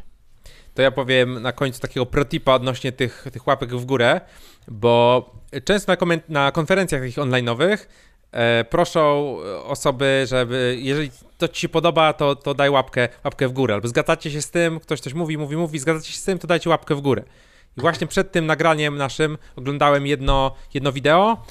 To 0.73 0.81
ja 0.81 0.91
powiem 0.91 1.41
na 1.41 1.51
końcu 1.51 1.81
takiego 1.81 2.05
protipa 2.05 2.53
odnośnie 2.53 2.91
tych, 2.91 3.25
tych 3.33 3.47
łapek 3.47 3.75
w 3.75 3.85
górę, 3.85 4.21
bo 4.67 5.25
często 5.63 5.95
na, 5.95 6.15
na 6.29 6.51
konferencjach 6.51 7.01
takich 7.01 7.17
online'owych 7.17 7.77
e, 8.31 8.63
proszą 8.63 9.37
osoby, 9.63 10.25
żeby 10.27 10.77
jeżeli 10.81 11.11
to 11.37 11.47
ci 11.47 11.61
się 11.61 11.69
podoba, 11.69 12.13
to, 12.13 12.35
to 12.35 12.53
daj 12.53 12.69
łapkę, 12.69 13.09
łapkę 13.23 13.47
w 13.47 13.51
górę. 13.51 13.73
Albo 13.73 13.87
zgadzacie 13.87 14.31
się 14.31 14.41
z 14.41 14.51
tym, 14.51 14.79
ktoś 14.79 14.99
coś 14.99 15.13
mówi, 15.13 15.37
mówi, 15.37 15.57
mówi, 15.57 15.79
zgadzacie 15.79 16.11
się 16.11 16.17
z 16.17 16.23
tym, 16.23 16.39
to 16.39 16.47
dajcie 16.47 16.69
łapkę 16.69 16.95
w 16.95 17.01
górę. 17.01 17.23
I 17.77 17.81
właśnie 17.81 18.07
przed 18.07 18.31
tym 18.31 18.45
nagraniem 18.45 18.97
naszym 18.97 19.37
oglądałem 19.55 20.07
jedno, 20.07 20.55
jedno 20.73 20.91
wideo, 20.91 21.45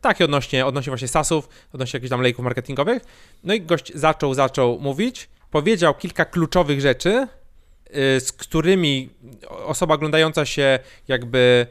takie 0.00 0.24
odnośnie, 0.24 0.66
odnośnie 0.66 0.90
właśnie 0.90 1.08
sasów, 1.08 1.48
odnośnie 1.72 1.96
jakichś 1.96 2.10
tam 2.10 2.20
lejków 2.20 2.44
marketingowych. 2.44 3.02
No 3.44 3.54
i 3.54 3.60
gość 3.60 3.92
zaczął, 3.94 4.34
zaczął 4.34 4.78
mówić, 4.80 5.28
powiedział 5.50 5.94
kilka 5.94 6.24
kluczowych 6.24 6.80
rzeczy, 6.80 7.10
yy, 7.10 8.20
z 8.20 8.32
którymi 8.32 9.10
osoba 9.48 9.94
oglądająca 9.94 10.46
się 10.46 10.78
jakby 11.08 11.66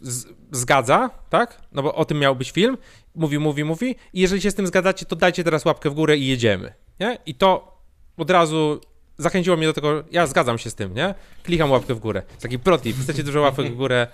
z, 0.00 0.26
zgadza, 0.52 1.10
tak? 1.30 1.60
No 1.72 1.82
bo 1.82 1.94
o 1.94 2.04
tym 2.04 2.18
miał 2.18 2.36
być 2.36 2.50
film. 2.50 2.78
Mówi, 3.14 3.38
mówi, 3.38 3.64
mówi. 3.64 3.96
I 4.12 4.20
jeżeli 4.20 4.42
się 4.42 4.50
z 4.50 4.54
tym 4.54 4.66
zgadzacie, 4.66 5.06
to 5.06 5.16
dajcie 5.16 5.44
teraz 5.44 5.64
łapkę 5.64 5.90
w 5.90 5.94
górę 5.94 6.16
i 6.16 6.26
jedziemy. 6.26 6.72
Nie? 7.00 7.18
I 7.26 7.34
to 7.34 7.78
od 8.16 8.30
razu 8.30 8.80
zachęciło 9.18 9.56
mnie 9.56 9.66
do 9.66 9.72
tego, 9.72 10.04
ja 10.10 10.26
zgadzam 10.26 10.58
się 10.58 10.70
z 10.70 10.74
tym, 10.74 10.94
nie? 10.94 11.14
Klikam 11.42 11.70
łapkę 11.70 11.94
w 11.94 11.98
górę. 11.98 12.22
Taki 12.40 12.58
protip, 12.58 12.96
chcecie 13.02 13.22
dużo 13.22 13.40
łapek 13.40 13.72
w 13.72 13.76
górę, 13.76 14.06
e, 14.06 14.08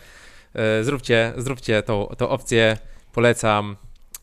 zróbcie, 0.82 1.32
zróbcie 1.36 1.82
tą, 1.82 2.06
tą 2.18 2.28
opcję, 2.28 2.76
polecam. 3.12 3.76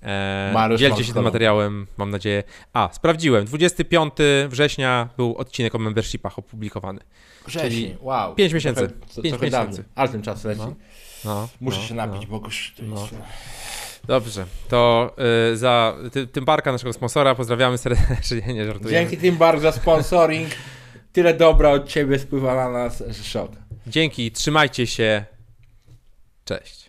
E, 0.03 0.69
dzielcie 0.77 1.03
się 1.03 1.13
tym 1.13 1.23
materiałem, 1.23 1.87
mam 1.97 2.09
nadzieję. 2.09 2.43
A, 2.73 2.89
sprawdziłem, 2.93 3.45
25 3.45 4.13
września 4.47 5.09
był 5.17 5.35
odcinek 5.35 5.75
o 5.75 5.79
membershipach 5.79 6.39
opublikowany. 6.39 6.99
Wrześniu, 7.47 7.97
wow. 8.01 8.35
5 8.35 8.53
miesięcy. 8.53 8.87
Trochę, 8.87 9.21
5 9.21 9.41
miesięcy. 9.41 9.83
Ale 9.95 10.09
ten 10.09 10.21
czas 10.21 10.43
leci. 10.43 10.61
No, 10.61 10.75
no, 11.25 11.49
Muszę 11.61 11.79
no, 11.79 11.83
się 11.83 11.95
napić, 11.95 12.21
no, 12.29 12.39
bo 12.39 12.45
już... 12.45 12.73
No. 12.81 13.07
Dobrze, 14.07 14.45
to 14.69 15.11
y, 15.51 15.57
za 15.57 15.95
ty, 16.11 16.27
Tymbarka, 16.27 16.71
naszego 16.71 16.93
sponsora, 16.93 17.35
pozdrawiamy 17.35 17.77
serdecznie, 17.77 18.53
nie 18.53 18.65
żartujemy. 18.65 18.91
Dzięki 18.91 19.17
Tymbark 19.17 19.61
za 19.61 19.71
sponsoring. 19.71 20.49
Tyle 21.13 21.33
dobra 21.33 21.69
od 21.69 21.87
ciebie 21.87 22.19
spływa 22.19 22.55
na 22.55 22.69
nas, 22.69 23.03
że 23.07 23.23
szok. 23.23 23.51
Dzięki, 23.87 24.31
trzymajcie 24.31 24.87
się. 24.87 25.25
Cześć. 26.59 26.80